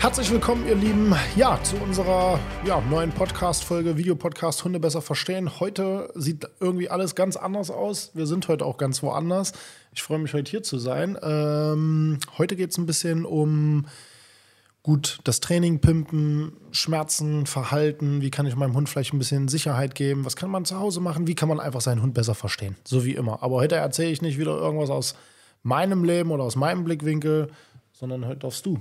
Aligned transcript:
Herzlich 0.00 0.30
willkommen, 0.30 0.66
ihr 0.66 0.76
Lieben, 0.76 1.14
ja, 1.36 1.62
zu 1.62 1.76
unserer 1.76 2.40
ja, 2.64 2.80
neuen 2.80 3.12
Podcast-Folge, 3.12 3.98
Videopodcast 3.98 4.64
Hunde 4.64 4.80
besser 4.80 5.02
verstehen. 5.02 5.60
Heute 5.60 6.10
sieht 6.14 6.48
irgendwie 6.58 6.88
alles 6.88 7.14
ganz 7.14 7.36
anders 7.36 7.70
aus. 7.70 8.10
Wir 8.14 8.26
sind 8.26 8.48
heute 8.48 8.64
auch 8.64 8.78
ganz 8.78 9.02
woanders. 9.02 9.52
Ich 9.92 10.02
freue 10.02 10.18
mich, 10.18 10.32
heute 10.32 10.50
hier 10.50 10.62
zu 10.62 10.78
sein. 10.78 11.18
Ähm, 11.22 12.18
heute 12.38 12.56
geht 12.56 12.70
es 12.70 12.78
ein 12.78 12.86
bisschen 12.86 13.26
um 13.26 13.84
gut 14.82 15.18
das 15.24 15.40
Training 15.40 15.80
pimpen, 15.80 16.52
Schmerzen, 16.70 17.44
Verhalten. 17.44 18.22
Wie 18.22 18.30
kann 18.30 18.46
ich 18.46 18.56
meinem 18.56 18.74
Hund 18.74 18.88
vielleicht 18.88 19.12
ein 19.12 19.18
bisschen 19.18 19.48
Sicherheit 19.48 19.94
geben? 19.94 20.24
Was 20.24 20.34
kann 20.34 20.48
man 20.48 20.64
zu 20.64 20.78
Hause 20.78 21.00
machen? 21.00 21.26
Wie 21.26 21.34
kann 21.34 21.50
man 21.50 21.60
einfach 21.60 21.82
seinen 21.82 22.00
Hund 22.00 22.14
besser 22.14 22.34
verstehen? 22.34 22.74
So 22.84 23.04
wie 23.04 23.16
immer. 23.16 23.42
Aber 23.42 23.56
heute 23.56 23.74
erzähle 23.74 24.12
ich 24.12 24.22
nicht 24.22 24.38
wieder 24.38 24.56
irgendwas 24.56 24.88
aus 24.88 25.14
meinem 25.62 26.04
Leben 26.04 26.30
oder 26.30 26.44
aus 26.44 26.56
meinem 26.56 26.84
Blickwinkel, 26.84 27.48
sondern 27.92 28.26
heute 28.26 28.38
darfst 28.38 28.64
du 28.64 28.80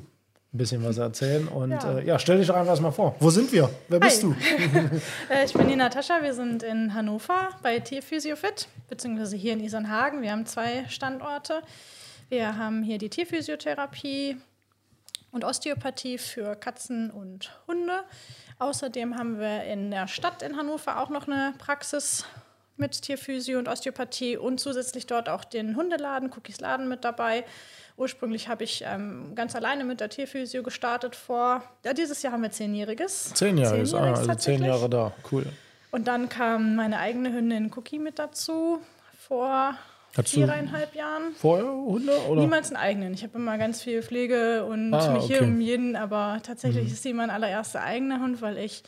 ein 0.51 0.57
bisschen 0.57 0.83
was 0.83 0.97
erzählen. 0.97 1.47
Und 1.47 1.71
ja, 1.71 1.99
äh, 1.99 2.05
ja 2.05 2.19
stell 2.19 2.39
dich 2.39 2.47
doch 2.47 2.55
einfach 2.55 2.79
mal 2.79 2.91
vor. 2.91 3.15
Wo 3.19 3.29
sind 3.29 3.51
wir? 3.51 3.69
Wer 3.87 3.99
bist 3.99 4.23
Hi. 4.23 4.29
du? 4.29 4.35
Äh, 5.29 5.45
ich 5.45 5.53
bin 5.53 5.67
die 5.67 5.75
Natascha. 5.75 6.23
Wir 6.23 6.33
sind 6.33 6.63
in 6.63 6.93
Hannover 6.93 7.49
bei 7.61 7.79
Tierphysiofit, 7.79 8.67
beziehungsweise 8.87 9.35
hier 9.35 9.53
in 9.53 9.59
Isernhagen. 9.59 10.21
Wir 10.21 10.31
haben 10.31 10.45
zwei 10.45 10.85
Standorte. 10.89 11.61
Wir 12.29 12.57
haben 12.57 12.83
hier 12.83 12.97
die 12.97 13.09
Tierphysiotherapie 13.09 14.37
und 15.31 15.43
Osteopathie 15.43 16.17
für 16.17 16.55
Katzen 16.55 17.11
und 17.11 17.51
Hunde. 17.67 18.03
Außerdem 18.57 19.17
haben 19.17 19.39
wir 19.39 19.63
in 19.63 19.91
der 19.91 20.07
Stadt 20.07 20.41
in 20.41 20.57
Hannover 20.57 20.99
auch 20.99 21.09
noch 21.09 21.27
eine 21.27 21.53
Praxis 21.59 22.25
mit 22.75 23.01
Tierphysio 23.01 23.59
und 23.59 23.67
Osteopathie 23.67 24.37
und 24.37 24.59
zusätzlich 24.59 25.05
dort 25.05 25.29
auch 25.29 25.43
den 25.43 25.75
Hundeladen, 25.75 26.31
Cookies 26.35 26.59
Laden 26.59 26.87
mit 26.87 27.03
dabei. 27.03 27.45
Ursprünglich 27.99 28.47
habe 28.47 28.63
ich 28.63 28.83
ähm, 28.87 29.33
ganz 29.35 29.55
alleine 29.55 29.83
mit 29.83 29.99
der 29.99 30.07
Tierphysio 30.07 30.63
gestartet 30.63 31.17
vor, 31.17 31.61
ja, 31.83 31.93
dieses 31.93 32.21
Jahr 32.21 32.31
haben 32.31 32.41
wir 32.43 32.51
zehnjähriges. 32.51 33.33
Zehnjähriges, 33.33 33.93
ah, 33.93 34.13
also 34.13 34.33
zehn. 34.35 34.63
Jahre 34.63 34.89
da, 34.89 35.11
cool. 35.31 35.45
Und 35.91 36.07
dann 36.07 36.29
kam 36.29 36.77
meine 36.77 36.97
eigene 36.99 37.33
Hündin 37.33 37.71
Cookie 37.75 37.99
mit 37.99 38.17
dazu 38.17 38.79
vor 39.27 39.73
Hattest 40.15 40.33
viereinhalb 40.33 40.95
Jahren. 40.95 41.33
Vorher 41.35 41.65
Hunde? 41.69 42.13
Oder? 42.29 42.39
Niemals 42.39 42.69
einen 42.69 42.77
eigenen. 42.77 43.13
Ich 43.13 43.23
habe 43.23 43.37
immer 43.37 43.57
ganz 43.57 43.81
viel 43.81 44.01
Pflege 44.01 44.63
und 44.63 44.93
Ah, 44.93 45.11
mich 45.11 45.25
hier 45.25 45.37
okay. 45.37 45.45
Mhm. 45.47 45.55
um 45.55 45.61
jeden, 45.61 45.95
aber 45.97 46.39
tatsächlich 46.41 46.91
ist 46.93 47.03
sie 47.03 47.11
mein 47.11 47.29
allererster 47.29 47.83
eigener 47.83 48.21
Hund, 48.21 48.41
weil 48.41 48.57
ich 48.59 48.81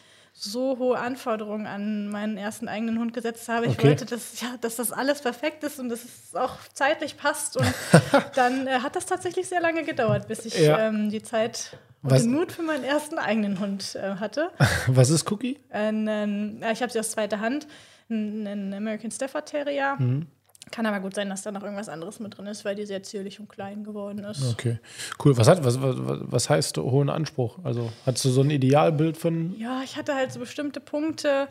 so 0.43 0.77
hohe 0.79 0.97
Anforderungen 0.97 1.67
an 1.67 2.07
meinen 2.09 2.35
ersten 2.37 2.67
eigenen 2.67 2.97
Hund 2.99 3.13
gesetzt 3.13 3.47
habe. 3.47 3.67
Ich 3.67 3.73
Okay. 3.73 3.89
wollte, 3.89 4.05
dass, 4.05 4.41
ja, 4.41 4.47
dass 4.59 4.75
das 4.77 4.91
alles 4.91 5.21
perfekt 5.21 5.63
ist 5.63 5.79
und 5.79 5.89
dass 5.89 6.03
es 6.03 6.35
auch 6.35 6.55
zeitlich 6.73 7.15
passt. 7.17 7.57
Und 7.57 7.71
dann 8.35 8.65
äh, 8.67 8.79
hat 8.79 8.95
das 8.95 9.05
tatsächlich 9.05 9.47
sehr 9.47 9.61
lange 9.61 9.83
gedauert, 9.83 10.27
bis 10.27 10.45
ich 10.45 10.57
Ja. 10.59 10.79
ähm, 10.87 11.09
die 11.11 11.21
Zeit 11.21 11.77
und 12.01 12.09
Was- 12.11 12.23
den 12.23 12.31
Mut 12.33 12.51
für 12.51 12.63
meinen 12.63 12.83
ersten 12.83 13.19
eigenen 13.19 13.59
Hund 13.59 13.95
äh, 13.95 14.15
hatte. 14.15 14.49
Was 14.87 15.11
ist 15.11 15.31
Cookie? 15.31 15.59
Ähm, 15.71 16.57
ja, 16.61 16.71
ich 16.71 16.81
habe 16.81 16.91
sie 16.91 16.99
aus 16.99 17.11
zweiter 17.11 17.39
Hand, 17.39 17.67
ein, 18.09 18.47
ein 18.47 18.73
American 18.73 19.11
Stafford 19.11 19.45
Terrier. 19.47 19.95
Mhm. 19.99 20.25
Kann 20.69 20.85
aber 20.85 20.99
gut 20.99 21.15
sein, 21.15 21.29
dass 21.29 21.41
da 21.41 21.51
noch 21.51 21.63
irgendwas 21.63 21.89
anderes 21.89 22.19
mit 22.19 22.37
drin 22.37 22.45
ist, 22.45 22.63
weil 22.63 22.75
die 22.75 22.85
sehr 22.85 23.01
zierlich 23.03 23.39
und 23.39 23.49
klein 23.49 23.83
geworden 23.83 24.19
ist. 24.23 24.43
Okay, 24.53 24.79
cool. 25.25 25.35
Was, 25.37 25.47
hat, 25.47 25.65
was, 25.65 25.81
was, 25.81 25.95
was 25.97 26.49
heißt 26.49 26.77
hohen 26.77 27.09
Anspruch? 27.09 27.57
Also 27.63 27.91
hast 28.05 28.23
du 28.23 28.29
so 28.29 28.41
ein 28.41 28.49
Idealbild 28.51 29.17
von. 29.17 29.57
Ja, 29.59 29.81
ich 29.83 29.97
hatte 29.97 30.15
halt 30.15 30.31
so 30.31 30.39
bestimmte 30.39 30.79
Punkte, 30.79 31.47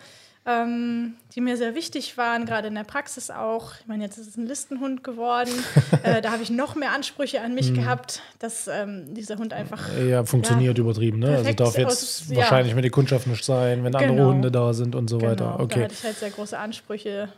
ähm, 0.47 1.15
die 1.34 1.43
mir 1.43 1.59
sehr 1.59 1.75
wichtig 1.75 2.16
waren, 2.16 2.47
gerade 2.47 2.69
in 2.69 2.75
der 2.75 2.84
Praxis 2.84 3.31
auch. 3.31 3.72
Ich 3.81 3.87
meine, 3.87 4.04
jetzt 4.04 4.16
ist 4.16 4.26
es 4.28 4.37
ein 4.38 4.47
Listenhund 4.47 5.04
geworden. 5.04 5.50
äh, 6.03 6.22
da 6.22 6.31
habe 6.32 6.42
ich 6.42 6.48
noch 6.48 6.75
mehr 6.77 6.92
Ansprüche 6.92 7.42
an 7.42 7.48
Mhm. 7.50 7.54
mich 7.56 7.75
gehabt, 7.75 8.22
dass 8.38 8.69
ähm, 8.69 9.12
dieser 9.12 9.37
Hund 9.37 9.53
einfach. 9.53 9.87
Ja, 10.09 10.25
funktioniert 10.25 10.78
übertrieben, 10.78 11.19
ne? 11.19 11.37
Also 11.37 11.53
darf 11.53 11.77
jetzt 11.77 11.87
aus- 11.88 12.25
ja. 12.31 12.37
wahrscheinlich 12.38 12.75
mit 12.75 12.84
der 12.84 12.91
Kundschaft 12.91 13.27
nicht 13.27 13.44
sein, 13.44 13.84
wenn 13.84 13.94
andere 13.94 14.15
Genau. 14.15 14.28
Hunde 14.31 14.50
da 14.50 14.72
sind 14.72 14.94
und 14.94 15.10
so 15.10 15.21
weiter. 15.21 15.44
Genau, 15.44 15.56
Da 15.59 15.65
Okay. 15.65 15.82
hatte 15.84 15.94
ich 15.94 16.04
halt 16.04 16.16
sehr 16.16 16.31
große 16.31 16.56
Ansprüche. 16.59 17.28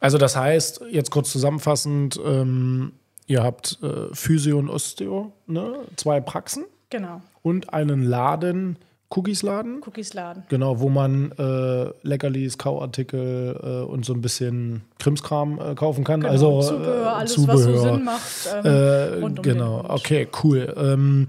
Also 0.00 0.18
das 0.18 0.34
heißt, 0.36 0.82
jetzt 0.90 1.10
kurz 1.10 1.30
zusammenfassend, 1.30 2.18
ähm, 2.24 2.92
ihr 3.26 3.42
habt 3.42 3.78
äh, 3.82 4.12
Physio 4.14 4.58
und 4.58 4.68
Osteo, 4.70 5.32
ne? 5.46 5.74
Zwei 5.96 6.20
Praxen 6.20 6.64
Genau, 6.88 7.20
und 7.42 7.72
einen 7.72 8.02
Laden, 8.02 8.76
Cookies-Laden. 9.10 9.82
Cookies 9.86 10.14
Laden. 10.14 10.44
Genau, 10.48 10.80
wo 10.80 10.88
man 10.88 11.32
äh, 11.32 11.90
Leckerlis, 12.02 12.58
Kauartikel 12.58 13.58
äh, 13.62 13.84
und 13.90 14.04
so 14.04 14.12
ein 14.14 14.20
bisschen 14.20 14.82
Krimskram 15.00 15.60
äh, 15.60 15.74
kaufen 15.74 16.04
kann. 16.04 16.20
Genau, 16.20 16.32
also 16.32 16.62
Zubehör, 16.62 17.02
äh, 17.02 17.08
alles, 17.08 17.30
was 17.46 17.60
so 17.60 17.66
Zubehör. 17.72 17.94
Sinn 17.94 18.04
macht. 18.04 18.48
Ähm, 18.54 18.66
Äh, 18.66 19.20
rund 19.20 19.38
um 19.40 19.42
genau, 19.42 19.84
okay, 19.88 20.28
cool. 20.42 20.72
Ähm, 20.76 21.28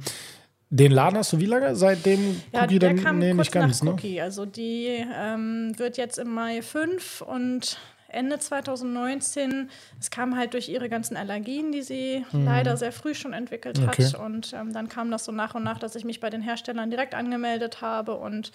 den 0.69 0.91
Laden 0.91 1.17
hast 1.17 1.33
du 1.33 1.39
wie 1.39 1.47
lange? 1.47 1.75
Seitdem 1.75 2.39
Ja, 2.53 2.63
Cookie 2.63 2.79
dann? 2.79 3.03
kam 3.03 3.19
nee, 3.19 3.33
nicht 3.33 3.51
ganz, 3.51 3.81
nach 3.81 3.89
ne? 3.89 3.91
Cookie. 3.93 4.21
Also 4.21 4.45
die 4.45 4.87
ähm, 5.19 5.73
wird 5.77 5.97
jetzt 5.97 6.17
im 6.19 6.33
Mai 6.33 6.61
5 6.61 7.21
und 7.21 7.77
Ende 8.13 8.39
2019, 8.39 9.69
es 9.99 10.09
kam 10.11 10.37
halt 10.37 10.53
durch 10.53 10.69
ihre 10.69 10.89
ganzen 10.89 11.17
Allergien, 11.17 11.71
die 11.71 11.81
sie 11.81 12.25
leider 12.33 12.77
sehr 12.77 12.91
früh 12.91 13.13
schon 13.15 13.33
entwickelt 13.33 13.79
Mhm. 13.79 13.87
Okay. 13.89 14.05
hat. 14.05 14.15
Und 14.15 14.53
ähm, 14.53 14.73
dann 14.73 14.89
kam 14.89 15.11
das 15.11 15.25
so 15.25 15.31
nach 15.31 15.55
und 15.55 15.63
nach, 15.63 15.79
dass 15.79 15.95
ich 15.95 16.03
mich 16.05 16.19
bei 16.19 16.29
den 16.29 16.41
Herstellern 16.41 16.89
direkt 16.89 17.15
angemeldet 17.15 17.81
habe 17.81 18.15
und 18.15 18.51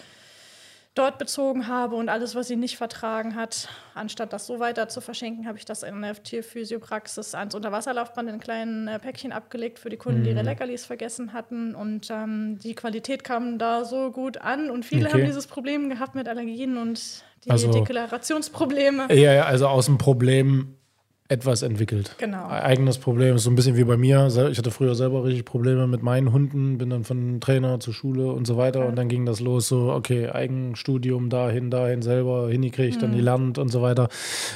dort 0.94 1.18
bezogen 1.18 1.66
habe 1.66 1.94
und 1.94 2.08
alles, 2.08 2.34
was 2.34 2.48
sie 2.48 2.56
nicht 2.56 2.78
vertragen 2.78 3.34
hat, 3.34 3.68
anstatt 3.94 4.32
das 4.32 4.46
so 4.46 4.60
weiter 4.60 4.88
zu 4.88 5.02
verschenken, 5.02 5.46
habe 5.46 5.58
ich 5.58 5.66
das 5.66 5.82
in 5.82 6.00
der 6.00 6.14
Tierphysiopraxis 6.22 7.34
ans 7.34 7.54
Unterwasserlaufband 7.54 8.30
in 8.30 8.40
kleinen 8.40 8.88
äh, 8.88 8.98
Päckchen 8.98 9.30
abgelegt 9.30 9.78
für 9.78 9.90
die 9.90 9.98
Kunden, 9.98 10.24
die 10.24 10.30
ihre 10.30 10.40
Mhm. 10.40 10.46
Leckerlis 10.46 10.86
vergessen 10.86 11.34
hatten. 11.34 11.74
Und 11.74 12.08
ähm, 12.10 12.58
die 12.60 12.74
Qualität 12.74 13.24
kam 13.24 13.58
da 13.58 13.84
so 13.84 14.10
gut 14.10 14.38
an 14.38 14.70
und 14.70 14.86
viele 14.86 15.08
Okay. 15.08 15.18
haben 15.18 15.26
dieses 15.26 15.46
Problem 15.46 15.90
gehabt 15.90 16.14
mit 16.14 16.28
Allergien 16.28 16.78
und 16.78 17.22
die 17.46 17.50
Also- 17.50 17.72
Deklarationsprobleme. 17.72 19.06
Ja, 19.14 19.32
ja, 19.32 19.44
also 19.44 19.66
aus 19.68 19.86
dem 19.86 19.98
Problem 19.98 20.74
etwas 21.28 21.62
entwickelt. 21.62 22.14
Genau. 22.18 22.46
Eigenes 22.46 22.98
Problem 22.98 23.34
ist 23.34 23.42
so 23.42 23.50
ein 23.50 23.56
bisschen 23.56 23.76
wie 23.76 23.82
bei 23.82 23.96
mir. 23.96 24.28
Ich 24.48 24.58
hatte 24.58 24.70
früher 24.70 24.94
selber 24.94 25.24
richtig 25.24 25.44
Probleme 25.44 25.88
mit 25.88 26.00
meinen 26.00 26.32
Hunden, 26.32 26.78
bin 26.78 26.90
dann 26.90 27.02
von 27.02 27.40
Trainer 27.40 27.80
zur 27.80 27.94
Schule 27.94 28.30
und 28.30 28.46
so 28.46 28.56
weiter. 28.56 28.86
Und 28.86 28.94
dann 28.94 29.08
ging 29.08 29.26
das 29.26 29.40
los, 29.40 29.66
so, 29.66 29.90
okay, 29.92 30.28
Eigenstudium 30.30 31.28
dahin, 31.28 31.68
dahin 31.72 32.00
selber 32.02 32.48
hingekriegt, 32.48 32.98
Mhm. 32.98 33.00
dann 33.00 33.16
gelernt 33.16 33.58
und 33.58 33.70
so 33.70 33.82
weiter. 33.82 34.08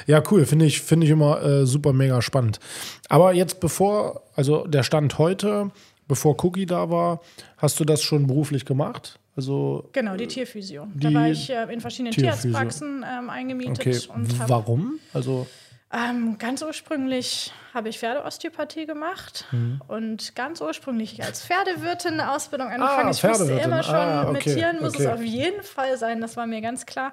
Ja, 0.06 0.22
cool, 0.30 0.46
finde 0.46 0.66
ich, 0.66 0.80
finde 0.80 1.06
ich 1.06 1.10
immer 1.12 1.42
äh, 1.42 1.66
super 1.66 1.92
mega 1.92 2.22
spannend. 2.22 2.60
Aber 3.08 3.32
jetzt 3.32 3.58
bevor, 3.58 4.22
also 4.36 4.64
der 4.64 4.84
Stand 4.84 5.18
heute, 5.18 5.72
bevor 6.06 6.36
Cookie 6.44 6.66
da 6.66 6.88
war, 6.88 7.20
hast 7.56 7.80
du 7.80 7.84
das 7.84 8.00
schon 8.00 8.28
beruflich 8.28 8.64
gemacht? 8.64 9.18
Also, 9.36 9.88
Genau, 9.92 10.16
die 10.16 10.26
Tierphysio. 10.26 10.86
Die 10.94 11.12
da 11.12 11.14
war 11.20 11.28
ich 11.28 11.48
äh, 11.50 11.72
in 11.72 11.80
verschiedenen 11.80 12.12
Tierphysio. 12.12 12.50
Tierarztpraxen 12.50 13.04
ähm, 13.08 13.30
eingemietet 13.30 13.78
okay, 13.80 13.98
und 14.14 14.38
habe 14.38 14.50
warum? 14.50 14.98
Also, 15.14 15.46
Ähm, 15.92 16.36
ganz 16.38 16.62
ursprünglich 16.62 17.52
habe 17.74 17.88
ich 17.88 17.98
Pferdeosteopathie 17.98 18.86
gemacht 18.86 19.44
Mhm. 19.50 19.80
und 19.88 20.36
ganz 20.36 20.60
ursprünglich 20.60 21.20
als 21.24 21.44
Pferdewirtin 21.44 22.12
eine 22.20 22.30
Ausbildung 22.32 22.68
angefangen. 22.68 23.10
ich 23.10 23.24
wusste 23.24 23.54
Ah, 23.60 23.64
immer 23.64 23.82
schon, 23.82 23.94
Ah, 23.96 24.24
mit 24.32 24.40
okay, 24.42 24.54
Tieren 24.54 24.80
muss 24.80 24.94
okay. 24.94 25.02
es 25.06 25.08
auf 25.08 25.22
jeden 25.22 25.62
Fall 25.64 25.96
sein, 25.98 26.20
das 26.20 26.36
war 26.36 26.46
mir 26.46 26.60
ganz 26.60 26.86
klar. 26.86 27.12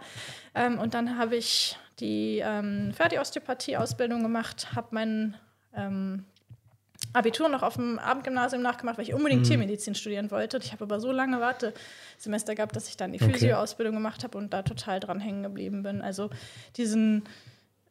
Ähm, 0.54 0.78
und 0.78 0.94
dann 0.94 1.18
habe 1.18 1.36
ich 1.38 1.76
die 2.00 2.40
ähm, 2.46 2.92
Pferdeosteopathie-Ausbildung 2.94 4.22
gemacht, 4.22 4.68
habe 4.76 4.88
mein 4.92 5.36
ähm, 5.76 6.26
Abitur 7.14 7.48
noch 7.50 7.64
auf 7.64 7.76
dem 7.76 8.00
Abendgymnasium 8.00 8.62
nachgemacht, 8.62 8.98
weil 8.98 9.06
ich 9.06 9.14
unbedingt 9.14 9.42
Mhm. 9.44 9.48
Tiermedizin 9.50 9.96
studieren 9.96 10.32
wollte. 10.32 10.58
Ich 10.62 10.72
habe 10.72 10.84
aber 10.86 11.00
so 11.00 11.12
lange 11.12 11.40
Wartesemester 11.40 12.56
gehabt, 12.56 12.76
dass 12.76 12.88
ich 12.90 12.98
dann 12.98 13.12
die 13.14 13.22
Okay. 13.22 13.34
Physio-Ausbildung 13.34 13.96
gemacht 13.96 14.24
habe 14.24 14.38
und 14.38 14.54
da 14.54 14.64
total 14.64 15.00
dran 15.00 15.20
hängen 15.20 15.44
geblieben 15.44 15.84
bin. 15.84 16.02
Also 16.02 16.30
diesen 16.76 17.24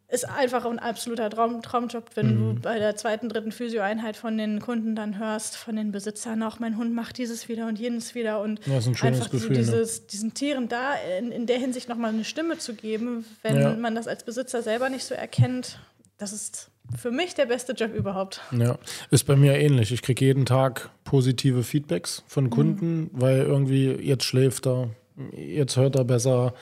ist 0.08 0.28
einfach 0.28 0.64
ein 0.64 0.78
absoluter 0.78 1.28
Traum, 1.30 1.62
Traumjob, 1.62 2.10
wenn 2.14 2.34
Mhm. 2.34 2.54
du 2.54 2.60
bei 2.62 2.78
der 2.78 2.94
zweiten, 2.94 3.28
dritten 3.28 3.50
Physioeinheit 3.50 4.16
von 4.16 4.38
den 4.38 4.60
Kunden 4.60 4.94
dann 4.94 5.18
hörst, 5.18 5.56
von 5.56 5.74
den 5.74 5.90
Besitzern 5.90 6.44
auch, 6.44 6.60
mein 6.60 6.76
Hund 6.76 6.94
macht 6.94 7.18
dieses 7.18 7.48
wieder 7.48 7.66
und 7.66 7.76
jenes 7.78 8.14
wieder 8.14 8.40
und 8.40 8.64
Ja, 8.66 8.78
ein 8.78 8.94
einfach 9.02 9.30
Gefühl, 9.30 9.56
ne? 9.56 9.64
so 9.64 9.72
dieses, 9.72 10.06
diesen 10.06 10.32
Tieren 10.32 10.68
da 10.68 10.94
in, 11.18 11.32
in 11.32 11.46
der 11.46 11.58
Hinsicht 11.58 11.88
nochmal 11.88 12.12
eine 12.12 12.24
Stimme 12.24 12.56
zu 12.58 12.74
geben, 12.74 13.24
wenn 13.42 13.60
Ja. 13.60 13.74
man 13.74 13.96
das 13.96 14.06
als 14.06 14.22
Besitzer 14.22 14.62
selber 14.62 14.90
nicht 14.90 15.04
so 15.04 15.14
erkennt, 15.14 15.80
das 16.18 16.32
ist 16.32 16.70
für 16.96 17.10
mich 17.10 17.34
der 17.34 17.46
beste 17.46 17.72
Job 17.72 17.94
überhaupt. 17.94 18.40
Ja, 18.52 18.78
ist 19.10 19.24
bei 19.24 19.36
mir 19.36 19.54
ähnlich. 19.54 19.92
Ich 19.92 20.02
kriege 20.02 20.24
jeden 20.24 20.46
Tag 20.46 20.90
positive 21.04 21.62
Feedbacks 21.62 22.22
von 22.26 22.50
Kunden, 22.50 23.10
weil 23.12 23.42
irgendwie 23.42 23.90
jetzt 23.90 24.24
schläft 24.24 24.66
er, 24.66 24.90
jetzt 25.32 25.76
hört 25.76 25.96
er 25.96 26.04
besser, 26.04 26.54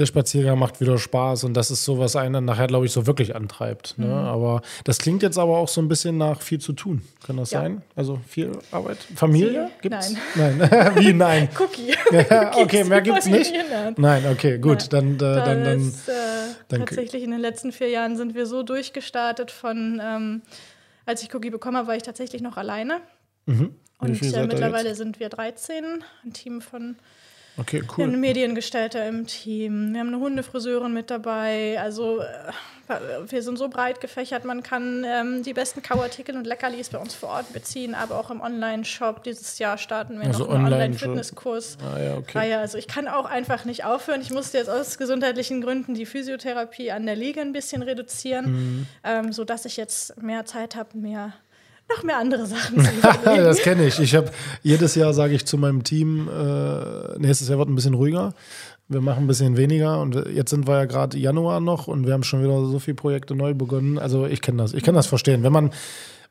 der 0.00 0.06
Spaziergang 0.06 0.58
macht 0.58 0.80
wieder 0.80 0.98
Spaß 0.98 1.44
und 1.44 1.54
das 1.54 1.70
ist 1.70 1.84
so, 1.84 1.98
was 1.98 2.16
einen 2.16 2.32
dann 2.32 2.44
nachher, 2.46 2.66
glaube 2.66 2.86
ich, 2.86 2.92
so 2.92 3.06
wirklich 3.06 3.36
antreibt. 3.36 3.98
Ne? 3.98 4.12
Aber 4.12 4.62
das 4.84 4.98
klingt 4.98 5.22
jetzt 5.22 5.38
aber 5.38 5.58
auch 5.58 5.68
so 5.68 5.80
ein 5.80 5.86
bisschen 5.88 6.16
nach 6.18 6.40
viel 6.42 6.58
zu 6.58 6.72
tun. 6.72 7.02
Kann 7.24 7.36
das 7.36 7.50
Ja. 7.52 7.60
sein? 7.60 7.82
Also 7.94 8.18
viel 8.26 8.52
Arbeit? 8.72 8.98
Familie? 9.14 9.70
Gibt's? 9.82 10.14
Nein. 10.34 10.60
Wie 10.96 11.12
nein? 11.12 11.48
Cookie. 11.58 11.94
Ja, 12.30 12.56
okay, 12.56 12.82
mehr 12.84 13.02
gibt's 13.02 13.26
nicht. 13.26 13.46
Familienart. 13.54 13.98
Nein, 13.98 14.24
okay, 14.32 14.58
gut. 14.58 14.92
Dann, 14.92 15.14
äh, 15.14 15.18
Da 15.18 15.44
dann, 15.44 15.64
dann, 15.64 15.80
ist, 15.88 16.08
äh, 16.08 16.12
dann- 16.68 16.80
tatsächlich 16.86 17.22
in 17.22 17.30
den 17.30 17.40
letzten 17.40 17.70
vier 17.70 17.88
Jahren 17.88 18.16
sind 18.16 18.34
wir 18.34 18.46
so 18.46 18.62
durchgestartet 18.64 19.50
von, 19.52 20.00
ähm, 20.02 20.42
als 21.06 21.22
ich 21.22 21.32
Cookie 21.34 21.50
bekommen 21.50 21.76
habe, 21.76 21.86
war 21.88 21.96
ich 21.96 22.02
tatsächlich 22.02 22.42
noch 22.42 22.56
alleine. 22.56 23.00
Mhm. 23.46 23.74
Und 23.98 24.22
äh, 24.22 24.46
mittlerweile 24.46 24.94
sind 24.94 25.20
wir 25.20 25.28
13, 25.28 25.84
ein 26.24 26.32
Team 26.32 26.62
von 26.62 26.96
Okay, 27.56 27.82
wir 27.82 28.04
haben 28.04 28.12
cool. 28.12 28.16
Mediengestalter 28.16 29.06
im 29.06 29.26
Team, 29.26 29.92
wir 29.92 30.00
haben 30.00 30.08
eine 30.08 30.18
Hundefriseurin 30.18 30.92
mit 30.94 31.10
dabei. 31.10 31.78
Also 31.80 32.20
äh, 32.20 32.24
wir 33.28 33.42
sind 33.42 33.56
so 33.58 33.68
breit 33.68 34.00
gefächert, 34.00 34.44
man 34.44 34.62
kann 34.62 35.04
ähm, 35.06 35.42
die 35.42 35.52
besten 35.52 35.82
Kauartikel 35.82 36.36
und 36.36 36.46
Leckerlis 36.46 36.88
bei 36.88 36.98
uns 36.98 37.14
vor 37.14 37.28
Ort 37.30 37.52
beziehen, 37.52 37.94
aber 37.94 38.18
auch 38.18 38.30
im 38.30 38.40
Online-Shop. 38.40 39.22
Dieses 39.24 39.58
Jahr 39.58 39.78
starten 39.78 40.18
wir 40.20 40.26
Also 40.26 40.44
noch 40.46 40.54
einen. 40.54 40.64
Online-Fitnesskurs. 40.66 41.76
Ah, 41.82 41.98
ja, 42.00 42.16
okay. 42.16 42.38
Reihe. 42.38 42.58
Also 42.58 42.78
ich 42.78 42.88
kann 42.88 43.06
auch 43.08 43.26
einfach 43.26 43.64
nicht 43.64 43.84
aufhören. 43.84 44.20
Ich 44.22 44.30
musste 44.30 44.58
jetzt 44.58 44.70
aus 44.70 44.96
gesundheitlichen 44.98 45.60
Gründen 45.60 45.94
die 45.94 46.06
Physiotherapie 46.06 46.90
an 46.90 47.06
der 47.06 47.16
Liege 47.16 47.40
ein 47.40 47.52
bisschen 47.52 47.82
reduzieren, 47.82 48.50
Mhm. 48.50 48.86
ähm, 49.04 49.32
sodass 49.32 49.64
ich 49.66 49.76
jetzt 49.76 50.20
mehr 50.22 50.44
Zeit 50.46 50.74
habe, 50.76 50.96
mehr 50.96 51.32
noch 51.96 52.02
mehr 52.02 52.18
andere 52.18 52.46
Sachen 52.46 52.76
das 53.24 53.58
kenne 53.58 53.86
ich. 53.86 53.98
Ich 53.98 54.14
habe 54.14 54.30
jedes 54.62 54.94
Jahr 54.94 55.12
sage 55.12 55.34
ich 55.34 55.44
zu 55.44 55.58
meinem 55.58 55.84
Team, 55.84 56.28
äh, 56.28 57.18
nächstes 57.18 57.48
Jahr 57.48 57.58
wird 57.58 57.68
ein 57.68 57.74
bisschen 57.74 57.94
ruhiger. 57.94 58.34
Wir 58.88 59.00
machen 59.00 59.24
ein 59.24 59.26
bisschen 59.28 59.56
weniger 59.56 60.00
und 60.00 60.16
jetzt 60.34 60.50
sind 60.50 60.66
wir 60.66 60.78
ja 60.78 60.84
gerade 60.84 61.16
Januar 61.16 61.60
noch 61.60 61.86
und 61.86 62.06
wir 62.06 62.12
haben 62.12 62.24
schon 62.24 62.42
wieder 62.42 62.64
so 62.66 62.78
viele 62.80 62.96
Projekte 62.96 63.34
neu 63.36 63.54
begonnen. 63.54 63.98
Also 63.98 64.26
ich 64.26 64.40
kenne 64.40 64.62
das, 64.62 64.74
ich 64.74 64.82
kann 64.82 64.94
das 64.94 65.06
verstehen. 65.06 65.42
Wenn 65.42 65.52
man 65.52 65.70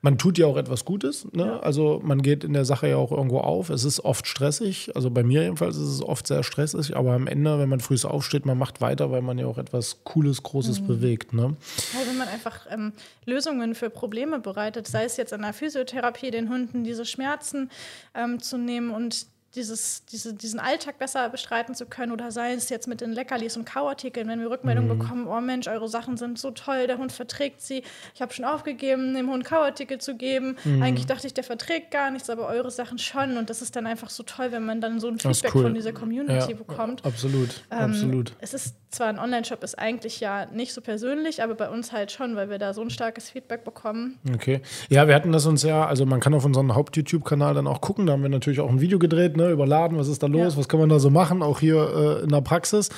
man 0.02 0.18
tut 0.18 0.38
ja 0.38 0.48
auch 0.48 0.56
etwas 0.56 0.86
Gutes, 0.86 1.28
ne? 1.34 1.62
also 1.62 2.00
man 2.04 2.22
geht 2.22 2.44
in 2.44 2.54
der 2.54 2.64
Sache 2.64 2.88
ja 2.88 2.96
auch 2.96 3.12
irgendwo 3.12 3.40
auf. 3.40 3.70
Es 3.70 3.84
ist 3.84 4.00
oft 4.00 4.28
stressig, 4.28 4.96
also 4.96 5.12
bei 5.12 5.24
mir 5.24 5.44
jedenfalls 5.44 5.76
ist 5.76 5.90
es 5.90 6.02
oft 6.02 6.26
sehr 6.26 6.44
stressig, 6.44 6.96
aber 6.96 7.14
am 7.14 7.28
Ende, 7.28 7.60
wenn 7.60 7.68
man 7.68 7.82
früh 7.82 7.98
aufsteht, 8.04 8.46
man 8.46 8.58
macht 8.58 8.80
weiter, 8.80 9.12
weil 9.12 9.22
man 9.22 9.38
ja 9.38 9.46
auch 9.46 9.58
etwas 9.58 10.04
Cooles, 10.06 10.42
Großes 10.42 10.88
bewegt. 10.88 11.34
Ne? 11.34 11.58
Ja, 11.94 12.08
wenn 12.08 12.18
man 12.18 12.30
einfach 12.30 12.66
ähm, 12.70 12.94
Lösungen 13.26 13.76
für 13.76 13.90
Probleme 13.90 14.40
bereitet, 14.40 14.88
sei 14.88 15.04
es 15.04 15.18
jetzt 15.18 15.34
in 15.34 15.42
der 15.42 15.54
Physiotherapie, 15.54 16.32
den 16.32 16.50
Hunden 16.50 16.86
diese 16.86 17.06
Schmerzen 17.06 17.70
ähm, 18.16 18.40
zu 18.40 18.58
nehmen 18.58 18.92
und 18.92 19.26
dieses, 19.56 20.06
diese, 20.06 20.34
diesen 20.34 20.60
Alltag 20.60 21.00
besser 21.00 21.30
bestreiten 21.30 21.76
zu 21.76 21.86
können 21.86 22.12
oder 22.12 22.32
sei 22.32 22.54
es 22.54 22.70
jetzt 22.70 22.88
mit 22.88 23.02
den 23.02 23.12
Leckerlis 23.12 23.58
und 23.58 23.66
Kauartikeln, 23.66 24.28
wenn 24.28 24.40
wir 24.40 24.50
Rückmeldungen 24.50 24.98
bekommen, 24.98 25.28
oh 25.28 25.42
Mensch, 25.42 25.68
eure 25.68 25.88
Sachen 25.88 26.18
sind 26.18 26.38
so 26.38 26.52
toll, 26.52 26.88
der 26.88 26.98
Hund 26.98 27.12
verträgt 27.12 27.62
sie. 27.62 27.84
Ich 28.14 28.22
habe 28.22 28.34
schon 28.34 28.46
aufgegeben, 28.46 29.14
dem 29.14 29.30
Hund 29.30 29.46
Kauartikel 29.46 30.00
zu 30.00 30.16
geben. 30.16 30.56
Eigentlich 30.82 31.06
dachte 31.06 31.28
ich, 31.28 31.34
der 31.34 31.44
verträgt 31.44 31.92
gar 31.92 32.12
nichts, 32.12 32.30
aber 32.30 32.48
eure 32.48 32.72
Sachen 32.72 32.98
schon. 32.98 33.38
Und 33.38 33.50
das 33.50 33.62
ist 33.62 33.76
dann 33.76 33.88
einfach 33.88 34.10
so 34.10 34.24
toll, 34.24 34.52
wenn 34.52 34.66
man 34.66 34.82
dann 34.82 35.00
so 35.00 35.08
ein 35.08 35.18
Feedback 35.20 35.56
cool. 35.56 35.64
von 35.64 35.74
dieser 35.74 35.94
Community 35.94 36.52
Ja, 36.52 36.58
bekommt. 36.58 37.04
Absolut, 37.06 37.64
Ähm, 37.72 37.92
absolut. 37.92 38.34
Es 38.40 38.54
ist 38.54 38.76
zwar 38.92 39.08
ein 39.08 39.20
Online-Shop, 39.20 39.64
ist 39.64 39.78
eigentlich 39.78 40.20
ja 40.20 40.48
nicht 40.48 40.74
so 40.74 40.82
persönlich, 40.82 41.44
aber 41.44 41.56
bei 41.56 41.70
uns 41.70 41.92
halt 41.92 42.12
schon, 42.12 42.36
weil 42.36 42.50
wir 42.50 42.58
da 42.58 42.74
so 42.74 42.82
ein 42.82 42.90
starkes 42.90 43.30
Feedback 43.30 43.64
bekommen. 43.64 44.18
Okay. 44.34 44.62
Ja, 44.90 45.08
wir 45.08 45.16
hatten 45.16 45.32
das 45.32 45.46
uns 45.46 45.64
ja, 45.64 45.86
also 45.86 46.06
man 46.06 46.20
kann 46.20 46.34
auf 46.34 46.46
unseren 46.46 46.74
Haupt-YouTube-Kanal 46.76 47.54
dann 47.54 47.68
auch 47.68 47.82
gucken. 47.82 48.06
Da 48.08 48.14
haben 48.14 48.24
wir 48.24 48.30
natürlich 48.30 48.60
auch 48.60 48.70
ein 48.70 48.82
Video 48.82 49.00
gedreht, 49.00 49.38
ne, 49.40 49.50
überladen, 49.52 49.98
was 49.98 50.08
ist 50.08 50.22
da 50.22 50.28
los, 50.28 50.54
Ja. 50.54 50.60
was 50.60 50.68
kann 50.68 50.80
man 50.80 50.90
da 50.90 51.00
so 51.00 51.10
machen, 51.10 51.42
auch 51.42 51.60
hier 51.60 52.20
äh, 52.20 52.24
in 52.24 52.30
der 52.30 52.42
Praxis. 52.42 52.90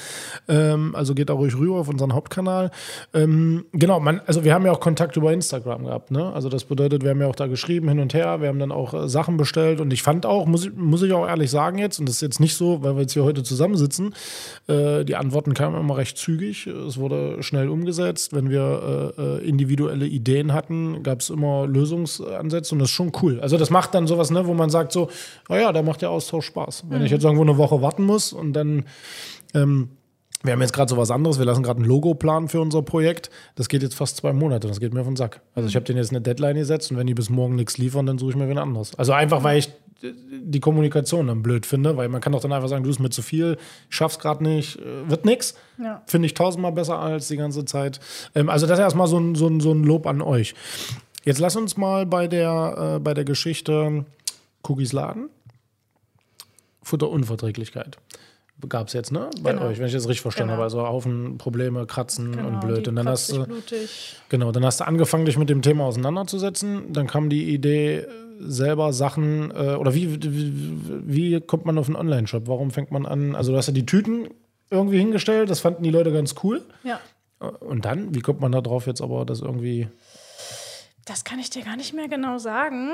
Ähm, 0.47 0.95
also 0.95 1.13
geht 1.13 1.29
da 1.29 1.33
ruhig 1.33 1.55
rüber 1.57 1.75
auf 1.79 1.87
unseren 1.87 2.13
Hauptkanal. 2.13 2.71
Ähm, 3.13 3.65
genau, 3.71 3.99
man, 3.99 4.21
also 4.25 4.43
wir 4.43 4.53
haben 4.53 4.65
ja 4.65 4.71
auch 4.71 4.79
Kontakt 4.79 5.15
über 5.17 5.31
Instagram 5.31 5.85
gehabt, 5.85 6.11
ne? 6.11 6.31
Also 6.33 6.49
das 6.49 6.63
bedeutet, 6.65 7.03
wir 7.03 7.11
haben 7.11 7.21
ja 7.21 7.27
auch 7.27 7.35
da 7.35 7.47
geschrieben 7.47 7.87
hin 7.89 7.99
und 7.99 8.13
her, 8.13 8.41
wir 8.41 8.47
haben 8.49 8.59
dann 8.59 8.71
auch 8.71 8.93
äh, 8.93 9.07
Sachen 9.09 9.37
bestellt 9.37 9.79
und 9.81 9.93
ich 9.93 10.03
fand 10.03 10.25
auch, 10.25 10.45
muss 10.45 10.65
ich, 10.65 10.73
muss 10.75 11.01
ich 11.03 11.13
auch 11.13 11.27
ehrlich 11.27 11.49
sagen 11.51 11.77
jetzt, 11.77 11.99
und 11.99 12.07
das 12.09 12.15
ist 12.15 12.21
jetzt 12.21 12.39
nicht 12.39 12.55
so, 12.55 12.81
weil 12.83 12.95
wir 12.95 13.01
jetzt 13.01 13.13
hier 13.13 13.23
heute 13.23 13.43
zusammensitzen, 13.43 14.13
äh, 14.67 15.05
die 15.05 15.15
Antworten 15.15 15.53
kamen 15.53 15.79
immer 15.79 15.97
recht 15.97 16.17
zügig, 16.17 16.67
es 16.67 16.97
wurde 16.97 17.41
schnell 17.43 17.69
umgesetzt. 17.69 18.33
Wenn 18.33 18.49
wir 18.49 19.13
äh, 19.17 19.21
äh, 19.21 19.47
individuelle 19.47 20.05
Ideen 20.05 20.53
hatten, 20.53 21.03
gab 21.03 21.19
es 21.19 21.29
immer 21.29 21.67
Lösungsansätze 21.67 22.73
und 22.75 22.79
das 22.79 22.89
ist 22.89 22.95
schon 22.95 23.11
cool. 23.21 23.39
Also 23.41 23.57
das 23.57 23.69
macht 23.69 23.93
dann 23.93 24.07
sowas, 24.07 24.31
ne, 24.31 24.47
wo 24.47 24.53
man 24.53 24.69
sagt 24.69 24.91
so, 24.91 25.09
naja, 25.49 25.71
da 25.71 25.81
macht 25.81 26.01
der 26.01 26.09
Austausch 26.09 26.30
Spaß. 26.39 26.85
Wenn 26.87 27.03
ich 27.03 27.11
jetzt 27.11 27.23
irgendwo 27.23 27.43
eine 27.43 27.57
Woche 27.57 27.81
warten 27.81 28.03
muss 28.03 28.31
und 28.31 28.53
dann 28.53 28.85
ähm, 29.53 29.89
wir 30.43 30.53
haben 30.53 30.61
jetzt 30.61 30.73
gerade 30.73 30.89
so 30.89 30.97
was 30.97 31.11
anderes. 31.11 31.37
Wir 31.37 31.45
lassen 31.45 31.61
gerade 31.61 31.81
ein 31.81 31.85
Logo 31.85 32.15
planen 32.15 32.47
für 32.47 32.61
unser 32.61 32.81
Projekt. 32.81 33.29
Das 33.55 33.69
geht 33.69 33.83
jetzt 33.83 33.95
fast 33.95 34.17
zwei 34.17 34.33
Monate. 34.33 34.67
Das 34.67 34.79
geht 34.79 34.93
mir 34.93 35.01
auf 35.01 35.07
den 35.07 35.15
Sack. 35.15 35.41
Also 35.53 35.69
ich 35.69 35.75
habe 35.75 35.85
denen 35.85 35.97
jetzt 35.97 36.09
eine 36.09 36.21
Deadline 36.21 36.55
gesetzt 36.55 36.91
und 36.91 36.97
wenn 36.97 37.07
die 37.07 37.13
bis 37.13 37.29
morgen 37.29 37.55
nichts 37.55 37.77
liefern, 37.77 38.05
dann 38.05 38.17
suche 38.17 38.31
ich 38.31 38.37
mir 38.37 38.49
wen 38.49 38.57
anderes. 38.57 38.97
Also 38.97 39.13
einfach, 39.13 39.43
weil 39.43 39.59
ich 39.59 39.71
die 40.03 40.59
Kommunikation 40.59 41.27
dann 41.27 41.43
blöd 41.43 41.67
finde, 41.67 41.95
weil 41.95 42.09
man 42.09 42.21
kann 42.21 42.31
doch 42.31 42.41
dann 42.41 42.51
einfach 42.53 42.69
sagen, 42.69 42.83
du 42.83 42.89
bist 42.89 42.99
mir 42.99 43.11
zu 43.11 43.21
viel, 43.21 43.57
schaff's 43.89 44.17
gerade 44.17 44.43
nicht, 44.43 44.79
äh, 44.79 45.09
wird 45.09 45.25
nix. 45.25 45.55
Ja. 45.77 46.01
Finde 46.07 46.25
ich 46.25 46.33
tausendmal 46.33 46.71
besser 46.71 46.97
als 46.97 47.27
die 47.27 47.37
ganze 47.37 47.65
Zeit. 47.65 47.99
Ähm, 48.33 48.49
also 48.49 48.65
das 48.65 48.79
erstmal 48.79 49.07
so 49.07 49.19
ein, 49.19 49.35
so, 49.35 49.47
ein, 49.47 49.59
so 49.59 49.71
ein 49.71 49.83
Lob 49.83 50.07
an 50.07 50.21
euch. 50.21 50.55
Jetzt 51.23 51.39
lass 51.39 51.55
uns 51.55 51.77
mal 51.77 52.07
bei 52.07 52.27
der, 52.27 52.95
äh, 52.95 52.99
bei 52.99 53.13
der 53.13 53.25
Geschichte 53.25 54.05
Cookies 54.63 54.91
laden. 54.91 55.29
Futterunverträglichkeit. 56.83 57.97
Gab 58.69 58.87
es 58.89 58.93
jetzt, 58.93 59.11
ne? 59.11 59.29
Bei 59.41 59.53
Genau. 59.53 59.65
euch, 59.65 59.79
wenn 59.79 59.87
ich 59.87 59.93
das 59.93 60.07
richtig 60.07 60.21
verstanden 60.21 60.49
Genau. 60.49 60.57
habe. 60.57 60.63
Also 60.65 60.87
Haufen 60.87 61.39
Probleme, 61.39 61.87
Kratzen 61.87 62.37
und 62.45 62.59
blöd. 62.59 62.83
Genau, 62.83 62.89
Und 62.89 62.95
dann 62.97 63.09
hast 63.09 63.31
du, 63.31 63.43
blutig. 63.45 64.17
genau, 64.29 64.51
dann 64.51 64.63
hast 64.63 64.81
du 64.81 64.87
angefangen, 64.87 65.25
dich 65.25 65.35
mit 65.37 65.49
dem 65.49 65.63
Thema 65.63 65.85
auseinanderzusetzen. 65.85 66.93
Dann 66.93 67.07
kam 67.07 67.29
die 67.31 67.51
Idee, 67.51 68.05
selber 68.39 68.93
Sachen, 68.93 69.49
äh, 69.51 69.75
oder 69.75 69.95
wie, 69.95 70.21
wie, 70.21 70.53
wie 71.33 71.41
kommt 71.41 71.65
man 71.65 71.77
auf 71.79 71.87
einen 71.87 71.95
Online-Shop? 71.95 72.43
Warum 72.47 72.69
fängt 72.69 72.91
man 72.91 73.05
an? 73.07 73.35
Also, 73.35 73.51
du 73.51 73.57
hast 73.57 73.65
ja 73.67 73.73
die 73.73 73.85
Tüten 73.85 74.27
irgendwie 74.69 74.99
hingestellt, 74.99 75.49
das 75.49 75.59
fanden 75.59 75.81
die 75.83 75.89
Leute 75.91 76.11
ganz 76.11 76.35
cool. 76.43 76.61
Ja. 76.83 76.99
Und 77.61 77.85
dann, 77.85 78.13
wie 78.13 78.19
kommt 78.19 78.41
man 78.41 78.51
da 78.51 78.61
drauf 78.61 78.85
jetzt 78.85 79.01
aber, 79.01 79.25
das 79.25 79.41
irgendwie. 79.41 79.87
Das 81.05 81.23
kann 81.23 81.39
ich 81.39 81.49
dir 81.49 81.63
gar 81.63 81.77
nicht 81.77 81.93
mehr 81.93 82.07
genau 82.07 82.37
sagen. 82.37 82.91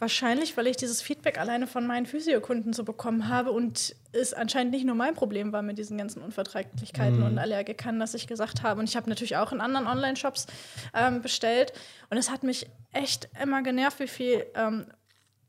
Wahrscheinlich, 0.00 0.56
weil 0.56 0.66
ich 0.66 0.78
dieses 0.78 1.02
Feedback 1.02 1.38
alleine 1.38 1.66
von 1.66 1.86
meinen 1.86 2.06
Physiokunden 2.06 2.72
so 2.72 2.84
bekommen 2.84 3.28
habe 3.28 3.52
und 3.52 3.94
es 4.12 4.32
anscheinend 4.32 4.72
nicht 4.72 4.86
nur 4.86 4.94
mein 4.94 5.14
Problem 5.14 5.52
war 5.52 5.60
mit 5.60 5.76
diesen 5.76 5.98
ganzen 5.98 6.22
Unverträglichkeiten 6.22 7.22
und 7.22 7.38
Allergikern, 7.38 8.00
dass 8.00 8.14
ich 8.14 8.26
gesagt 8.26 8.62
habe. 8.62 8.80
Und 8.80 8.88
ich 8.88 8.96
habe 8.96 9.10
natürlich 9.10 9.36
auch 9.36 9.52
in 9.52 9.60
anderen 9.60 9.86
Online-Shops 9.86 10.46
ähm, 10.94 11.20
bestellt. 11.20 11.74
Und 12.08 12.16
es 12.16 12.30
hat 12.30 12.42
mich 12.44 12.66
echt 12.92 13.28
immer 13.42 13.62
genervt, 13.62 14.00
wie 14.00 14.08
viel 14.08 14.46
ähm, 14.54 14.86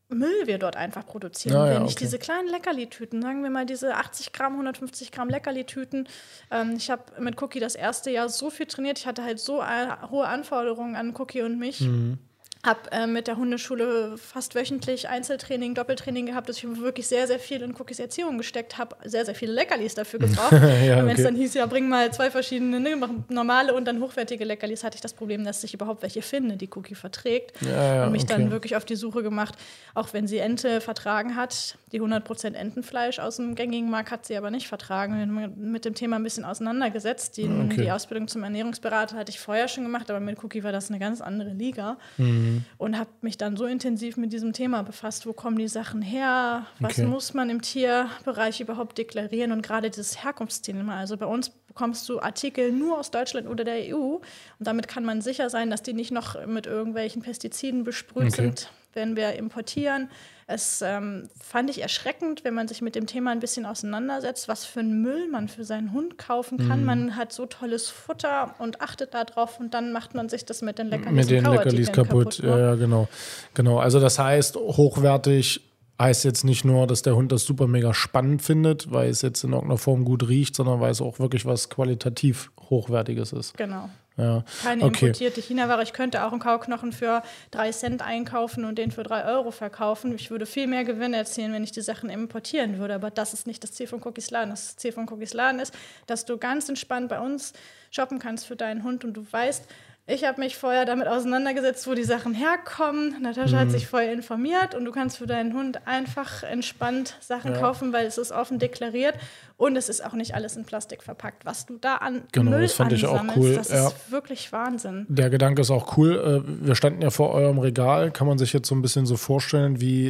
Müll 0.09 0.47
wir 0.47 0.57
dort 0.57 0.75
einfach 0.75 1.05
produzieren. 1.05 1.55
Ja, 1.55 1.67
ja, 1.67 1.75
Wenn 1.75 1.85
ich 1.85 1.93
okay. 1.93 2.03
diese 2.03 2.19
kleinen 2.19 2.49
Leckerli-Tüten, 2.49 3.21
sagen 3.21 3.43
wir 3.43 3.49
mal 3.49 3.65
diese 3.65 3.95
80 3.95 4.33
Gramm, 4.33 4.53
150 4.53 5.13
Gramm 5.13 5.29
Leckerli-Tüten, 5.29 6.09
ähm, 6.51 6.73
ich 6.75 6.91
habe 6.91 7.03
mit 7.21 7.41
Cookie 7.41 7.61
das 7.61 7.75
erste 7.75 8.11
Jahr 8.11 8.27
so 8.27 8.49
viel 8.49 8.65
trainiert, 8.65 8.99
ich 8.99 9.07
hatte 9.07 9.23
halt 9.23 9.39
so 9.39 9.61
äh, 9.61 9.87
hohe 10.09 10.27
Anforderungen 10.27 10.97
an 10.97 11.15
Cookie 11.15 11.41
und 11.41 11.57
mich. 11.57 11.79
Mhm. 11.79 12.19
Hab 12.63 12.93
äh, 12.93 13.07
mit 13.07 13.27
der 13.27 13.37
Hundeschule 13.37 14.17
fast 14.17 14.53
wöchentlich 14.53 15.09
Einzeltraining, 15.09 15.73
Doppeltraining 15.73 16.27
gehabt, 16.27 16.47
dass 16.47 16.57
ich 16.57 16.79
wirklich 16.79 17.07
sehr, 17.07 17.25
sehr 17.25 17.39
viel 17.39 17.63
in 17.63 17.73
Cookies 17.75 17.99
Erziehung 17.99 18.37
gesteckt 18.37 18.77
habe, 18.77 18.95
sehr, 19.03 19.25
sehr 19.25 19.33
viele 19.33 19.51
Leckerlis 19.53 19.95
dafür 19.95 20.19
gebraucht. 20.19 20.51
Ja, 20.51 20.99
und 20.99 21.07
wenn 21.07 21.07
es 21.07 21.13
okay. 21.13 21.23
dann 21.23 21.35
hieß, 21.35 21.55
ja, 21.55 21.65
bring 21.65 21.89
mal 21.89 22.13
zwei 22.13 22.29
verschiedene, 22.29 22.79
ne, 22.79 22.95
normale 23.29 23.73
und 23.73 23.85
dann 23.85 23.99
hochwertige 23.99 24.45
Leckerlis, 24.45 24.83
hatte 24.83 24.95
ich 24.95 25.01
das 25.01 25.13
Problem, 25.13 25.43
dass 25.43 25.63
ich 25.63 25.73
überhaupt 25.73 26.03
welche 26.03 26.21
finde, 26.21 26.55
die 26.55 26.69
Cookie 26.75 26.93
verträgt. 26.93 27.59
Ja, 27.61 27.95
ja, 27.95 28.05
und 28.05 28.11
mich 28.11 28.23
okay. 28.25 28.33
dann 28.33 28.51
wirklich 28.51 28.75
auf 28.75 28.85
die 28.85 28.95
Suche 28.95 29.23
gemacht, 29.23 29.55
auch 29.95 30.13
wenn 30.13 30.27
sie 30.27 30.37
Ente 30.37 30.81
vertragen 30.81 31.35
hat, 31.35 31.77
die 31.91 31.99
100% 31.99 32.53
Entenfleisch 32.53 33.17
aus 33.17 33.37
dem 33.37 33.55
gängigen 33.55 33.89
Markt 33.89 34.11
hat 34.11 34.25
sie 34.27 34.37
aber 34.37 34.51
nicht 34.51 34.67
vertragen. 34.67 35.19
Haben 35.19 35.71
mit 35.71 35.83
dem 35.83 35.95
Thema 35.95 36.17
ein 36.17 36.23
bisschen 36.23 36.45
auseinandergesetzt. 36.45 37.37
Die, 37.37 37.49
Okay. 37.51 37.81
die 37.81 37.91
Ausbildung 37.91 38.27
zum 38.27 38.43
Ernährungsberater 38.43 39.17
hatte 39.17 39.29
ich 39.29 39.39
vorher 39.39 39.67
schon 39.67 39.83
gemacht, 39.83 40.09
aber 40.09 40.19
mit 40.19 40.41
Cookie 40.43 40.63
war 40.63 40.71
das 40.71 40.89
eine 40.89 40.99
ganz 40.99 41.21
andere 41.21 41.51
Liga. 41.51 41.97
Mhm. 42.17 42.50
Mhm. 42.51 42.65
und 42.77 42.97
habe 42.97 43.09
mich 43.21 43.37
dann 43.37 43.57
so 43.57 43.65
intensiv 43.65 44.17
mit 44.17 44.33
diesem 44.33 44.53
Thema 44.53 44.83
befasst. 44.83 45.25
Wo 45.25 45.33
kommen 45.33 45.57
die 45.57 45.67
Sachen 45.67 46.01
her? 46.01 46.65
Was 46.79 46.93
okay. 46.93 47.05
muss 47.05 47.33
man 47.33 47.49
im 47.49 47.61
Tierbereich 47.61 48.61
überhaupt 48.61 48.97
deklarieren? 48.97 49.51
Und 49.51 49.61
gerade 49.61 49.89
dieses 49.89 50.23
Herkunftsthema. 50.23 50.97
Also 50.97 51.17
bei 51.17 51.25
uns 51.25 51.49
bekommst 51.49 52.07
du 52.09 52.19
Artikel 52.19 52.71
nur 52.71 52.99
aus 52.99 53.11
Deutschland 53.11 53.47
oder 53.47 53.63
der 53.63 53.95
EU 53.95 54.15
und 54.15 54.23
damit 54.59 54.87
kann 54.87 55.05
man 55.05 55.21
sicher 55.21 55.49
sein, 55.49 55.69
dass 55.69 55.81
die 55.81 55.93
nicht 55.93 56.11
noch 56.11 56.45
mit 56.45 56.65
irgendwelchen 56.65 57.21
Pestiziden 57.21 57.83
besprüht 57.83 58.33
okay. 58.33 58.41
sind, 58.41 58.71
wenn 58.93 59.15
wir 59.15 59.33
importieren. 59.33 60.09
Es 60.47 60.81
ähm, 60.81 61.29
fand 61.39 61.69
ich 61.69 61.81
erschreckend, 61.81 62.43
wenn 62.43 62.53
man 62.53 62.67
sich 62.67 62.81
mit 62.81 62.95
dem 62.95 63.07
Thema 63.07 63.31
ein 63.31 63.39
bisschen 63.39 63.65
auseinandersetzt, 63.65 64.49
was 64.49 64.65
für 64.65 64.81
einen 64.81 65.01
Müll 65.01 65.29
man 65.29 65.47
für 65.47 65.63
seinen 65.63 65.93
Hund 65.93 66.17
kaufen 66.17 66.57
kann. 66.57 66.81
Mhm. 66.81 66.85
Man 66.85 67.15
hat 67.15 67.31
so 67.31 67.45
tolles 67.45 67.87
Futter 67.87 68.55
und 68.59 68.81
achtet 68.81 69.13
darauf 69.13 69.59
und 69.59 69.73
dann 69.73 69.93
macht 69.93 70.13
man 70.13 70.27
sich 70.27 70.43
das 70.43 70.61
mit 70.61 70.77
den 70.77 70.87
Leckerlis, 70.87 71.13
mit 71.13 71.29
den 71.29 71.45
Leckerlis 71.45 71.91
kaputt. 71.91 72.37
kaputt 72.37 72.43
ne? 72.43 72.59
Ja, 72.59 72.75
genau. 72.75 73.07
genau. 73.53 73.79
Also 73.79 73.99
das 74.01 74.19
heißt, 74.19 74.57
hochwertig 74.57 75.61
heißt 76.01 76.25
jetzt 76.25 76.43
nicht 76.43 76.65
nur, 76.65 76.87
dass 76.87 77.01
der 77.01 77.15
Hund 77.15 77.31
das 77.31 77.45
super 77.45 77.67
mega 77.67 77.93
spannend 77.93 78.41
findet, 78.41 78.91
weil 78.91 79.09
es 79.09 79.21
jetzt 79.21 79.43
in 79.43 79.53
irgendeiner 79.53 79.77
Form 79.77 80.03
gut 80.03 80.27
riecht, 80.27 80.55
sondern 80.55 80.81
weil 80.81 80.91
es 80.91 81.01
auch 81.01 81.19
wirklich 81.19 81.45
was 81.45 81.69
qualitativ 81.69 82.51
Hochwertiges 82.69 83.31
ist. 83.33 83.55
Genau. 83.57 83.89
Ja. 84.21 84.43
Keine 84.61 84.85
okay. 84.85 85.05
importierte 85.05 85.41
China-Ware. 85.41 85.83
Ich 85.83 85.93
könnte 85.93 86.23
auch 86.23 86.31
einen 86.31 86.39
Kauknochen 86.39 86.93
für 86.93 87.23
drei 87.49 87.71
Cent 87.71 88.01
einkaufen 88.01 88.65
und 88.65 88.77
den 88.77 88.91
für 88.91 89.03
drei 89.03 89.25
Euro 89.25 89.51
verkaufen. 89.51 90.13
Ich 90.13 90.29
würde 90.29 90.45
viel 90.45 90.67
mehr 90.67 90.83
Gewinn 90.83 91.13
erzielen, 91.13 91.53
wenn 91.53 91.63
ich 91.63 91.71
die 91.71 91.81
Sachen 91.81 92.09
importieren 92.09 92.77
würde. 92.77 92.93
Aber 92.93 93.09
das 93.09 93.33
ist 93.33 93.47
nicht 93.47 93.63
das 93.63 93.71
Ziel 93.71 93.87
von 93.87 94.01
Cookies 94.03 94.29
Laden. 94.29 94.51
Das 94.51 94.77
Ziel 94.77 94.91
von 94.91 95.09
Cookies 95.09 95.33
Laden 95.33 95.59
ist, 95.59 95.73
dass 96.05 96.25
du 96.25 96.37
ganz 96.37 96.69
entspannt 96.69 97.09
bei 97.09 97.19
uns 97.19 97.53
shoppen 97.89 98.19
kannst 98.19 98.45
für 98.45 98.55
deinen 98.55 98.83
Hund 98.83 99.03
und 99.03 99.13
du 99.13 99.25
weißt, 99.29 99.65
ich 100.13 100.25
habe 100.25 100.39
mich 100.39 100.57
vorher 100.57 100.85
damit 100.85 101.07
auseinandergesetzt, 101.07 101.87
wo 101.87 101.93
die 101.93 102.03
Sachen 102.03 102.33
herkommen. 102.33 103.21
Natascha 103.21 103.55
mhm. 103.55 103.59
hat 103.59 103.71
sich 103.71 103.87
vorher 103.87 104.11
informiert 104.11 104.75
und 104.75 104.85
du 104.85 104.91
kannst 104.91 105.17
für 105.17 105.27
deinen 105.27 105.53
Hund 105.53 105.87
einfach 105.87 106.43
entspannt 106.43 107.15
Sachen 107.19 107.53
ja. 107.53 107.59
kaufen, 107.59 107.93
weil 107.93 108.05
es 108.05 108.17
ist 108.17 108.31
offen 108.31 108.59
deklariert 108.59 109.15
und 109.57 109.75
es 109.75 109.89
ist 109.89 110.03
auch 110.03 110.13
nicht 110.13 110.35
alles 110.35 110.55
in 110.57 110.65
Plastik 110.65 111.03
verpackt. 111.03 111.45
Was 111.45 111.65
du 111.65 111.77
da 111.79 111.95
an 111.95 112.23
genau, 112.31 112.51
Müll 112.51 112.63
das 112.63 112.73
fand 112.73 112.91
ich 112.93 113.05
auch 113.05 113.23
cool. 113.35 113.55
das 113.55 113.69
ja. 113.69 113.87
ist 113.87 114.11
wirklich 114.11 114.51
Wahnsinn. 114.51 115.05
Der 115.07 115.29
Gedanke 115.29 115.61
ist 115.61 115.71
auch 115.71 115.97
cool. 115.97 116.43
Äh, 116.45 116.65
wir 116.67 116.75
standen 116.75 117.01
ja 117.01 117.09
vor 117.09 117.31
eurem 117.31 117.59
Regal. 117.59 118.11
Kann 118.11 118.27
man 118.27 118.37
sich 118.37 118.53
jetzt 118.53 118.67
so 118.67 118.75
ein 118.75 118.81
bisschen 118.81 119.05
so 119.05 119.17
vorstellen, 119.17 119.79
wie 119.79 120.09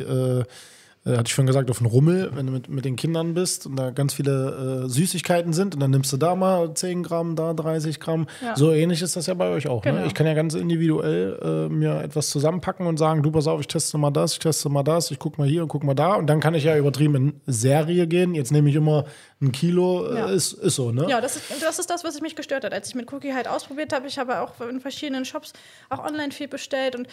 äh, 1.05 1.11
hatte 1.11 1.23
ich 1.27 1.33
schon 1.33 1.47
gesagt, 1.47 1.71
auf 1.71 1.79
einen 1.79 1.89
Rummel, 1.89 2.31
wenn 2.35 2.45
du 2.45 2.51
mit, 2.51 2.69
mit 2.69 2.85
den 2.85 2.95
Kindern 2.95 3.33
bist 3.33 3.65
und 3.65 3.75
da 3.75 3.89
ganz 3.89 4.13
viele 4.13 4.83
äh, 4.85 4.89
Süßigkeiten 4.89 5.51
sind 5.51 5.73
und 5.73 5.79
dann 5.79 5.89
nimmst 5.89 6.13
du 6.13 6.17
da 6.17 6.35
mal 6.35 6.73
10 6.73 7.01
Gramm, 7.01 7.35
da 7.35 7.53
30 7.53 7.99
Gramm. 7.99 8.27
Ja. 8.41 8.55
So 8.55 8.71
ähnlich 8.71 9.01
ist 9.01 9.15
das 9.15 9.25
ja 9.25 9.33
bei 9.33 9.49
euch 9.49 9.67
auch. 9.67 9.83
Ne? 9.83 9.91
Genau. 9.91 10.01
Ne? 10.01 10.07
Ich 10.07 10.13
kann 10.13 10.27
ja 10.27 10.35
ganz 10.35 10.53
individuell 10.53 11.39
äh, 11.41 11.73
mir 11.73 12.01
etwas 12.01 12.29
zusammenpacken 12.29 12.85
und 12.85 12.97
sagen, 12.97 13.23
du 13.23 13.31
pass 13.31 13.47
auf, 13.47 13.59
ich 13.59 13.67
teste 13.67 13.97
mal 13.97 14.11
das, 14.11 14.33
ich 14.33 14.39
teste 14.39 14.69
mal 14.69 14.83
das, 14.83 15.09
ich 15.09 15.17
guck 15.17 15.39
mal 15.39 15.47
hier 15.47 15.63
und 15.63 15.69
guck 15.69 15.83
mal 15.83 15.95
da 15.95 16.13
und 16.13 16.27
dann 16.27 16.39
kann 16.39 16.53
ich 16.53 16.65
ja 16.65 16.77
übertrieben 16.77 17.15
in 17.15 17.41
Serie 17.47 18.05
gehen. 18.05 18.35
Jetzt 18.35 18.51
nehme 18.51 18.69
ich 18.69 18.75
immer 18.75 19.05
ein 19.41 19.51
Kilo, 19.51 20.07
äh, 20.07 20.17
ja. 20.17 20.25
ist, 20.27 20.53
ist 20.53 20.75
so, 20.75 20.91
ne? 20.91 21.07
Ja, 21.09 21.19
das 21.19 21.35
ist, 21.35 21.45
das 21.63 21.79
ist 21.79 21.89
das, 21.89 22.03
was 22.03 22.21
mich 22.21 22.35
gestört 22.35 22.63
hat. 22.63 22.73
Als 22.73 22.89
ich 22.89 22.95
mit 22.95 23.11
Cookie 23.11 23.33
halt 23.33 23.47
ausprobiert 23.47 23.91
habe, 23.91 24.07
ich 24.07 24.19
habe 24.19 24.41
auch 24.41 24.61
in 24.61 24.79
verschiedenen 24.79 25.25
Shops 25.25 25.53
auch 25.89 26.05
online 26.05 26.31
viel 26.31 26.47
bestellt 26.47 26.95
und 26.95 27.07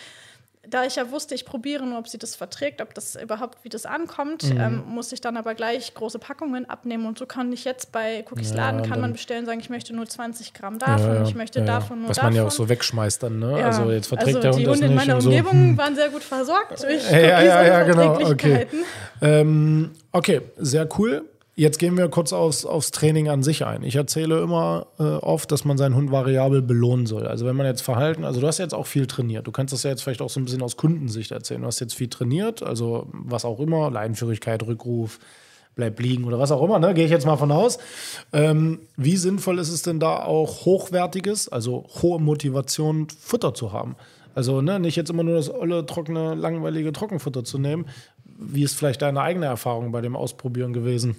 da 0.70 0.84
ich 0.84 0.96
ja 0.96 1.10
wusste, 1.10 1.34
ich 1.34 1.44
probiere 1.44 1.86
nur, 1.86 1.98
ob 1.98 2.08
sie 2.08 2.18
das 2.18 2.34
verträgt, 2.34 2.80
ob 2.80 2.94
das 2.94 3.16
überhaupt, 3.16 3.64
wie 3.64 3.68
das 3.68 3.86
ankommt, 3.86 4.42
mhm. 4.44 4.60
ähm, 4.60 4.82
musste 4.86 5.14
ich 5.14 5.20
dann 5.20 5.36
aber 5.36 5.54
gleich 5.54 5.94
große 5.94 6.18
Packungen 6.18 6.68
abnehmen. 6.68 7.06
Und 7.06 7.18
so 7.18 7.26
kann 7.26 7.52
ich 7.52 7.64
jetzt 7.64 7.92
bei 7.92 8.24
Cookies 8.30 8.50
ja, 8.50 8.56
Laden, 8.56 8.88
kann 8.88 9.00
man 9.00 9.12
bestellen, 9.12 9.46
sagen, 9.46 9.60
ich 9.60 9.70
möchte 9.70 9.94
nur 9.94 10.06
20 10.06 10.54
Gramm 10.54 10.78
davon, 10.78 11.16
ja, 11.16 11.22
ich 11.22 11.34
möchte 11.34 11.62
davon 11.62 12.00
nur 12.00 12.10
Was 12.10 12.16
davon. 12.16 12.32
man 12.32 12.36
ja 12.36 12.46
auch 12.46 12.50
so 12.50 12.68
wegschmeißt 12.68 13.22
dann, 13.22 13.38
ne? 13.38 13.64
Also 13.64 13.90
jetzt 13.90 14.08
verträgt 14.08 14.36
also 14.36 14.40
der 14.40 14.52
Hund 14.52 14.60
die 14.60 14.68
Hunde 14.68 14.86
in 14.86 14.94
meiner 14.94 15.20
so. 15.20 15.28
Umgebung 15.28 15.52
hm. 15.52 15.78
waren 15.78 15.94
sehr 15.94 16.08
gut 16.10 16.22
versorgt 16.22 16.82
durch 16.82 17.10
ja, 17.10 17.42
ja, 17.42 17.62
ja, 17.64 17.82
genau. 17.84 18.30
Okay. 18.30 18.66
Ähm, 19.20 19.92
okay, 20.12 20.42
sehr 20.58 20.88
cool. 20.98 21.24
Jetzt 21.58 21.80
gehen 21.80 21.96
wir 21.96 22.08
kurz 22.08 22.32
aufs, 22.32 22.64
aufs 22.64 22.92
Training 22.92 23.28
an 23.28 23.42
sich 23.42 23.66
ein. 23.66 23.82
Ich 23.82 23.96
erzähle 23.96 24.40
immer 24.42 24.86
äh, 25.00 25.02
oft, 25.02 25.50
dass 25.50 25.64
man 25.64 25.76
seinen 25.76 25.96
Hund 25.96 26.12
variabel 26.12 26.62
belohnen 26.62 27.06
soll. 27.06 27.26
Also 27.26 27.46
wenn 27.46 27.56
man 27.56 27.66
jetzt 27.66 27.80
Verhalten, 27.80 28.22
also 28.24 28.40
du 28.40 28.46
hast 28.46 28.58
jetzt 28.58 28.74
auch 28.74 28.86
viel 28.86 29.08
trainiert. 29.08 29.48
Du 29.48 29.50
kannst 29.50 29.72
das 29.72 29.82
ja 29.82 29.90
jetzt 29.90 30.04
vielleicht 30.04 30.22
auch 30.22 30.30
so 30.30 30.38
ein 30.38 30.44
bisschen 30.44 30.62
aus 30.62 30.76
Kundensicht 30.76 31.32
erzählen. 31.32 31.62
Du 31.62 31.66
hast 31.66 31.80
jetzt 31.80 31.96
viel 31.96 32.06
trainiert, 32.06 32.62
also 32.62 33.08
was 33.10 33.44
auch 33.44 33.58
immer, 33.58 33.90
Leinenführigkeit, 33.90 34.64
Rückruf, 34.64 35.18
bleib 35.74 35.98
liegen 35.98 36.22
oder 36.26 36.38
was 36.38 36.52
auch 36.52 36.62
immer, 36.62 36.78
ne? 36.78 36.94
gehe 36.94 37.06
ich 37.06 37.10
jetzt 37.10 37.26
mal 37.26 37.36
von 37.36 37.50
aus. 37.50 37.78
Ähm, 38.32 38.78
wie 38.96 39.16
sinnvoll 39.16 39.58
ist 39.58 39.72
es 39.72 39.82
denn 39.82 39.98
da 39.98 40.22
auch 40.22 40.64
hochwertiges, 40.64 41.48
also 41.48 41.86
hohe 42.00 42.20
Motivation, 42.20 43.08
Futter 43.10 43.52
zu 43.52 43.72
haben? 43.72 43.96
Also 44.32 44.60
ne, 44.60 44.78
nicht 44.78 44.94
jetzt 44.94 45.10
immer 45.10 45.24
nur 45.24 45.34
das 45.34 45.52
olle, 45.52 45.84
trockene, 45.86 46.36
langweilige 46.36 46.92
Trockenfutter 46.92 47.42
zu 47.42 47.58
nehmen. 47.58 47.86
Wie 48.24 48.62
ist 48.62 48.76
vielleicht 48.76 49.02
deine 49.02 49.22
eigene 49.22 49.46
Erfahrung 49.46 49.90
bei 49.90 50.02
dem 50.02 50.14
Ausprobieren 50.14 50.72
gewesen? 50.72 51.16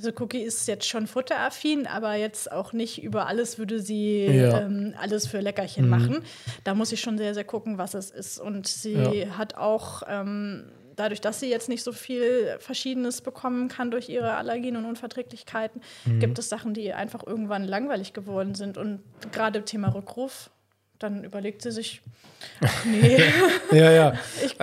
Also 0.00 0.12
Cookie 0.18 0.40
ist 0.40 0.66
jetzt 0.66 0.88
schon 0.88 1.06
futteraffin, 1.06 1.86
aber 1.86 2.14
jetzt 2.14 2.50
auch 2.50 2.72
nicht 2.72 3.02
über 3.02 3.26
alles 3.26 3.58
würde 3.58 3.80
sie 3.80 4.24
ja. 4.24 4.62
ähm, 4.62 4.94
alles 4.98 5.26
für 5.26 5.40
Leckerchen 5.40 5.84
mhm. 5.84 5.90
machen. 5.90 6.22
Da 6.64 6.74
muss 6.74 6.90
ich 6.90 7.02
schon 7.02 7.18
sehr, 7.18 7.34
sehr 7.34 7.44
gucken, 7.44 7.76
was 7.76 7.92
es 7.92 8.10
ist. 8.10 8.38
Und 8.38 8.66
sie 8.66 8.94
ja. 8.94 9.36
hat 9.36 9.56
auch 9.56 10.02
ähm, 10.08 10.64
dadurch, 10.96 11.20
dass 11.20 11.40
sie 11.40 11.50
jetzt 11.50 11.68
nicht 11.68 11.82
so 11.82 11.92
viel 11.92 12.56
Verschiedenes 12.60 13.20
bekommen 13.20 13.68
kann 13.68 13.90
durch 13.90 14.08
ihre 14.08 14.36
Allergien 14.36 14.76
und 14.76 14.86
Unverträglichkeiten, 14.86 15.82
mhm. 16.06 16.18
gibt 16.18 16.38
es 16.38 16.48
Sachen, 16.48 16.72
die 16.72 16.94
einfach 16.94 17.26
irgendwann 17.26 17.64
langweilig 17.64 18.14
geworden 18.14 18.54
sind. 18.54 18.78
Und 18.78 19.02
gerade 19.32 19.66
Thema 19.66 19.88
Rückruf, 19.88 20.50
dann 21.02 21.24
überlegt 21.24 21.62
sie 21.62 21.72
sich, 21.72 22.00
ach 22.60 22.84
nee. 22.84 23.20
ja, 23.72 23.90
ja. 23.90 24.12
Ich, 24.44 24.56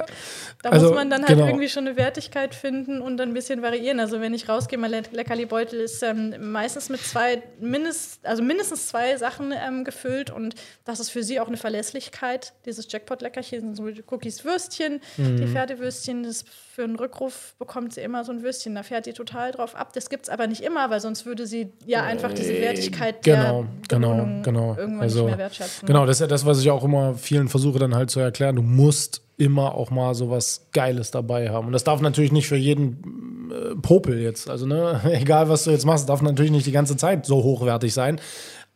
da 0.63 0.70
also, 0.70 0.88
muss 0.88 0.96
man 0.96 1.10
dann 1.10 1.22
halt 1.22 1.38
genau. 1.38 1.48
irgendwie 1.48 1.70
schon 1.70 1.88
eine 1.88 1.98
Wertigkeit 1.98 2.56
finden 2.56 3.00
und 3.01 3.17
dann 3.17 3.29
ein 3.29 3.34
bisschen 3.34 3.62
variieren. 3.62 4.00
Also 4.00 4.22
wenn 4.22 4.34
ich 4.34 4.50
rausgehe, 4.50 4.79
mein 4.79 4.91
Leckerli-Beutel 4.91 5.79
ist 5.79 6.01
ähm, 6.01 6.51
meistens 6.51 6.89
mit 6.89 7.01
zwei, 7.01 7.44
mindest, 7.60 8.25
also 8.25 8.41
mindestens 8.41 8.88
zwei 8.88 9.17
Sachen 9.17 9.53
ähm, 9.53 9.84
gefüllt 9.84 10.32
und 10.32 10.56
das 10.84 11.00
ist 11.00 11.10
für 11.10 11.22
sie 11.22 11.39
auch 11.39 11.48
eine 11.48 11.58
Verlässlichkeit. 11.58 12.53
Dieses 12.65 12.91
Jackpot-Leckerchen 12.91 13.75
sind 13.75 13.75
so 13.75 14.01
Cookies 14.12 14.46
Würstchen, 14.46 15.00
mhm. 15.17 15.38
die 15.38 15.48
Pferdewürstchen, 15.48 16.24
das 16.24 16.44
für 16.77 16.84
einen 16.84 16.96
Rückruf 16.96 17.56
bekommt 17.58 17.94
sie 17.94 18.01
immer 18.01 18.24
so 18.24 18.32
ein 18.32 18.44
Würstchen. 18.44 18.75
Da 18.75 18.84
fährt 18.84 19.08
die 19.08 19.13
total 19.13 19.51
drauf 19.51 19.75
ab. 19.75 19.94
Das 19.94 20.12
gibt 20.12 20.25
es 20.25 20.29
aber 20.29 20.46
nicht 20.46 20.62
immer, 20.62 20.91
weil 20.91 21.00
sonst 21.00 21.25
würde 21.25 21.48
sie 21.48 21.72
ja 21.88 22.03
einfach 22.03 22.32
diese 22.34 22.53
äh, 22.53 22.62
Wertigkeit 22.62 23.24
genau, 23.24 23.65
der 23.89 23.98
genau, 23.98 24.41
genau. 24.44 24.75
irgendwann 24.77 25.01
also, 25.01 25.22
nicht 25.22 25.29
mehr 25.29 25.38
wertschätzen. 25.39 25.88
Genau, 25.88 26.06
das 26.06 26.22
das, 26.27 26.46
was 26.46 26.60
ich 26.62 26.69
auch 26.69 26.84
immer 26.84 27.15
vielen 27.15 27.48
versuche 27.48 27.79
dann 27.79 27.96
halt 27.96 28.10
zu 28.10 28.19
erklären. 28.19 28.55
Du 28.55 28.62
musst 28.62 29.22
immer 29.38 29.75
auch 29.75 29.91
mal 29.91 30.15
so 30.15 30.29
was 30.29 30.67
Geiles 30.74 31.12
dabei 31.12 31.50
haben. 31.50 31.67
Und 31.67 31.74
das 31.74 31.84
darf 31.84 32.01
natürlich 32.01 32.31
nicht 32.31 32.48
für 32.48 32.55
jeden 32.55 33.51
äh, 33.51 33.75
Popel 33.75 34.19
jetzt. 34.19 34.50
Also, 34.50 34.65
ne, 34.65 35.01
egal 35.13 35.50
was 35.50 35.63
du 35.63 35.72
jetzt 35.72 35.86
machst, 35.86 36.10
darf 36.10 36.22
natürlich 36.22 36.51
nicht 36.51 36.65
die 36.65 36.72
ganze 36.72 36.98
Zeit 36.98 37.25
so 37.25 37.43
hochwertig 37.43 37.93
sein. 37.93 38.19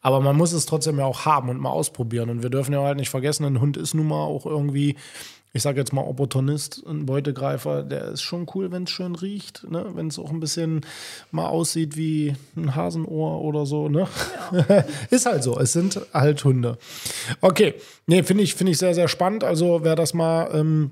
Aber 0.01 0.20
man 0.20 0.36
muss 0.36 0.51
es 0.51 0.65
trotzdem 0.65 0.98
ja 0.98 1.05
auch 1.05 1.25
haben 1.25 1.50
und 1.50 1.60
mal 1.60 1.70
ausprobieren. 1.70 2.29
Und 2.29 2.43
wir 2.43 2.50
dürfen 2.50 2.74
ja 2.74 2.81
halt 2.81 2.98
nicht 2.98 3.10
vergessen, 3.10 3.46
ein 3.46 3.62
Hund 3.62 3.77
ist 3.77 3.93
nun 3.93 4.08
mal 4.08 4.24
auch 4.24 4.46
irgendwie 4.46 4.96
ich 5.53 5.62
sage 5.62 5.79
jetzt 5.79 5.91
mal 5.91 6.01
Opportunist, 6.01 6.81
ein 6.88 7.05
Beutegreifer, 7.05 7.84
der 7.84 8.05
ist 8.05 8.22
schon 8.22 8.48
cool, 8.55 8.72
wenn 8.72 8.84
es 8.84 8.89
schön 8.89 9.15
riecht, 9.15 9.70
ne? 9.70 9.86
wenn 9.93 10.08
es 10.08 10.17
auch 10.17 10.31
ein 10.31 10.39
bisschen 10.39 10.86
mal 11.31 11.48
aussieht 11.48 11.98
wie 11.98 12.38
ein 12.55 12.74
Hasenohr 12.75 13.41
oder 13.41 13.65
so. 13.65 13.89
Ne? 13.89 14.08
Ja. 14.53 14.86
ist 15.10 15.25
halt 15.25 15.43
so, 15.43 15.60
es 15.60 15.74
sind 15.74 16.00
halt 16.13 16.41
Hunde. 16.46 16.77
Okay, 17.41 17.74
nee, 18.08 18.24
finde 18.24 18.43
ich, 18.43 18.55
find 18.55 18.70
ich 18.70 18.77
sehr, 18.77 18.96
sehr 18.96 19.10
spannend. 19.10 19.43
Also 19.43 19.84
wer 19.84 19.96
das 19.96 20.13
mal 20.13 20.50
ähm, 20.53 20.91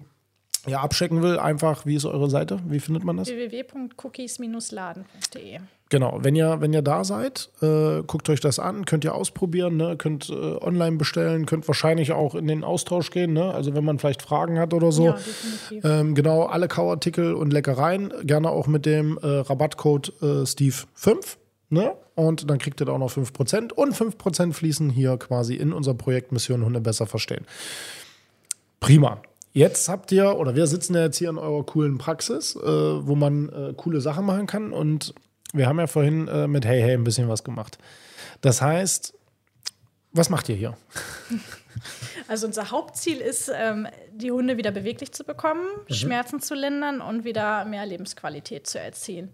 ja, 0.67 0.81
abchecken 0.81 1.21
will, 1.21 1.39
einfach, 1.39 1.85
wie 1.85 1.95
ist 1.95 2.03
eure 2.05 2.29
Seite? 2.29 2.59
Wie 2.67 2.81
findet 2.81 3.05
man 3.05 3.15
das? 3.17 3.29
www.cookies-laden.de 3.29 5.59
Genau, 5.89 6.19
wenn 6.21 6.35
ihr, 6.35 6.61
wenn 6.61 6.71
ihr 6.71 6.83
da 6.83 7.03
seid, 7.03 7.49
äh, 7.61 8.03
guckt 8.05 8.29
euch 8.29 8.39
das 8.39 8.59
an, 8.59 8.85
könnt 8.85 9.03
ihr 9.03 9.15
ausprobieren, 9.15 9.75
ne? 9.75 9.97
könnt 9.97 10.29
äh, 10.29 10.33
online 10.33 10.97
bestellen, 10.97 11.47
könnt 11.47 11.67
wahrscheinlich 11.67 12.11
auch 12.11 12.35
in 12.35 12.47
den 12.47 12.63
Austausch 12.63 13.09
gehen, 13.09 13.33
ne? 13.33 13.51
also 13.51 13.73
wenn 13.73 13.83
man 13.83 13.97
vielleicht 13.97 14.21
Fragen 14.21 14.59
hat 14.59 14.75
oder 14.75 14.91
so. 14.91 15.07
Ja, 15.07 15.17
ähm, 15.83 16.13
genau, 16.13 16.43
alle 16.43 16.67
Kauartikel 16.67 17.33
und 17.33 17.51
Leckereien, 17.51 18.13
gerne 18.23 18.51
auch 18.51 18.67
mit 18.67 18.85
dem 18.85 19.17
äh, 19.17 19.27
Rabattcode 19.27 20.13
äh, 20.21 20.25
Steve5. 20.43 21.37
Ne? 21.71 21.93
Und 22.13 22.49
dann 22.49 22.59
kriegt 22.59 22.81
ihr 22.81 22.85
da 22.85 22.91
auch 22.93 22.99
noch 22.99 23.11
5%. 23.11 23.73
Und 23.73 23.95
5% 23.95 24.53
fließen 24.53 24.91
hier 24.91 25.17
quasi 25.17 25.55
in 25.55 25.73
unser 25.73 25.95
Projekt 25.95 26.31
Mission 26.31 26.65
Hunde 26.65 26.81
besser 26.81 27.07
verstehen. 27.07 27.45
Prima. 28.79 29.21
Jetzt 29.53 29.89
habt 29.89 30.11
ihr, 30.11 30.37
oder 30.37 30.55
wir 30.55 30.67
sitzen 30.67 30.93
ja 30.93 31.01
jetzt 31.01 31.17
hier 31.17 31.29
in 31.29 31.39
eurer 31.39 31.63
coolen 31.63 31.97
Praxis, 31.97 32.55
äh, 32.55 32.61
wo 32.61 33.15
man 33.15 33.49
äh, 33.49 33.73
coole 33.75 34.01
Sachen 34.01 34.25
machen 34.25 34.45
kann. 34.45 34.71
Und 34.71 35.15
wir 35.53 35.67
haben 35.67 35.79
ja 35.79 35.87
vorhin 35.87 36.27
äh, 36.27 36.47
mit 36.47 36.65
Hey 36.65 36.81
Hey 36.81 36.93
ein 36.93 37.03
bisschen 37.03 37.27
was 37.27 37.43
gemacht. 37.43 37.77
Das 38.41 38.61
heißt, 38.61 39.13
was 40.11 40.29
macht 40.29 40.49
ihr 40.49 40.55
hier? 40.55 40.77
Also 42.27 42.47
unser 42.47 42.71
Hauptziel 42.71 43.17
ist, 43.17 43.51
ähm, 43.53 43.87
die 44.11 44.31
Hunde 44.31 44.57
wieder 44.57 44.71
beweglich 44.71 45.11
zu 45.11 45.23
bekommen, 45.23 45.65
mhm. 45.87 45.93
Schmerzen 45.93 46.39
zu 46.41 46.55
lindern 46.55 47.01
und 47.01 47.23
wieder 47.23 47.65
mehr 47.65 47.85
Lebensqualität 47.85 48.67
zu 48.67 48.79
erzielen. 48.79 49.31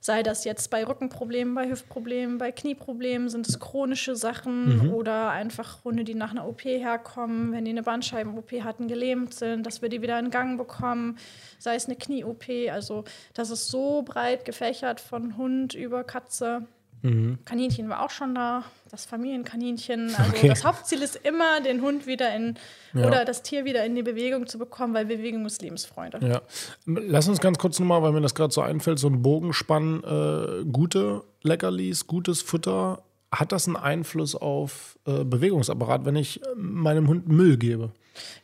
Sei 0.00 0.22
das 0.22 0.44
jetzt 0.44 0.70
bei 0.70 0.86
Rückenproblemen, 0.86 1.54
bei 1.54 1.68
Hüftproblemen, 1.68 2.38
bei 2.38 2.52
Knieproblemen, 2.52 3.28
sind 3.28 3.48
es 3.48 3.58
chronische 3.58 4.14
Sachen 4.14 4.86
mhm. 4.86 4.94
oder 4.94 5.30
einfach 5.30 5.84
Hunde, 5.84 6.04
die 6.04 6.14
nach 6.14 6.30
einer 6.30 6.46
OP 6.46 6.64
herkommen, 6.64 7.52
wenn 7.52 7.64
die 7.64 7.72
eine 7.72 7.82
Bandscheiben-OP 7.82 8.62
hatten, 8.62 8.86
gelähmt 8.86 9.34
sind, 9.34 9.66
dass 9.66 9.82
wir 9.82 9.88
die 9.88 10.00
wieder 10.00 10.18
in 10.18 10.30
Gang 10.30 10.56
bekommen, 10.56 11.18
sei 11.58 11.74
es 11.74 11.86
eine 11.86 11.96
Knie-OP. 11.96 12.44
Also 12.70 13.04
das 13.34 13.50
ist 13.50 13.68
so 13.68 14.02
breit 14.02 14.44
gefächert 14.44 15.00
von 15.00 15.36
Hund 15.36 15.74
über 15.74 16.04
Katze. 16.04 16.66
Mhm. 17.02 17.38
Kaninchen 17.44 17.88
war 17.88 18.04
auch 18.04 18.10
schon 18.10 18.34
da, 18.34 18.64
das 18.90 19.04
Familienkaninchen. 19.04 20.14
Also 20.14 20.30
okay. 20.36 20.48
das 20.48 20.64
Hauptziel 20.64 21.02
ist 21.02 21.16
immer, 21.16 21.60
den 21.60 21.82
Hund 21.82 22.06
wieder 22.06 22.34
in 22.34 22.54
ja. 22.94 23.06
oder 23.06 23.24
das 23.24 23.42
Tier 23.42 23.64
wieder 23.64 23.84
in 23.84 23.94
die 23.94 24.02
Bewegung 24.02 24.46
zu 24.46 24.58
bekommen, 24.58 24.94
weil 24.94 25.06
Bewegung 25.06 25.46
ist 25.46 25.62
Lebensfreude. 25.62 26.18
Ja. 26.26 26.42
Lass 26.86 27.28
uns 27.28 27.40
ganz 27.40 27.58
kurz 27.58 27.78
nochmal, 27.78 28.02
weil 28.02 28.12
mir 28.12 28.20
das 28.20 28.34
gerade 28.34 28.52
so 28.52 28.60
einfällt, 28.60 28.98
so 28.98 29.08
ein 29.08 29.22
Bogenspann, 29.22 30.02
äh, 30.04 30.64
gute 30.64 31.22
Leckerlis, 31.42 32.06
gutes 32.06 32.42
Futter. 32.42 33.02
Hat 33.30 33.52
das 33.52 33.66
einen 33.66 33.76
Einfluss 33.76 34.34
auf 34.34 34.98
äh, 35.06 35.24
Bewegungsapparat, 35.24 36.04
wenn 36.04 36.16
ich 36.16 36.40
meinem 36.56 37.08
Hund 37.08 37.28
Müll 37.28 37.58
gebe? 37.58 37.92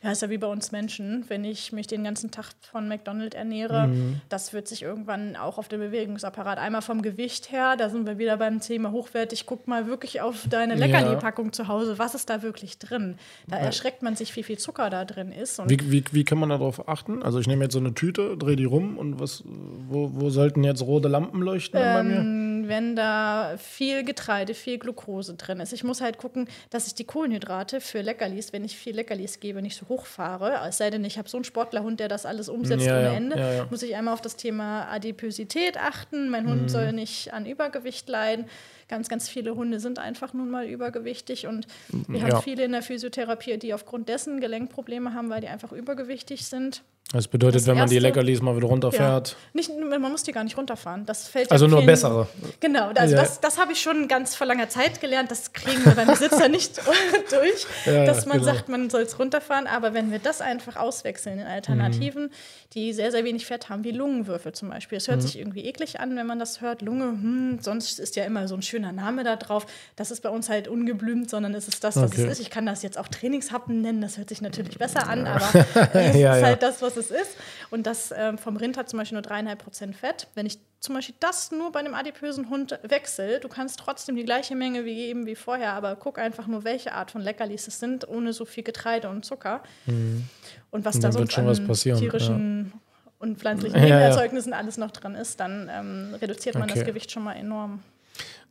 Ja, 0.03 0.11
ist 0.11 0.21
ja 0.21 0.29
wie 0.29 0.37
bei 0.37 0.47
uns 0.47 0.71
Menschen. 0.71 1.25
Wenn 1.27 1.43
ich 1.43 1.71
mich 1.71 1.87
den 1.87 2.03
ganzen 2.03 2.31
Tag 2.31 2.47
von 2.71 2.87
McDonald's 2.87 3.35
ernähre, 3.35 3.87
mhm. 3.87 4.21
das 4.29 4.53
wird 4.53 4.67
sich 4.67 4.81
irgendwann 4.83 5.35
auch 5.35 5.57
auf 5.57 5.67
den 5.67 5.79
Bewegungsapparat. 5.79 6.57
Einmal 6.57 6.81
vom 6.81 7.01
Gewicht 7.01 7.51
her, 7.51 7.75
da 7.77 7.89
sind 7.89 8.05
wir 8.05 8.17
wieder 8.17 8.37
beim 8.37 8.59
Thema 8.59 8.91
hochwertig. 8.91 9.45
Guck 9.45 9.67
mal 9.67 9.87
wirklich 9.87 10.21
auf 10.21 10.47
deine 10.49 10.75
Leckerli-Packung 10.75 11.47
ja. 11.47 11.51
zu 11.51 11.67
Hause. 11.67 11.97
Was 11.99 12.15
ist 12.15 12.29
da 12.29 12.41
wirklich 12.41 12.77
drin? 12.79 13.17
Da 13.47 13.57
erschreckt 13.57 14.01
man 14.01 14.15
sich, 14.15 14.35
wie 14.35 14.43
viel 14.43 14.57
Zucker 14.57 14.89
da 14.89 15.05
drin 15.05 15.31
ist. 15.31 15.59
Wie, 15.67 15.91
wie, 15.91 16.03
wie 16.11 16.23
kann 16.23 16.37
man 16.37 16.49
darauf 16.49 16.87
achten? 16.87 17.23
Also 17.23 17.39
ich 17.39 17.47
nehme 17.47 17.65
jetzt 17.65 17.73
so 17.73 17.79
eine 17.79 17.93
Tüte, 17.93 18.37
drehe 18.37 18.55
die 18.55 18.65
rum 18.65 18.97
und 18.97 19.19
was, 19.19 19.43
wo, 19.45 20.11
wo 20.13 20.29
sollten 20.29 20.63
jetzt 20.63 20.81
rote 20.81 21.07
Lampen 21.07 21.41
leuchten 21.41 21.79
ähm, 21.81 21.93
bei 21.93 22.03
mir? 22.03 22.15
Ähm, 22.17 22.65
wenn 22.67 22.95
da 22.95 23.55
viel 23.57 24.03
Getreide, 24.03 24.53
viel 24.53 24.77
Glucose 24.77 25.35
drin 25.35 25.59
ist. 25.59 25.73
Ich 25.73 25.83
muss 25.83 26.01
halt 26.01 26.17
gucken, 26.17 26.47
dass 26.69 26.87
ich 26.87 26.95
die 26.95 27.03
Kohlenhydrate 27.03 27.81
für 27.81 28.01
Leckerlis, 28.01 28.53
wenn 28.53 28.63
ich 28.63 28.77
viel 28.77 28.95
Leckerlis 28.95 29.39
gebe, 29.39 29.61
nicht 29.65 29.77
so 29.77 29.87
hoch 29.89 30.05
fahre. 30.05 30.59
Es 30.67 30.77
sei 30.77 30.89
denn, 30.89 31.03
ich 31.03 31.17
habe 31.17 31.27
so 31.27 31.37
einen 31.37 31.43
Sportlerhund, 31.43 31.99
der 31.99 32.07
das 32.07 32.25
alles 32.25 32.47
umsetzt 32.49 32.85
ja, 32.85 32.97
ohne 32.97 33.15
Ende. 33.15 33.37
Ja, 33.37 33.53
ja. 33.53 33.67
Muss 33.69 33.83
ich 33.83 33.95
einmal 33.95 34.13
auf 34.13 34.21
das 34.21 34.35
Thema 34.35 34.87
Adipösität 34.89 35.77
achten. 35.77 36.29
Mein 36.29 36.47
Hund 36.47 36.63
mhm. 36.63 36.69
soll 36.69 36.93
nicht 36.93 37.33
an 37.33 37.45
Übergewicht 37.45 38.07
leiden. 38.07 38.45
Ganz, 38.87 39.09
ganz 39.09 39.29
viele 39.29 39.55
Hunde 39.55 39.79
sind 39.79 39.97
einfach 39.97 40.33
nun 40.33 40.49
mal 40.49 40.67
übergewichtig 40.67 41.47
und 41.47 41.65
wir 41.89 42.21
haben 42.21 42.41
viele 42.43 42.65
in 42.65 42.71
der 42.71 42.83
Physiotherapie, 42.83 43.57
die 43.57 43.73
aufgrund 43.73 44.09
dessen 44.09 44.39
Gelenkprobleme 44.39 45.13
haben, 45.13 45.29
weil 45.29 45.41
die 45.41 45.47
einfach 45.47 45.71
übergewichtig 45.71 46.45
sind. 46.45 46.83
Das 47.13 47.27
bedeutet, 47.27 47.61
das 47.61 47.67
wenn 47.67 47.77
man 47.77 47.87
die 47.87 47.99
Leckerlis 47.99 48.41
mal 48.41 48.57
wieder 48.57 48.65
runterfährt. 48.65 49.29
Ja. 49.29 49.35
Nicht, 49.53 49.71
man 49.77 50.01
muss 50.01 50.23
die 50.23 50.31
gar 50.31 50.43
nicht 50.43 50.57
runterfahren. 50.57 51.05
Das 51.05 51.27
fällt 51.27 51.51
also 51.51 51.67
nur 51.67 51.85
bessere. 51.85 52.27
Genau, 52.59 52.89
also 52.95 53.15
ja. 53.15 53.21
das, 53.21 53.39
das 53.39 53.59
habe 53.59 53.73
ich 53.73 53.81
schon 53.81 54.07
ganz 54.07 54.35
vor 54.35 54.47
langer 54.47 54.69
Zeit 54.69 54.99
gelernt. 55.01 55.29
Das 55.29 55.53
kriegen 55.53 55.85
wir 55.85 55.93
beim 55.93 56.07
Besitzer 56.07 56.49
nicht 56.49 56.77
durch, 57.29 57.67
ja, 57.85 58.05
dass 58.05 58.25
man 58.25 58.39
genau. 58.39 58.51
sagt, 58.51 58.69
man 58.69 58.89
soll 58.89 59.03
es 59.03 59.19
runterfahren. 59.19 59.67
Aber 59.67 59.93
wenn 59.93 60.11
wir 60.11 60.17
das 60.17 60.41
einfach 60.41 60.77
auswechseln 60.77 61.39
in 61.39 61.45
Alternativen, 61.45 62.23
mhm. 62.23 62.31
die 62.73 62.91
sehr, 62.91 63.11
sehr 63.11 63.23
wenig 63.23 63.45
Fett 63.45 63.69
haben, 63.69 63.83
wie 63.83 63.91
Lungenwürfel 63.91 64.53
zum 64.53 64.69
Beispiel. 64.69 64.97
Es 64.97 65.07
hört 65.07 65.17
mhm. 65.17 65.21
sich 65.21 65.37
irgendwie 65.37 65.65
eklig 65.65 65.99
an, 65.99 66.15
wenn 66.15 66.25
man 66.25 66.39
das 66.39 66.61
hört. 66.61 66.81
Lunge, 66.81 67.05
hm, 67.05 67.59
sonst 67.61 67.99
ist 67.99 68.15
ja 68.15 68.25
immer 68.25 68.47
so 68.47 68.55
ein 68.55 68.63
schöner 68.75 68.91
Name 68.91 69.23
da 69.23 69.35
drauf. 69.37 69.65
Das 69.95 70.11
ist 70.11 70.21
bei 70.21 70.29
uns 70.29 70.49
halt 70.49 70.67
ungeblümt, 70.67 71.29
sondern 71.29 71.53
es 71.53 71.67
ist 71.67 71.83
das, 71.83 71.95
was 71.95 72.11
okay. 72.11 72.25
es 72.25 72.33
ist. 72.33 72.39
Ich 72.39 72.49
kann 72.49 72.65
das 72.65 72.83
jetzt 72.83 72.97
auch 72.97 73.07
Trainingshappen 73.07 73.81
nennen. 73.81 74.01
Das 74.01 74.17
hört 74.17 74.29
sich 74.29 74.41
natürlich 74.41 74.77
besser 74.77 75.07
an, 75.07 75.25
aber 75.25 75.45
es 75.93 76.15
ist 76.15 76.25
halt 76.25 76.61
das, 76.61 76.81
was 76.81 76.97
es 76.97 77.09
ist. 77.09 77.37
Und 77.69 77.87
das 77.87 78.13
ähm, 78.15 78.37
vom 78.37 78.57
Rind 78.57 78.77
hat 78.77 78.89
zum 78.89 78.99
Beispiel 78.99 79.15
nur 79.15 79.21
dreieinhalb 79.21 79.63
Prozent 79.63 79.95
Fett. 79.95 80.27
Wenn 80.35 80.45
ich 80.45 80.59
zum 80.81 80.95
Beispiel 80.95 81.15
das 81.19 81.51
nur 81.51 81.71
bei 81.71 81.79
einem 81.79 81.93
adipösen 81.93 82.49
Hund 82.49 82.77
wechsle, 82.83 83.39
du 83.39 83.47
kannst 83.47 83.79
trotzdem 83.79 84.15
die 84.15 84.25
gleiche 84.25 84.55
Menge 84.55 84.85
wie 84.85 85.05
eben 85.05 85.25
wie 85.25 85.35
vorher, 85.35 85.73
aber 85.73 85.95
guck 85.95 86.19
einfach 86.19 86.47
nur, 86.47 86.63
welche 86.63 86.91
Art 86.93 87.11
von 87.11 87.21
Leckerlis 87.21 87.67
es 87.67 87.79
sind, 87.79 88.07
ohne 88.07 88.33
so 88.33 88.45
viel 88.45 88.63
Getreide 88.63 89.09
und 89.09 89.25
Zucker. 89.25 89.63
Mhm. 89.85 90.25
Und 90.69 90.85
was 90.85 90.95
und 90.95 91.03
da 91.05 91.11
sonst 91.11 91.37
an 91.37 91.55
tierischen 91.73 92.71
ja. 92.73 92.79
und 93.19 93.39
pflanzlichen 93.39 93.77
ja, 93.79 93.85
Nebenerzeugnissen 93.85 94.51
ja. 94.51 94.57
alles 94.57 94.77
noch 94.77 94.91
dran 94.91 95.15
ist, 95.15 95.39
dann 95.39 95.71
ähm, 95.73 96.15
reduziert 96.21 96.55
man 96.55 96.65
okay. 96.65 96.79
das 96.79 96.85
Gewicht 96.85 97.11
schon 97.11 97.23
mal 97.23 97.33
enorm. 97.33 97.79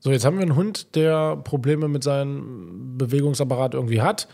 So, 0.05 0.13
jetzt 0.13 0.27
haben 0.27 0.37
wir 0.37 0.43
einen 0.43 0.55
Hund, 0.55 0.95
der 0.97 1.35
Probleme 1.37 1.89
mit 1.89 2.05
seinem 2.05 2.99
Bewegungsapparat 2.99 3.73
irgendwie 3.73 4.03
hat 4.03 4.29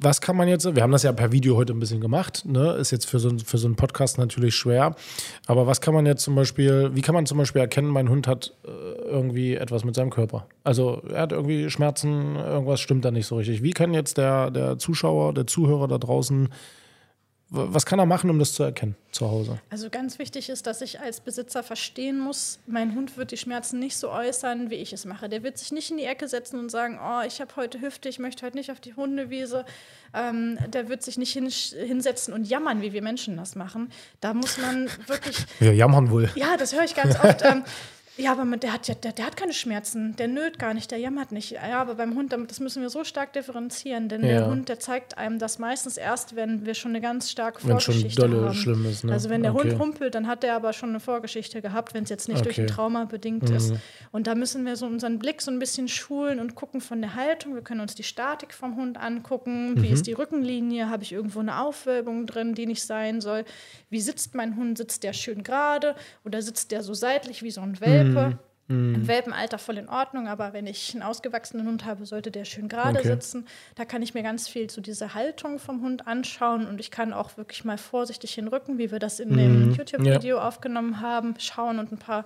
was 0.00 0.20
kann 0.20 0.36
man 0.36 0.48
jetzt, 0.48 0.74
wir 0.74 0.82
haben 0.82 0.90
das 0.90 1.04
ja 1.04 1.12
per 1.12 1.30
Video 1.30 1.56
heute 1.56 1.72
ein 1.72 1.78
bisschen 1.78 2.00
gemacht, 2.00 2.44
ne? 2.46 2.72
ist 2.72 2.90
jetzt 2.90 3.06
für 3.06 3.18
so, 3.20 3.30
für 3.44 3.58
so 3.58 3.68
einen 3.68 3.76
Podcast 3.76 4.18
natürlich 4.18 4.54
schwer, 4.54 4.96
aber 5.46 5.66
was 5.66 5.80
kann 5.80 5.94
man 5.94 6.04
jetzt 6.04 6.24
zum 6.24 6.34
Beispiel, 6.34 6.90
wie 6.94 7.00
kann 7.00 7.14
man 7.14 7.26
zum 7.26 7.38
Beispiel 7.38 7.60
erkennen, 7.60 7.88
mein 7.88 8.08
Hund 8.08 8.26
hat 8.26 8.54
äh, 8.66 8.70
irgendwie 9.08 9.54
etwas 9.54 9.84
mit 9.84 9.94
seinem 9.94 10.10
Körper? 10.10 10.46
Also 10.64 11.02
er 11.08 11.22
hat 11.22 11.32
irgendwie 11.32 11.70
Schmerzen, 11.70 12.36
irgendwas 12.36 12.80
stimmt 12.80 13.04
da 13.04 13.10
nicht 13.10 13.26
so 13.26 13.36
richtig. 13.36 13.62
Wie 13.62 13.70
kann 13.70 13.94
jetzt 13.94 14.18
der, 14.18 14.50
der 14.50 14.78
Zuschauer, 14.78 15.32
der 15.32 15.46
Zuhörer 15.46 15.86
da 15.86 15.98
draußen 15.98 16.48
was 17.54 17.86
kann 17.86 17.98
er 17.98 18.06
machen, 18.06 18.30
um 18.30 18.38
das 18.38 18.52
zu 18.52 18.62
erkennen 18.62 18.96
zu 19.12 19.30
Hause? 19.30 19.60
Also 19.70 19.88
ganz 19.90 20.18
wichtig 20.18 20.48
ist, 20.48 20.66
dass 20.66 20.80
ich 20.80 21.00
als 21.00 21.20
Besitzer 21.20 21.62
verstehen 21.62 22.18
muss, 22.18 22.58
mein 22.66 22.94
Hund 22.94 23.16
wird 23.16 23.30
die 23.30 23.36
Schmerzen 23.36 23.78
nicht 23.78 23.96
so 23.96 24.10
äußern, 24.10 24.70
wie 24.70 24.74
ich 24.74 24.92
es 24.92 25.04
mache. 25.04 25.28
Der 25.28 25.42
wird 25.42 25.58
sich 25.58 25.72
nicht 25.72 25.90
in 25.90 25.96
die 25.96 26.04
Ecke 26.04 26.26
setzen 26.28 26.58
und 26.58 26.70
sagen, 26.70 26.98
oh, 27.02 27.22
ich 27.26 27.40
habe 27.40 27.54
heute 27.56 27.80
Hüfte, 27.80 28.08
ich 28.08 28.18
möchte 28.18 28.44
heute 28.44 28.56
nicht 28.56 28.70
auf 28.70 28.80
die 28.80 28.94
Hundewiese. 28.94 29.64
Ähm, 30.12 30.58
der 30.68 30.88
wird 30.88 31.02
sich 31.02 31.16
nicht 31.16 31.32
hin, 31.32 31.48
hinsetzen 31.48 32.34
und 32.34 32.48
jammern, 32.48 32.82
wie 32.82 32.92
wir 32.92 33.02
Menschen 33.02 33.36
das 33.36 33.54
machen. 33.54 33.90
Da 34.20 34.34
muss 34.34 34.58
man 34.58 34.88
wirklich... 35.06 35.36
Wir 35.58 35.74
jammern 35.74 36.10
wohl. 36.10 36.30
Ja, 36.34 36.56
das 36.56 36.74
höre 36.74 36.84
ich 36.84 36.94
ganz 36.94 37.18
oft. 37.18 37.42
Ähm, 37.44 37.64
ja, 38.16 38.30
aber 38.30 38.44
der 38.56 38.72
hat 38.72 38.86
ja, 38.86 38.94
der, 38.94 39.10
der, 39.10 39.26
hat 39.26 39.36
keine 39.36 39.52
Schmerzen, 39.52 40.14
der 40.14 40.28
nölt 40.28 40.60
gar 40.60 40.72
nicht, 40.72 40.90
der 40.92 40.98
jammert 40.98 41.32
nicht. 41.32 41.50
Ja, 41.50 41.80
aber 41.80 41.96
beim 41.96 42.14
Hund, 42.14 42.32
das 42.32 42.60
müssen 42.60 42.80
wir 42.80 42.88
so 42.88 43.02
stark 43.02 43.32
differenzieren, 43.32 44.08
denn 44.08 44.22
ja. 44.22 44.28
der 44.28 44.46
Hund, 44.46 44.68
der 44.68 44.78
zeigt 44.78 45.18
einem 45.18 45.40
das 45.40 45.58
meistens 45.58 45.96
erst, 45.96 46.36
wenn 46.36 46.64
wir 46.64 46.74
schon 46.74 46.92
eine 46.92 47.00
ganz 47.00 47.30
starke 47.32 47.60
Vorgeschichte 47.60 48.04
wenn 48.04 48.10
schon 48.10 48.30
dolle 48.30 48.48
haben. 48.48 48.54
Schlimm 48.54 48.86
ist, 48.86 49.02
ne? 49.02 49.12
Also 49.12 49.30
wenn 49.30 49.42
der 49.42 49.52
okay. 49.52 49.70
Hund 49.70 49.80
humpelt, 49.80 50.14
dann 50.14 50.28
hat 50.28 50.44
der 50.44 50.54
aber 50.54 50.72
schon 50.72 50.90
eine 50.90 51.00
Vorgeschichte 51.00 51.60
gehabt, 51.60 51.92
wenn 51.92 52.04
es 52.04 52.10
jetzt 52.10 52.28
nicht 52.28 52.38
okay. 52.38 52.44
durch 52.44 52.60
ein 52.60 52.68
Trauma 52.68 53.04
bedingt 53.04 53.48
mhm. 53.48 53.56
ist. 53.56 53.74
Und 54.12 54.28
da 54.28 54.36
müssen 54.36 54.64
wir 54.64 54.76
so 54.76 54.86
unseren 54.86 55.18
Blick 55.18 55.42
so 55.42 55.50
ein 55.50 55.58
bisschen 55.58 55.88
schulen 55.88 56.38
und 56.38 56.54
gucken 56.54 56.80
von 56.80 57.00
der 57.00 57.16
Haltung. 57.16 57.54
Wir 57.56 57.62
können 57.62 57.80
uns 57.80 57.96
die 57.96 58.04
Statik 58.04 58.54
vom 58.54 58.76
Hund 58.76 58.96
angucken. 58.96 59.82
Wie 59.82 59.88
mhm. 59.88 59.94
ist 59.94 60.06
die 60.06 60.12
Rückenlinie? 60.12 60.88
Habe 60.88 61.02
ich 61.02 61.12
irgendwo 61.12 61.40
eine 61.40 61.60
Aufwölbung 61.60 62.26
drin, 62.26 62.54
die 62.54 62.66
nicht 62.66 62.84
sein 62.84 63.20
soll? 63.20 63.44
Wie 63.90 64.00
sitzt 64.00 64.36
mein 64.36 64.54
Hund? 64.54 64.78
Sitzt 64.78 65.02
der 65.02 65.14
schön 65.14 65.42
gerade 65.42 65.96
oder 66.24 66.42
sitzt 66.42 66.70
der 66.70 66.84
so 66.84 66.94
seitlich 66.94 67.42
wie 67.42 67.50
so 67.50 67.60
ein 67.60 67.80
Welpe? 67.80 68.03
Welpe. 68.12 68.38
Mhm. 68.66 68.94
Im 68.94 69.08
Welpenalter 69.08 69.58
voll 69.58 69.76
in 69.76 69.88
Ordnung, 69.88 70.26
aber 70.26 70.54
wenn 70.54 70.66
ich 70.66 70.94
einen 70.94 71.02
ausgewachsenen 71.02 71.66
Hund 71.66 71.84
habe, 71.84 72.06
sollte 72.06 72.30
der 72.30 72.46
schön 72.46 72.68
gerade 72.68 72.98
okay. 72.98 73.08
sitzen. 73.08 73.46
Da 73.74 73.84
kann 73.84 74.00
ich 74.00 74.14
mir 74.14 74.22
ganz 74.22 74.48
viel 74.48 74.70
zu 74.70 74.80
dieser 74.80 75.14
Haltung 75.14 75.58
vom 75.58 75.82
Hund 75.82 76.06
anschauen 76.06 76.66
und 76.66 76.80
ich 76.80 76.90
kann 76.90 77.12
auch 77.12 77.36
wirklich 77.36 77.64
mal 77.64 77.76
vorsichtig 77.76 78.32
hinrücken, 78.32 78.78
wie 78.78 78.90
wir 78.90 78.98
das 78.98 79.20
in 79.20 79.32
mhm. 79.32 79.36
dem 79.36 79.74
YouTube-Video 79.74 80.38
ja. 80.38 80.48
aufgenommen 80.48 81.00
haben, 81.00 81.34
schauen 81.38 81.78
und 81.78 81.92
ein 81.92 81.98
paar 81.98 82.24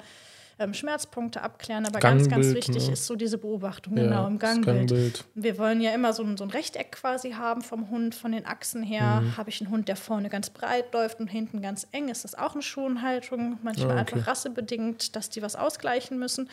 ähm, 0.58 0.74
Schmerzpunkte 0.74 1.42
abklären. 1.42 1.86
Aber 1.86 2.00
Gangbild, 2.00 2.30
ganz, 2.30 2.44
ganz 2.44 2.56
wichtig 2.56 2.86
ne? 2.86 2.92
ist 2.92 3.06
so 3.06 3.16
diese 3.16 3.38
Beobachtung, 3.38 3.96
ja, 3.96 4.04
genau, 4.04 4.26
im 4.26 4.38
Gangbild. 4.38 4.88
Gangbild. 4.88 5.24
Wir 5.34 5.58
wollen 5.58 5.80
ja 5.80 5.92
immer 5.92 6.12
so 6.12 6.22
ein, 6.22 6.36
so 6.36 6.44
ein 6.44 6.50
Rechteck 6.50 6.92
quasi 6.92 7.32
haben 7.32 7.62
vom 7.62 7.90
Hund, 7.90 8.14
von 8.14 8.32
den 8.32 8.46
Achsen 8.46 8.82
her. 8.82 9.20
Mhm. 9.20 9.36
Habe 9.36 9.50
ich 9.50 9.60
einen 9.60 9.70
Hund, 9.70 9.88
der 9.88 9.96
vorne 9.96 10.28
ganz 10.28 10.50
breit 10.50 10.92
läuft 10.92 11.20
und 11.20 11.28
hinten 11.28 11.62
ganz 11.62 11.86
eng, 11.92 12.08
ist 12.08 12.24
das 12.24 12.34
auch 12.34 12.54
eine 12.54 12.62
Schonhaltung. 12.62 13.58
Manchmal 13.62 13.88
oh, 13.88 13.90
okay. 13.92 14.00
einfach 14.00 14.26
rassebedingt, 14.26 15.14
dass 15.16 15.30
die 15.30 15.42
was 15.42 15.56
ausgleichen 15.56 16.18
müssen. 16.18 16.48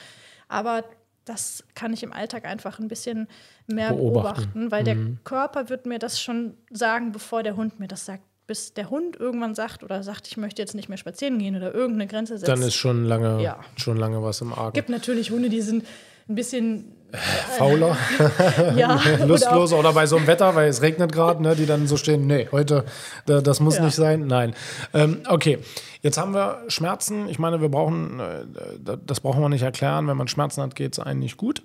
Aber 0.47 0.83
das 1.25 1.63
kann 1.73 1.91
ich 1.91 2.03
im 2.03 2.13
Alltag 2.13 2.45
einfach 2.45 2.77
ein 2.77 2.87
bisschen 2.87 3.27
mehr 3.65 3.91
beobachten, 3.93 4.69
beobachten 4.69 4.71
weil 4.71 4.81
mhm. 4.81 4.85
der 4.85 4.97
Körper 5.23 5.69
wird 5.69 5.87
mir 5.87 5.97
das 5.97 6.21
schon 6.21 6.55
sagen, 6.69 7.11
bevor 7.11 7.41
der 7.41 7.55
Hund 7.55 7.79
mir 7.79 7.87
das 7.87 8.05
sagt 8.05 8.23
bis 8.47 8.73
der 8.73 8.89
Hund 8.89 9.19
irgendwann 9.19 9.55
sagt 9.55 9.83
oder 9.83 10.03
sagt, 10.03 10.27
ich 10.27 10.37
möchte 10.37 10.61
jetzt 10.61 10.75
nicht 10.75 10.89
mehr 10.89 10.97
spazieren 10.97 11.39
gehen 11.39 11.55
oder 11.55 11.73
irgendeine 11.73 12.07
Grenze 12.07 12.37
setzt. 12.37 12.47
Dann 12.47 12.61
ist 12.61 12.75
schon 12.75 13.05
lange, 13.05 13.41
ja. 13.41 13.59
schon 13.75 13.97
lange 13.97 14.21
was 14.21 14.41
im 14.41 14.53
Argen. 14.53 14.69
Es 14.69 14.73
gibt 14.73 14.89
natürlich 14.89 15.31
Hunde, 15.31 15.49
die 15.49 15.61
sind 15.61 15.83
ein 16.27 16.35
bisschen 16.35 16.91
äh, 17.11 17.17
fauler, 17.57 17.97
ja, 18.75 18.99
lustloser 19.25 19.75
oder, 19.79 19.89
oder, 19.89 19.93
bei 19.93 20.05
so 20.05 20.17
einem 20.17 20.27
Wetter, 20.27 20.53
weil 20.55 20.69
es 20.69 20.81
regnet 20.81 21.11
gerade, 21.11 21.41
ne, 21.41 21.55
die 21.55 21.65
dann 21.65 21.87
so 21.87 21.97
stehen, 21.97 22.27
nee, 22.27 22.47
heute, 22.51 22.85
das 23.25 23.59
muss 23.59 23.77
ja. 23.77 23.85
nicht 23.85 23.95
sein. 23.95 24.27
Nein. 24.27 24.53
Ähm, 24.93 25.21
okay, 25.27 25.59
jetzt 26.01 26.17
haben 26.17 26.33
wir 26.33 26.63
Schmerzen. 26.67 27.27
Ich 27.29 27.39
meine, 27.39 27.61
wir 27.61 27.69
brauchen, 27.69 28.19
äh, 28.19 28.97
das 29.05 29.21
brauchen 29.21 29.41
wir 29.41 29.49
nicht 29.49 29.63
erklären. 29.63 30.07
Wenn 30.07 30.17
man 30.17 30.27
Schmerzen 30.27 30.61
hat, 30.61 30.75
geht 30.75 30.93
es 30.93 30.99
einem 30.99 31.19
nicht 31.19 31.37
gut. 31.37 31.63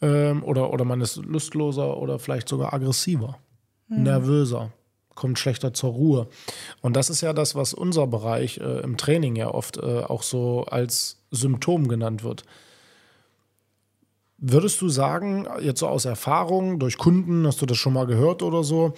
Ähm, 0.00 0.44
oder, 0.44 0.72
oder 0.72 0.84
man 0.84 1.00
ist 1.00 1.16
lustloser 1.16 1.96
oder 1.96 2.18
vielleicht 2.18 2.48
sogar 2.48 2.72
aggressiver, 2.72 3.38
hm. 3.88 4.04
nervöser 4.04 4.72
kommt 5.18 5.38
schlechter 5.38 5.74
zur 5.74 5.90
Ruhe. 5.90 6.28
Und 6.80 6.94
das 6.94 7.10
ist 7.10 7.20
ja 7.20 7.32
das, 7.32 7.56
was 7.56 7.74
unser 7.74 8.06
Bereich 8.06 8.58
äh, 8.58 8.80
im 8.80 8.96
Training 8.96 9.34
ja 9.36 9.52
oft 9.52 9.76
äh, 9.76 10.04
auch 10.04 10.22
so 10.22 10.64
als 10.64 11.18
Symptom 11.32 11.88
genannt 11.88 12.22
wird. 12.22 12.44
Würdest 14.38 14.80
du 14.80 14.88
sagen, 14.88 15.48
jetzt 15.60 15.80
so 15.80 15.88
aus 15.88 16.04
Erfahrung, 16.04 16.78
durch 16.78 16.96
Kunden, 16.96 17.44
hast 17.46 17.60
du 17.60 17.66
das 17.66 17.76
schon 17.76 17.92
mal 17.92 18.06
gehört 18.06 18.44
oder 18.44 18.62
so, 18.62 18.94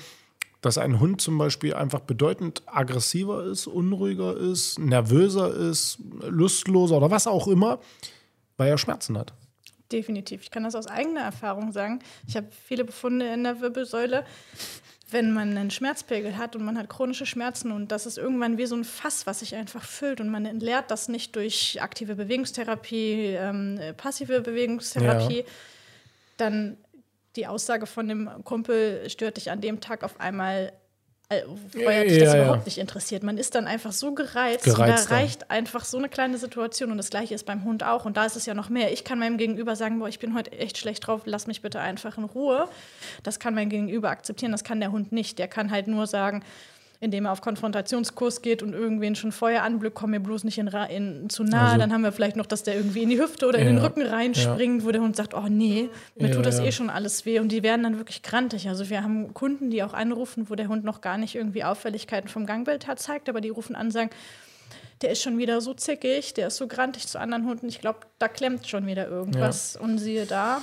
dass 0.60 0.76
ein 0.76 1.00
Hund 1.00 1.22
zum 1.22 1.38
Beispiel 1.38 1.72
einfach 1.72 2.00
bedeutend 2.00 2.62
aggressiver 2.66 3.44
ist, 3.44 3.66
unruhiger 3.66 4.36
ist, 4.36 4.78
nervöser 4.78 5.54
ist, 5.54 5.98
lustloser 6.20 6.98
oder 6.98 7.10
was 7.10 7.26
auch 7.26 7.48
immer, 7.48 7.78
weil 8.58 8.68
er 8.68 8.76
Schmerzen 8.76 9.16
hat. 9.16 9.32
Definitiv. 9.90 10.42
Ich 10.42 10.50
kann 10.50 10.64
das 10.64 10.74
aus 10.74 10.86
eigener 10.86 11.22
Erfahrung 11.22 11.72
sagen. 11.72 12.00
Ich 12.28 12.36
habe 12.36 12.48
viele 12.66 12.84
Befunde 12.84 13.32
in 13.32 13.42
der 13.42 13.60
Wirbelsäule. 13.62 14.24
Wenn 15.10 15.32
man 15.32 15.56
einen 15.56 15.70
Schmerzpegel 15.70 16.36
hat 16.36 16.54
und 16.54 16.64
man 16.64 16.78
hat 16.78 16.88
chronische 16.88 17.26
Schmerzen 17.26 17.72
und 17.72 17.90
das 17.90 18.06
ist 18.06 18.18
irgendwann 18.18 18.58
wie 18.58 18.66
so 18.66 18.76
ein 18.76 18.84
Fass, 18.84 19.26
was 19.26 19.40
sich 19.40 19.54
einfach 19.54 19.82
füllt 19.82 20.20
und 20.20 20.28
man 20.28 20.46
entleert 20.46 20.90
das 20.90 21.08
nicht 21.08 21.34
durch 21.36 21.82
aktive 21.82 22.14
Bewegungstherapie, 22.14 23.34
ähm, 23.38 23.80
passive 23.96 24.40
Bewegungstherapie, 24.40 25.38
ja. 25.38 25.44
dann 26.36 26.76
die 27.36 27.46
Aussage 27.46 27.86
von 27.86 28.08
dem 28.08 28.28
Kumpel 28.44 29.08
stört 29.08 29.36
dich 29.36 29.50
an 29.50 29.60
dem 29.60 29.80
Tag 29.80 30.02
auf 30.02 30.20
einmal, 30.20 30.72
vorher 31.72 32.00
hat 32.00 32.10
dich 32.10 32.18
das 32.18 32.34
ja, 32.34 32.42
überhaupt 32.42 32.58
ja. 32.60 32.64
nicht 32.64 32.78
interessiert. 32.78 33.22
Man 33.22 33.38
ist 33.38 33.54
dann 33.54 33.66
einfach 33.66 33.92
so 33.92 34.12
gereizt, 34.12 34.64
gereizt 34.64 35.04
und 35.04 35.10
da 35.10 35.14
reicht 35.16 35.50
einfach 35.50 35.84
so 35.84 35.96
eine 35.96 36.08
kleine 36.08 36.38
Situation 36.38 36.90
und 36.90 36.98
das 36.98 37.10
gleiche 37.10 37.34
ist 37.34 37.46
beim 37.46 37.64
Hund 37.64 37.84
auch 37.84 38.04
und 38.04 38.16
da 38.16 38.24
ist 38.24 38.36
es 38.36 38.46
ja 38.46 38.54
noch 38.54 38.68
mehr. 38.68 38.92
Ich 38.92 39.04
kann 39.04 39.18
meinem 39.18 39.38
Gegenüber 39.38 39.76
sagen, 39.76 40.00
boah, 40.00 40.08
ich 40.08 40.18
bin 40.18 40.34
heute 40.34 40.52
echt 40.52 40.78
schlecht 40.78 41.06
drauf, 41.06 41.22
lass 41.26 41.46
mich 41.46 41.62
bitte 41.62 41.80
einfach 41.80 42.18
in 42.18 42.24
Ruhe. 42.24 42.68
Das 43.22 43.38
kann 43.38 43.54
mein 43.54 43.68
Gegenüber 43.68 44.10
akzeptieren, 44.10 44.50
das 44.50 44.64
kann 44.64 44.80
der 44.80 44.90
Hund 44.90 45.12
nicht. 45.12 45.38
Der 45.38 45.46
kann 45.46 45.70
halt 45.70 45.86
nur 45.86 46.06
sagen, 46.06 46.42
indem 47.00 47.24
er 47.24 47.32
auf 47.32 47.40
Konfrontationskurs 47.40 48.42
geht 48.42 48.62
und 48.62 48.74
irgendwen 48.74 49.14
schon 49.14 49.32
vorher 49.32 49.64
anblickt, 49.64 49.94
komm 49.94 50.10
mir 50.10 50.20
bloß 50.20 50.44
nicht 50.44 50.58
in, 50.58 50.68
in 50.68 51.30
zu 51.30 51.44
nah. 51.44 51.68
Also, 51.68 51.78
dann 51.78 51.92
haben 51.92 52.02
wir 52.02 52.12
vielleicht 52.12 52.36
noch, 52.36 52.44
dass 52.44 52.62
der 52.62 52.76
irgendwie 52.76 53.02
in 53.02 53.08
die 53.08 53.18
Hüfte 53.18 53.46
oder 53.46 53.58
ja, 53.58 53.66
in 53.66 53.76
den 53.76 53.84
Rücken 53.84 54.02
reinspringt, 54.02 54.82
ja. 54.82 54.86
wo 54.86 54.92
der 54.92 55.00
Hund 55.00 55.16
sagt, 55.16 55.32
oh 55.32 55.46
nee, 55.48 55.88
mir 56.16 56.28
ja, 56.28 56.34
tut 56.34 56.44
das 56.44 56.60
eh 56.60 56.72
schon 56.72 56.90
alles 56.90 57.24
weh. 57.24 57.38
Und 57.38 57.50
die 57.52 57.62
werden 57.62 57.82
dann 57.84 57.96
wirklich 57.96 58.22
grantig. 58.22 58.68
Also 58.68 58.90
wir 58.90 59.02
haben 59.02 59.32
Kunden, 59.32 59.70
die 59.70 59.82
auch 59.82 59.94
anrufen, 59.94 60.50
wo 60.50 60.54
der 60.54 60.68
Hund 60.68 60.84
noch 60.84 61.00
gar 61.00 61.16
nicht 61.16 61.34
irgendwie 61.34 61.64
Auffälligkeiten 61.64 62.28
vom 62.28 62.44
Gangbild 62.44 62.86
hat, 62.86 62.98
zeigt, 62.98 63.30
aber 63.30 63.40
die 63.40 63.48
rufen 63.48 63.74
an 63.74 63.86
und 63.86 63.92
sagen, 63.92 64.10
der 65.00 65.10
ist 65.10 65.22
schon 65.22 65.38
wieder 65.38 65.62
so 65.62 65.72
zickig, 65.72 66.34
der 66.34 66.48
ist 66.48 66.58
so 66.58 66.68
grantig 66.68 67.08
zu 67.08 67.18
anderen 67.18 67.46
Hunden. 67.46 67.68
Ich 67.68 67.80
glaube, 67.80 68.00
da 68.18 68.28
klemmt 68.28 68.68
schon 68.68 68.86
wieder 68.86 69.08
irgendwas. 69.08 69.74
Und 69.76 69.96
siehe 69.96 70.26
da, 70.26 70.60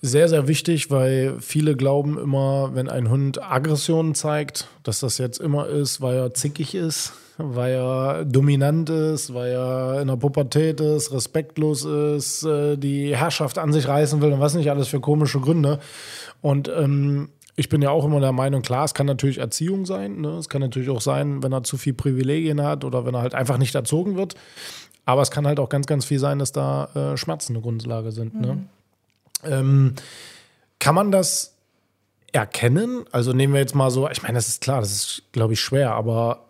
sehr, 0.00 0.28
sehr 0.28 0.46
wichtig, 0.46 0.90
weil 0.90 1.36
viele 1.40 1.74
glauben 1.74 2.18
immer, 2.18 2.70
wenn 2.74 2.88
ein 2.88 3.10
Hund 3.10 3.42
Aggressionen 3.42 4.14
zeigt, 4.14 4.68
dass 4.84 5.00
das 5.00 5.18
jetzt 5.18 5.40
immer 5.40 5.66
ist, 5.66 6.00
weil 6.00 6.16
er 6.16 6.34
zickig 6.34 6.74
ist, 6.74 7.14
weil 7.36 7.72
er 7.72 8.24
dominant 8.24 8.90
ist, 8.90 9.34
weil 9.34 9.52
er 9.52 10.00
in 10.00 10.08
der 10.08 10.16
Pubertät 10.16 10.80
ist, 10.80 11.12
respektlos 11.12 11.84
ist, 11.84 12.44
äh, 12.44 12.76
die 12.76 13.16
Herrschaft 13.16 13.58
an 13.58 13.72
sich 13.72 13.88
reißen 13.88 14.20
will 14.20 14.32
und 14.32 14.40
was 14.40 14.54
nicht 14.54 14.70
alles 14.70 14.88
für 14.88 15.00
komische 15.00 15.40
Gründe. 15.40 15.80
Und 16.42 16.68
ähm, 16.68 17.30
ich 17.56 17.68
bin 17.68 17.82
ja 17.82 17.90
auch 17.90 18.04
immer 18.04 18.20
der 18.20 18.30
Meinung, 18.30 18.62
klar, 18.62 18.84
es 18.84 18.94
kann 18.94 19.06
natürlich 19.06 19.38
Erziehung 19.38 19.84
sein. 19.84 20.20
Ne? 20.20 20.30
Es 20.38 20.48
kann 20.48 20.60
natürlich 20.60 20.90
auch 20.90 21.00
sein, 21.00 21.42
wenn 21.42 21.52
er 21.52 21.64
zu 21.64 21.76
viel 21.76 21.92
Privilegien 21.92 22.62
hat 22.62 22.84
oder 22.84 23.04
wenn 23.04 23.14
er 23.14 23.22
halt 23.22 23.34
einfach 23.34 23.58
nicht 23.58 23.74
erzogen 23.74 24.16
wird. 24.16 24.36
Aber 25.04 25.22
es 25.22 25.32
kann 25.32 25.44
halt 25.44 25.58
auch 25.58 25.68
ganz, 25.68 25.86
ganz 25.86 26.04
viel 26.04 26.20
sein, 26.20 26.38
dass 26.38 26.52
da 26.52 26.84
äh, 26.94 27.16
Schmerzen 27.16 27.54
eine 27.54 27.62
Grundlage 27.62 28.12
sind. 28.12 28.34
Ne? 28.34 28.46
Mhm. 28.46 28.46
Ne? 28.46 28.68
Ähm, 29.44 29.94
kann 30.78 30.94
man 30.94 31.10
das 31.10 31.54
erkennen? 32.32 33.04
Also 33.10 33.32
nehmen 33.32 33.52
wir 33.54 33.60
jetzt 33.60 33.74
mal 33.74 33.90
so, 33.90 34.08
ich 34.08 34.22
meine, 34.22 34.34
das 34.34 34.48
ist 34.48 34.60
klar, 34.60 34.80
das 34.80 34.92
ist, 34.92 35.22
glaube 35.32 35.54
ich, 35.54 35.60
schwer, 35.60 35.92
aber 35.92 36.44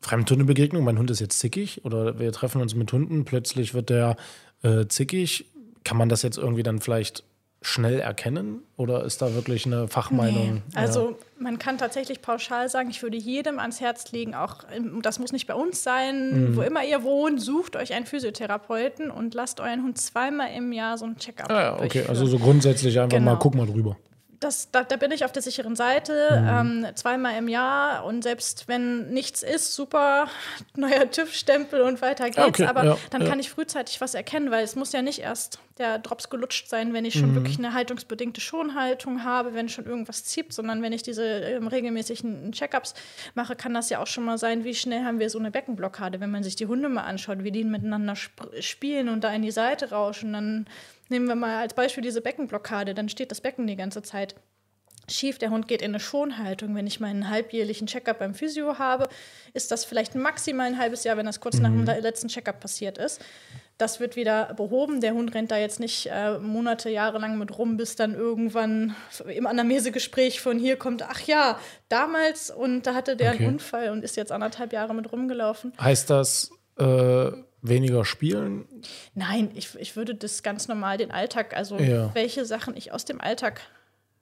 Fremdhundebegegnung, 0.00 0.82
mein 0.82 0.98
Hund 0.98 1.10
ist 1.10 1.20
jetzt 1.20 1.38
zickig 1.38 1.84
oder 1.84 2.18
wir 2.18 2.32
treffen 2.32 2.62
uns 2.62 2.74
mit 2.74 2.92
Hunden, 2.92 3.24
plötzlich 3.24 3.74
wird 3.74 3.90
der 3.90 4.16
äh, 4.62 4.86
zickig. 4.86 5.46
Kann 5.84 5.96
man 5.96 6.08
das 6.08 6.22
jetzt 6.22 6.38
irgendwie 6.38 6.62
dann 6.62 6.80
vielleicht 6.80 7.24
schnell 7.62 8.00
erkennen 8.00 8.60
oder 8.76 9.04
ist 9.04 9.20
da 9.20 9.34
wirklich 9.34 9.66
eine 9.66 9.88
Fachmeinung? 9.88 10.54
Nee. 10.54 10.62
Also 10.74 11.10
ja. 11.10 11.16
Man 11.40 11.58
kann 11.58 11.78
tatsächlich 11.78 12.20
pauschal 12.22 12.68
sagen, 12.68 12.90
ich 12.90 13.02
würde 13.02 13.16
jedem 13.16 13.58
ans 13.58 13.80
Herz 13.80 14.12
legen, 14.12 14.34
auch 14.34 14.64
das 15.02 15.18
muss 15.18 15.32
nicht 15.32 15.46
bei 15.46 15.54
uns 15.54 15.82
sein, 15.82 16.50
mhm. 16.50 16.56
wo 16.56 16.62
immer 16.62 16.84
ihr 16.84 17.02
wohnt, 17.02 17.40
sucht 17.40 17.76
euch 17.76 17.94
einen 17.94 18.06
Physiotherapeuten 18.06 19.10
und 19.10 19.34
lasst 19.34 19.60
euren 19.60 19.82
Hund 19.82 19.98
zweimal 19.98 20.50
im 20.54 20.72
Jahr 20.72 20.98
so 20.98 21.06
ein 21.06 21.16
Check-up. 21.16 21.50
Ah, 21.50 21.62
ja, 21.62 21.80
okay, 21.80 22.04
also 22.08 22.26
so 22.26 22.38
grundsätzlich 22.38 22.98
einfach 23.00 23.16
genau. 23.16 23.32
mal 23.32 23.38
guck 23.38 23.54
mal 23.54 23.66
drüber 23.66 23.96
das, 24.40 24.70
da, 24.70 24.84
da, 24.84 24.96
bin 24.96 25.12
ich 25.12 25.26
auf 25.26 25.32
der 25.32 25.42
sicheren 25.42 25.76
Seite, 25.76 26.40
mhm. 26.40 26.84
ähm, 26.84 26.96
zweimal 26.96 27.36
im 27.36 27.46
Jahr 27.46 28.06
und 28.06 28.22
selbst 28.22 28.68
wenn 28.68 29.10
nichts 29.10 29.42
ist, 29.42 29.74
super, 29.74 30.28
neuer 30.76 31.10
TÜV-Stempel 31.10 31.82
und 31.82 32.00
weiter 32.00 32.24
geht's. 32.24 32.38
Okay, 32.38 32.64
Aber 32.64 32.84
ja, 32.84 32.98
dann 33.10 33.22
ja. 33.22 33.28
kann 33.28 33.38
ich 33.38 33.50
frühzeitig 33.50 34.00
was 34.00 34.14
erkennen, 34.14 34.50
weil 34.50 34.64
es 34.64 34.76
muss 34.76 34.92
ja 34.92 35.02
nicht 35.02 35.18
erst 35.18 35.58
der 35.76 35.98
Drops 35.98 36.30
gelutscht 36.30 36.68
sein, 36.68 36.94
wenn 36.94 37.04
ich 37.04 37.14
schon 37.14 37.32
mhm. 37.32 37.34
wirklich 37.36 37.58
eine 37.58 37.74
haltungsbedingte 37.74 38.40
Schonhaltung 38.40 39.24
habe, 39.24 39.52
wenn 39.52 39.68
schon 39.68 39.84
irgendwas 39.84 40.24
zieht, 40.24 40.54
sondern 40.54 40.80
wenn 40.80 40.94
ich 40.94 41.02
diese 41.02 41.24
ähm, 41.24 41.66
regelmäßigen 41.66 42.52
Checkups 42.52 42.94
mache, 43.34 43.56
kann 43.56 43.74
das 43.74 43.90
ja 43.90 44.00
auch 44.00 44.06
schon 44.06 44.24
mal 44.24 44.38
sein, 44.38 44.64
wie 44.64 44.74
schnell 44.74 45.04
haben 45.04 45.18
wir 45.18 45.28
so 45.28 45.38
eine 45.38 45.50
Beckenblockade, 45.50 46.18
wenn 46.20 46.30
man 46.30 46.42
sich 46.42 46.56
die 46.56 46.66
Hunde 46.66 46.88
mal 46.88 47.02
anschaut, 47.02 47.44
wie 47.44 47.52
die 47.52 47.64
miteinander 47.64 48.14
spielen 48.60 49.10
und 49.10 49.22
da 49.22 49.32
in 49.32 49.42
die 49.42 49.50
Seite 49.50 49.90
rauschen, 49.90 50.32
dann 50.32 50.66
Nehmen 51.10 51.26
wir 51.26 51.34
mal 51.34 51.58
als 51.58 51.74
Beispiel 51.74 52.02
diese 52.02 52.20
Beckenblockade, 52.20 52.94
dann 52.94 53.08
steht 53.08 53.30
das 53.30 53.40
Becken 53.40 53.66
die 53.66 53.76
ganze 53.76 54.02
Zeit 54.02 54.36
schief, 55.08 55.38
der 55.38 55.50
Hund 55.50 55.68
geht 55.68 55.82
in 55.82 55.90
eine 55.90 56.00
Schonhaltung. 56.00 56.74
Wenn 56.74 56.86
ich 56.86 57.00
meinen 57.00 57.28
halbjährlichen 57.28 57.86
Checkup 57.86 58.18
beim 58.18 58.34
Physio 58.34 58.78
habe, 58.78 59.08
ist 59.52 59.70
das 59.70 59.84
vielleicht 59.84 60.14
maximal 60.14 60.66
ein 60.66 60.78
halbes 60.78 61.04
Jahr, 61.04 61.16
wenn 61.16 61.26
das 61.26 61.40
kurz 61.40 61.56
mhm. 61.56 61.62
nach 61.62 61.94
dem 61.94 62.02
letzten 62.02 62.28
Checkup 62.28 62.60
passiert 62.60 62.98
ist. 62.98 63.20
Das 63.78 63.98
wird 63.98 64.14
wieder 64.14 64.52
behoben. 64.54 65.00
Der 65.00 65.14
Hund 65.14 65.34
rennt 65.34 65.50
da 65.50 65.56
jetzt 65.56 65.80
nicht 65.80 66.06
äh, 66.06 66.38
Monate, 66.38 66.90
Jahre 66.90 67.18
lang 67.18 67.38
mit 67.38 67.56
rum, 67.56 67.76
bis 67.76 67.96
dann 67.96 68.14
irgendwann 68.14 68.94
im 69.26 69.46
Anamnesegespräch 69.46 70.40
von 70.40 70.58
hier 70.58 70.76
kommt, 70.76 71.02
ach 71.02 71.22
ja, 71.22 71.58
damals 71.88 72.50
und 72.50 72.86
da 72.86 72.94
hatte 72.94 73.16
der 73.16 73.32
okay. 73.32 73.44
einen 73.44 73.54
Unfall 73.54 73.90
und 73.90 74.04
ist 74.04 74.16
jetzt 74.16 74.32
anderthalb 74.32 74.72
Jahre 74.72 74.94
mit 74.94 75.10
rumgelaufen. 75.10 75.72
Heißt 75.80 76.10
das, 76.10 76.50
äh, 76.78 77.32
weniger 77.62 78.04
spielen? 78.04 78.66
Nein, 79.14 79.50
ich, 79.54 79.74
ich 79.78 79.96
würde 79.96 80.14
das 80.14 80.42
ganz 80.42 80.68
normal 80.68 80.96
den 80.96 81.10
Alltag, 81.10 81.56
also 81.56 81.78
ja. 81.78 82.14
welche 82.14 82.44
Sachen 82.44 82.76
ich 82.76 82.92
aus 82.92 83.04
dem 83.04 83.20
Alltag 83.20 83.60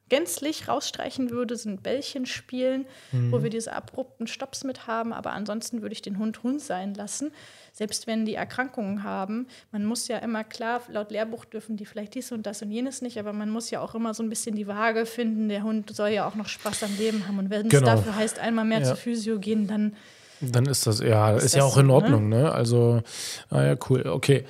gänzlich 0.09 0.68
rausstreichen 0.68 1.31
würde, 1.31 1.57
sind 1.57 1.83
Bällchen 1.83 2.27
spielen, 2.27 2.87
mhm. 3.12 3.33
wo 3.33 3.42
wir 3.42 3.51
diese 3.51 3.72
abrupten 3.72 4.27
Stops 4.27 4.64
mit 4.64 4.87
haben. 4.87 5.12
Aber 5.12 5.33
ansonsten 5.33 5.83
würde 5.83 5.92
ich 5.92 6.03
den 6.03 6.18
Hund 6.18 6.42
Hund 6.42 6.61
sein 6.61 6.94
lassen, 6.94 7.31
selbst 7.72 8.07
wenn 8.07 8.24
die 8.24 8.35
Erkrankungen 8.35 9.03
haben. 9.03 9.46
Man 9.70 9.85
muss 9.85 10.09
ja 10.09 10.18
immer 10.18 10.44
klar, 10.44 10.83
laut 10.88 11.11
Lehrbuch 11.11 11.44
dürfen 11.44 11.77
die 11.77 11.85
vielleicht 11.85 12.14
dies 12.14 12.33
und 12.33 12.46
das 12.46 12.62
und 12.62 12.70
jenes 12.70 13.03
nicht, 13.03 13.18
aber 13.18 13.33
man 13.33 13.51
muss 13.51 13.70
ja 13.70 13.81
auch 13.81 13.94
immer 13.94 14.14
so 14.14 14.22
ein 14.22 14.29
bisschen 14.29 14.57
die 14.57 14.66
Waage 14.66 15.07
finden. 15.07 15.48
Der 15.48 15.62
Hund 15.62 15.94
soll 15.94 16.11
ja 16.11 16.27
auch 16.27 16.35
noch 16.35 16.48
Spaß 16.48 16.85
am 16.85 16.96
Leben 16.96 17.27
haben. 17.27 17.38
Und 17.38 17.51
wenn 17.51 17.66
es 17.66 17.70
genau. 17.70 17.87
dafür 17.87 18.16
heißt, 18.16 18.38
einmal 18.38 18.64
mehr 18.64 18.81
ja. 18.81 18.87
zur 18.87 18.96
Physio 18.96 19.38
gehen, 19.38 19.66
dann 19.66 19.94
dann 20.40 20.66
ist 20.66 20.87
das, 20.87 21.01
ja, 21.01 21.33
ist, 21.33 21.44
ist 21.44 21.55
ja 21.57 21.64
auch 21.64 21.77
in 21.77 21.87
ne? 21.87 21.92
Ordnung, 21.92 22.29
ne? 22.29 22.42
ne? 22.42 22.53
Also, 22.53 23.03
naja, 23.51 23.72
ah 23.72 23.85
cool, 23.88 24.07
okay. 24.07 24.44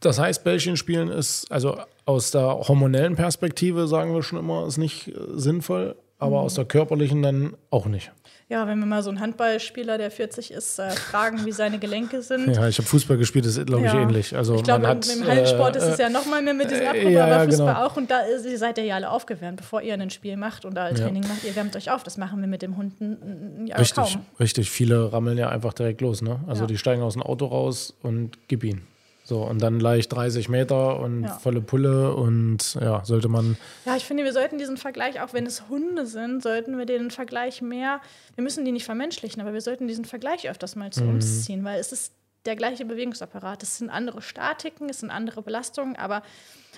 Das 0.00 0.18
heißt, 0.18 0.44
Bällchen 0.44 0.76
spielen 0.76 1.08
ist, 1.08 1.50
also 1.50 1.78
aus 2.04 2.30
der 2.30 2.46
hormonellen 2.46 3.16
Perspektive, 3.16 3.88
sagen 3.88 4.14
wir 4.14 4.22
schon 4.22 4.38
immer, 4.38 4.66
ist 4.66 4.78
nicht 4.78 5.08
äh, 5.08 5.12
sinnvoll, 5.34 5.96
aber 6.18 6.38
mhm. 6.38 6.44
aus 6.44 6.54
der 6.54 6.64
körperlichen 6.64 7.22
dann 7.22 7.56
auch 7.70 7.86
nicht 7.86 8.12
ja, 8.50 8.66
wenn 8.66 8.78
wir 8.78 8.86
mal 8.86 9.02
so 9.02 9.10
einen 9.10 9.20
Handballspieler, 9.20 9.98
der 9.98 10.10
40 10.10 10.52
ist, 10.52 10.78
äh, 10.78 10.90
fragen, 10.90 11.44
wie 11.44 11.52
seine 11.52 11.78
Gelenke 11.78 12.22
sind. 12.22 12.54
Ja, 12.54 12.66
ich 12.66 12.78
habe 12.78 12.88
Fußball 12.88 13.18
gespielt, 13.18 13.44
das 13.44 13.58
ist, 13.58 13.66
glaube 13.66 13.84
ich, 13.84 13.92
ja. 13.92 14.00
ähnlich. 14.00 14.34
Also 14.34 14.54
ich 14.54 14.62
glaube, 14.62 14.86
im 14.86 15.26
Hallensport 15.26 15.76
äh, 15.76 15.78
ist 15.78 15.84
es 15.84 15.98
ja 15.98 16.08
noch 16.08 16.24
mal 16.24 16.40
mehr 16.40 16.54
mit 16.54 16.70
diesem 16.70 16.86
äh, 16.86 17.18
aber 17.18 17.44
Fußball 17.44 17.74
genau. 17.74 17.86
auch. 17.86 17.96
Und 17.98 18.10
da 18.10 18.20
ist, 18.20 18.58
seid 18.58 18.78
ihr 18.78 18.84
ja 18.84 18.94
alle 18.94 19.10
aufgewärmt, 19.10 19.58
bevor 19.58 19.82
ihr 19.82 19.92
ein 19.92 20.08
Spiel 20.08 20.38
macht 20.38 20.64
und 20.64 20.74
da 20.74 20.90
Training 20.90 21.28
macht. 21.28 21.44
Ihr 21.44 21.54
wärmt 21.56 21.76
euch 21.76 21.90
auf. 21.90 22.02
Das 22.04 22.16
machen 22.16 22.40
wir 22.40 22.48
mit 22.48 22.62
dem 22.62 22.78
Hund 22.78 22.94
ja 23.66 23.76
richtig, 23.76 23.94
kaum. 23.96 24.24
Richtig, 24.40 24.70
viele 24.70 25.12
rammeln 25.12 25.36
ja 25.36 25.50
einfach 25.50 25.74
direkt 25.74 26.00
los. 26.00 26.22
Ne? 26.22 26.40
Also 26.46 26.64
die 26.64 26.78
steigen 26.78 27.02
aus 27.02 27.12
dem 27.12 27.22
Auto 27.22 27.46
raus 27.46 27.92
und 28.02 28.38
gib 28.48 28.64
ihn. 28.64 28.80
So, 29.28 29.42
und 29.42 29.60
dann 29.60 29.78
leicht 29.78 30.10
30 30.10 30.48
Meter 30.48 31.00
und 31.00 31.24
ja. 31.24 31.34
volle 31.34 31.60
Pulle 31.60 32.14
und 32.14 32.78
ja, 32.80 33.04
sollte 33.04 33.28
man. 33.28 33.58
Ja, 33.84 33.94
ich 33.94 34.06
finde, 34.06 34.24
wir 34.24 34.32
sollten 34.32 34.56
diesen 34.56 34.78
Vergleich, 34.78 35.20
auch 35.20 35.34
wenn 35.34 35.44
es 35.44 35.68
Hunde 35.68 36.06
sind, 36.06 36.42
sollten 36.42 36.78
wir 36.78 36.86
den 36.86 37.10
Vergleich 37.10 37.60
mehr, 37.60 38.00
wir 38.36 38.42
müssen 38.42 38.64
die 38.64 38.72
nicht 38.72 38.86
vermenschlichen, 38.86 39.42
aber 39.42 39.52
wir 39.52 39.60
sollten 39.60 39.86
diesen 39.86 40.06
Vergleich 40.06 40.48
öfters 40.48 40.76
mal 40.76 40.90
zu 40.94 41.04
mhm. 41.04 41.10
uns 41.10 41.44
ziehen, 41.44 41.62
weil 41.62 41.78
es 41.78 41.92
ist 41.92 42.14
der 42.46 42.56
gleiche 42.56 42.86
Bewegungsapparat. 42.86 43.62
Es 43.62 43.76
sind 43.76 43.90
andere 43.90 44.22
Statiken, 44.22 44.88
es 44.88 45.00
sind 45.00 45.10
andere 45.10 45.42
Belastungen, 45.42 45.96
aber 45.96 46.22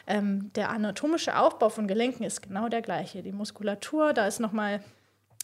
ähm, 0.08 0.50
der 0.56 0.70
anatomische 0.70 1.38
Aufbau 1.38 1.68
von 1.68 1.86
Gelenken 1.86 2.24
ist 2.24 2.42
genau 2.42 2.68
der 2.68 2.82
gleiche. 2.82 3.22
Die 3.22 3.30
Muskulatur, 3.30 4.12
da 4.12 4.26
ist 4.26 4.40
nochmal 4.40 4.82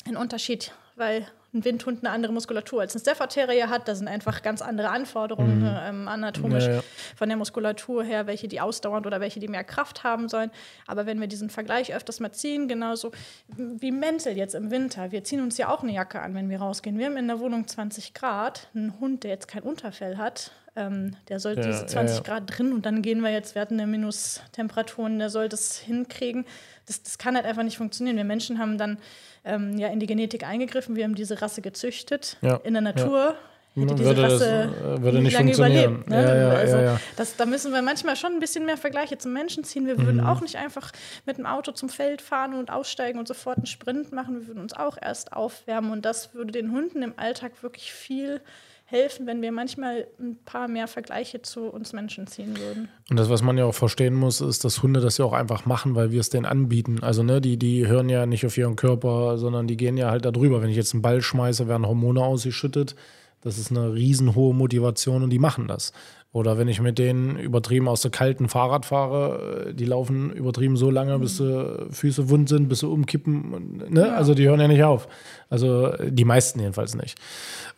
ein 0.07 0.17
Unterschied, 0.17 0.73
weil 0.97 1.25
ein 1.57 1.65
Windhund 1.65 2.05
eine 2.05 2.13
andere 2.13 2.33
Muskulatur 2.33 2.83
als 2.83 2.95
ein 2.95 3.01
Stafford 3.01 3.33
Terrier 3.33 3.69
hat. 3.69 3.89
Da 3.89 3.95
sind 3.95 4.09
einfach 4.09 4.43
ganz 4.43 4.63
andere 4.63 4.91
Anforderungen 4.91 5.61
mhm. 5.61 5.77
ähm, 5.81 6.09
anatomisch 6.09 6.67
ja, 6.67 6.75
ja. 6.75 6.83
von 7.17 7.29
der 7.29 7.39
Muskulatur 7.39 8.05
her, 8.05 8.27
welche 8.27 8.49
die 8.49 8.61
ausdauernd 8.61 9.07
oder 9.07 9.21
welche 9.21 9.41
die 9.41 9.49
mehr 9.49 9.65
Kraft 9.65 10.05
haben 10.05 10.29
sollen. 10.29 10.51
Aber 10.87 11.07
wenn 11.07 11.21
wir 11.21 11.27
diesen 11.27 11.51
Vergleich 11.51 11.95
öfters 11.95 12.21
mal 12.21 12.33
ziehen, 12.33 12.69
genauso 12.69 13.13
wie 13.57 13.91
Mäntel 13.91 14.37
jetzt 14.37 14.55
im 14.55 14.71
Winter. 14.71 15.13
Wir 15.13 15.25
ziehen 15.25 15.41
uns 15.41 15.59
ja 15.59 15.69
auch 15.69 15.83
eine 15.83 15.93
Jacke 15.93 16.21
an, 16.21 16.35
wenn 16.35 16.51
wir 16.51 16.59
rausgehen. 16.59 16.99
Wir 16.99 17.07
haben 17.07 17.17
in 17.17 17.29
der 17.29 17.41
Wohnung 17.41 17.67
20 17.67 18.15
Grad. 18.15 18.69
Ein 18.75 18.95
Hund, 19.01 19.25
der 19.25 19.31
jetzt 19.31 19.49
kein 19.49 19.63
Unterfell 19.63 20.19
hat, 20.19 20.53
ähm, 20.77 21.17
der 21.29 21.41
sollte 21.41 21.63
Ja, 21.63 21.67
diese 21.69 21.87
20 21.87 22.17
ja, 22.19 22.23
ja. 22.23 22.29
Grad 22.29 22.43
drin 22.59 22.73
und 22.73 22.85
dann 22.87 23.03
gehen 23.03 23.21
wir 23.23 23.31
jetzt, 23.31 23.55
wir 23.55 23.63
hatten 23.63 23.75
eine 23.81 23.87
Minustemperaturen, 23.87 25.19
der 25.19 25.31
soll 25.31 25.49
das 25.49 25.79
hinkriegen. 25.79 26.45
Das, 26.87 27.03
das 27.03 27.19
kann 27.19 27.35
halt 27.37 27.47
einfach 27.47 27.63
nicht 27.63 27.77
funktionieren. 27.79 28.17
Wir 28.17 28.25
Menschen 28.25 28.59
haben 28.59 28.79
dann 28.79 28.99
ähm, 29.45 29.79
ja 29.79 29.89
in 29.89 30.01
die 30.01 30.07
Genetik 30.07 30.45
eingegriffen, 30.47 30.97
wir 30.97 31.05
haben 31.05 31.15
diese 31.15 31.41
Rasse 31.43 31.63
gezüchtet. 31.63 32.37
Ja, 32.43 32.57
In 32.57 32.75
der 32.75 32.83
Natur 32.83 33.35
hätte 33.75 33.95
diese 33.95 34.05
Würde 34.07 34.23
das, 34.23 34.33
Rasse 34.35 34.63
äh, 34.99 35.03
würde 35.03 35.21
nicht 35.21 35.35
lange 35.35 35.53
funktionieren. 35.55 36.03
überlebt. 36.07 36.09
Ne? 36.11 36.23
Ja, 36.23 36.37
ja, 36.37 36.49
also, 36.51 36.77
ja, 36.77 36.83
ja. 36.83 37.01
Das, 37.17 37.37
da 37.37 37.45
müssen 37.45 37.73
wir 37.75 37.83
manchmal 37.83 38.17
schon 38.17 38.33
ein 38.33 38.41
bisschen 38.41 38.65
mehr 38.65 38.79
Vergleiche 38.79 39.19
zum 39.19 39.33
Menschen 39.35 39.65
ziehen. 39.65 39.87
Wir 39.87 39.99
würden 39.99 40.21
Mhm. 40.23 40.27
auch 40.27 40.41
nicht 40.41 40.57
einfach 40.57 40.93
mit 41.27 41.37
dem 41.37 41.45
Auto 41.47 41.73
zum 41.73 41.89
Feld 41.91 42.23
fahren 42.23 42.55
und 42.55 42.71
aussteigen 42.71 43.19
und 43.19 43.29
sofort 43.29 43.59
einen 43.59 43.67
Sprint 43.67 44.13
machen. 44.13 44.41
Wir 44.41 44.47
würden 44.49 44.63
uns 44.63 44.73
auch 44.73 44.97
erst 45.01 45.33
aufwärmen. 45.35 45.91
Und 45.91 46.05
das 46.07 46.33
würde 46.35 46.53
den 46.53 46.71
Hunden 46.73 47.03
im 47.03 47.13
Alltag 47.19 47.53
wirklich 47.63 47.93
viel 47.93 48.41
helfen, 48.89 49.27
wenn 49.27 49.43
wir 49.43 49.51
manchmal 49.51 50.07
ein 50.19 50.39
paar 50.45 50.69
mehr 50.69 50.87
Vergleiche 50.87 51.43
zu 51.43 51.65
uns 51.65 51.93
Menschen 51.93 52.29
ziehen 52.29 52.57
würden. 52.57 52.89
Und 53.11 53.19
das, 53.19 53.29
was 53.29 53.43
man 53.43 53.59
ja 53.59 53.65
auch 53.65 53.75
verstehen 53.75 54.15
muss, 54.15 54.41
ist, 54.41 54.65
dass 54.65 54.83
Hunde 54.83 55.01
das 55.01 55.19
ja 55.19 55.25
auch 55.25 55.33
einfach 55.33 55.67
machen, 55.67 55.97
weil 55.97 56.13
wir 56.13 56.21
es 56.21 56.31
denen 56.31 56.47
anbieten. 56.47 57.01
Also, 57.03 57.25
ne, 57.25 57.41
die, 57.41 57.59
die 57.59 57.89
hören 57.89 58.09
ja 58.09 58.27
nicht 58.27 58.47
auf 58.47 58.57
ihren 58.57 58.77
Körper, 58.77 59.39
sondern 59.39 59.67
die 59.67 59.77
gehen 59.77 59.97
ja 59.97 60.11
halt 60.11 60.25
da 60.25 60.31
drüber. 60.31 60.63
Wenn 60.63 60.71
ich 60.71 60.77
jetzt 60.77 60.95
einen 60.95 61.03
Ball 61.03 61.21
schmeiße, 61.21 61.67
werden 61.67 61.87
Hormone 61.87 62.23
ausgeschüttet. 62.23 62.95
Das 63.41 63.59
ist 63.59 63.71
eine 63.71 63.93
riesenhohe 63.93 64.55
Motivation 64.55 65.23
und 65.23 65.31
die 65.31 65.39
machen 65.39 65.69
das. 65.69 65.93
Oder 66.33 66.59
wenn 66.59 66.69
ich 66.69 66.81
mit 66.81 66.99
denen 66.99 67.39
übertrieben 67.39 67.89
aus 67.89 68.03
der 68.03 68.11
kalten 68.11 68.49
Fahrrad 68.49 68.85
fahre, 68.85 69.69
äh, 69.69 69.75
die 69.75 69.85
laufen 69.85 70.31
übertrieben 70.31 70.77
so 70.77 70.91
lange, 70.91 71.19
bis 71.19 71.39
sie 71.39 71.89
Füße 71.91 72.29
wund 72.29 72.49
sind, 72.49 72.69
bis 72.69 72.81
sie 72.81 72.89
umkippen. 72.89 73.83
Ne? 73.89 74.15
Also 74.15 74.35
die 74.35 74.47
hören 74.47 74.61
ja 74.61 74.69
nicht 74.69 74.85
auf. 74.85 75.09
Also 75.49 75.93
die 76.05 76.25
meisten 76.25 76.61
jedenfalls 76.61 76.95
nicht. 76.95 77.19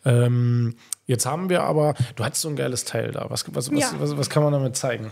Ähm, 0.03 0.75
jetzt 1.09 1.25
haben 1.25 1.49
wir 1.49 1.63
aber, 1.63 1.93
du 2.15 2.23
hattest 2.23 2.41
so 2.43 2.49
ein 2.49 2.55
geiles 2.55 2.85
Teil 2.85 3.11
da. 3.11 3.25
Was, 3.29 3.43
was, 3.53 3.69
Ja. 3.73 3.91
was, 3.99 4.15
was 4.17 4.29
kann 4.29 4.43
man 4.43 4.53
damit 4.53 4.77
zeigen? 4.77 5.11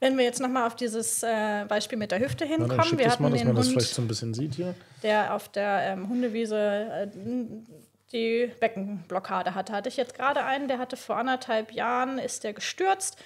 Wenn 0.00 0.18
wir 0.18 0.24
jetzt 0.24 0.40
nochmal 0.40 0.66
auf 0.66 0.74
dieses 0.74 1.22
äh, 1.22 1.64
Beispiel 1.68 1.96
mit 1.96 2.10
der 2.10 2.18
Hüfte 2.18 2.44
Ja, 2.44 2.50
hinkommen, 2.56 2.82
schick 2.82 2.98
wir 2.98 3.08
hatten 3.10 3.22
mal, 3.22 3.30
dass 3.30 3.38
den 3.40 3.46
man 3.46 3.56
das 3.56 3.66
Hund, 3.66 3.74
vielleicht 3.74 3.94
so 3.94 4.02
ein 4.02 4.08
bisschen 4.08 4.34
sieht 4.34 4.54
hier. 4.56 4.74
der 5.04 5.32
auf 5.32 5.48
der 5.48 5.92
ähm, 5.92 6.08
Hundewiese 6.08 6.56
äh, 6.58 7.06
die 8.12 8.50
Beckenblockade 8.60 9.54
hatte. 9.54 9.72
Hatte 9.72 9.88
ich 9.88 9.96
jetzt 9.96 10.14
gerade 10.14 10.44
einen, 10.44 10.66
der 10.68 10.78
hatte 10.78 10.96
vor 10.96 11.16
anderthalb 11.16 11.72
Jahren, 11.72 12.18
ist 12.18 12.42
der 12.44 12.52
gestürzt. 12.52 13.16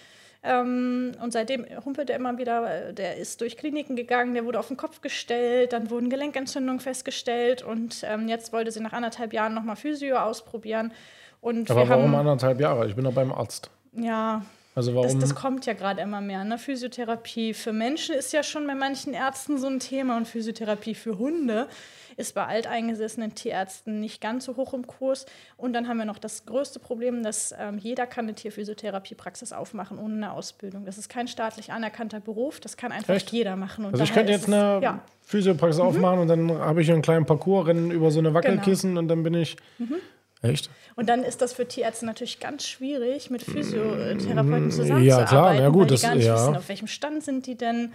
Ähm, 0.43 1.13
und 1.23 1.33
seitdem 1.33 1.65
humpelt 1.85 2.11
er 2.11 2.17
immer 2.17 2.37
wieder, 2.39 2.93
der 2.93 3.17
ist 3.17 3.41
durch 3.41 3.57
Kliniken 3.57 3.97
gegangen, 3.97 4.35
der 4.35 4.45
wurde 4.45 4.61
auf 4.61 4.69
den 4.69 4.77
Kopf 4.77 5.01
gestellt, 5.01 5.73
dann 5.73 5.91
wurden 5.91 6.11
Gelenkentzündungen 6.11 6.79
festgestellt 6.81 7.63
und 7.63 8.03
ähm, 8.05 8.29
jetzt 8.29 8.53
wollte 8.53 8.71
sie 8.71 8.81
nach 8.81 8.93
anderthalb 8.93 9.33
Jahren 9.33 9.55
nochmal 9.55 9.77
Physio 9.77 10.17
ausprobieren. 10.19 10.93
Und 11.41 11.71
Aber 11.71 11.89
warum 11.89 12.13
haben, 12.13 12.17
anderthalb 12.17 12.61
Jahre? 12.61 12.87
Ich 12.89 12.95
bin 12.95 13.05
doch 13.05 13.13
beim 13.13 13.33
Arzt. 13.33 13.71
ja, 13.93 14.43
Also 14.75 14.93
das, 14.93 15.05
warum? 15.05 15.21
das 15.21 15.35
kommt 15.35 15.67
ja 15.67 15.75
gerade 15.75 16.01
immer 16.01 16.21
mehr. 16.21 16.45
Ne? 16.45 16.59
Physiotherapie 16.59 17.55
für 17.55 17.73
Menschen 17.73 18.15
ist 18.15 18.33
ja 18.33 18.43
schon 18.43 18.67
bei 18.67 18.75
manchen 18.75 19.15
Ärzten 19.15 19.59
so 19.59 19.67
ein 19.67 19.79
Thema 19.79 20.17
und 20.17 20.27
Physiotherapie 20.27 20.95
für 20.95 21.19
Hunde 21.19 21.69
ist 22.17 22.35
bei 22.35 22.47
alteingesessenen 22.47 23.35
Tierärzten 23.35 24.01
nicht 24.01 24.21
ganz 24.21 24.47
so 24.47 24.57
hoch 24.57 24.73
im 24.75 24.87
Kurs. 24.87 25.27
Und 25.57 25.75
dann 25.75 25.87
haben 25.87 25.99
wir 25.99 26.07
noch 26.07 26.19
das 26.19 26.47
größte 26.47 26.79
Problem, 26.79 27.23
dass 27.23 27.55
ähm, 27.59 27.79
jeder 27.79 28.07
kann 28.07 28.25
eine 28.25 28.35
Tierphysiotherapiepraxis 28.35 29.53
aufmachen 29.53 29.99
ohne 29.99 30.15
eine 30.15 30.33
Ausbildung. 30.33 30.85
Das 30.85 30.99
ist 30.99 31.09
kein 31.09 31.29
staatlich 31.29 31.73
anerkannter 31.73 32.21
Beruf, 32.21 32.61
das 32.61 32.77
kann 32.77 32.93
einfach 32.93 33.15
Echt? 33.15 33.31
jeder 33.33 33.57
machen. 33.57 33.85
Und 33.85 33.93
also 33.93 34.05
ich 34.05 34.13
könnte 34.13 34.33
jetzt 34.33 34.47
eine 34.47 34.81
ja. 34.83 34.93
Mhm. 34.93 35.01
Physiopraxis 35.23 35.81
aufmachen 35.81 36.21
und 36.21 36.29
dann 36.29 36.51
habe 36.59 36.81
ich 36.81 36.91
einen 36.91 37.03
kleinen 37.03 37.27
Parcours, 37.27 37.67
rennen 37.67 37.91
über 37.91 38.11
so 38.11 38.21
eine 38.21 38.33
Wackelkissen 38.33 38.97
und 38.97 39.09
dann 39.09 39.23
bin 39.23 39.35
ich. 39.35 39.57
Mhm. 39.79 39.97
Echt? 40.43 40.71
Und 40.97 41.09
dann 41.09 41.23
ist 41.25 41.41
das 41.43 41.53
für 41.55 41.67
Tierärzte 41.67 42.05
natürlich 42.07 42.41
ganz 42.41 42.67
schwierig, 42.67 43.31
mit 43.31 43.43
Physiotherapeuten 43.43 44.71
zusammenzuarbeiten, 44.71 45.05
Ja, 45.07 45.25
klar, 45.25 45.55
ja, 45.55 45.69
gut, 45.71 45.81
weil 45.83 45.87
die 45.87 45.95
das- 45.95 46.03
gar 46.03 46.15
nicht 46.15 46.27
ja. 46.27 46.35
wissen, 46.35 46.57
auf 46.57 46.69
welchem 46.69 46.87
Stand 46.89 47.25
sind 47.25 47.47
die 47.47 47.57
denn. 47.57 47.93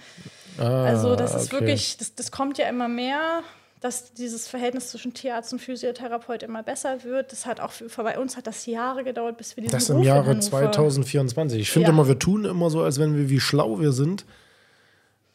Ah, 0.57 0.83
Also 0.85 1.15
das 1.15 1.33
ist 1.35 1.53
okay. 1.53 1.61
wirklich, 1.61 1.97
das, 1.97 2.15
das 2.15 2.31
kommt 2.31 2.57
ja 2.57 2.67
immer 2.67 2.87
mehr, 2.87 3.41
dass 3.79 4.13
dieses 4.13 4.47
Verhältnis 4.47 4.89
zwischen 4.89 5.13
Tierarzt 5.13 5.53
und 5.53 5.59
Physiotherapeut 5.59 6.43
immer 6.43 6.61
besser 6.61 7.03
wird. 7.03 7.31
Das 7.31 7.45
hat 7.47 7.59
auch 7.59 7.71
für, 7.71 8.03
bei 8.03 8.19
uns 8.19 8.37
hat 8.37 8.45
das 8.47 8.65
Jahre 8.67 9.03
gedauert, 9.03 9.37
bis 9.37 9.55
wir 9.55 9.63
diesen 9.63 9.71
Das 9.71 9.87
Beruf 9.87 10.01
im 10.01 10.07
Jahre 10.07 10.25
Hannover- 10.27 10.39
2024. 10.41 11.61
Ich 11.61 11.71
finde 11.71 11.87
Ja. 11.87 11.93
immer, 11.93 12.07
wir 12.07 12.19
tun 12.19 12.45
immer 12.45 12.69
so, 12.69 12.81
als 12.83 12.99
wenn 12.99 13.15
wir, 13.17 13.29
wie 13.29 13.39
schlau 13.39 13.79
wir 13.79 13.91
sind. 13.91 14.25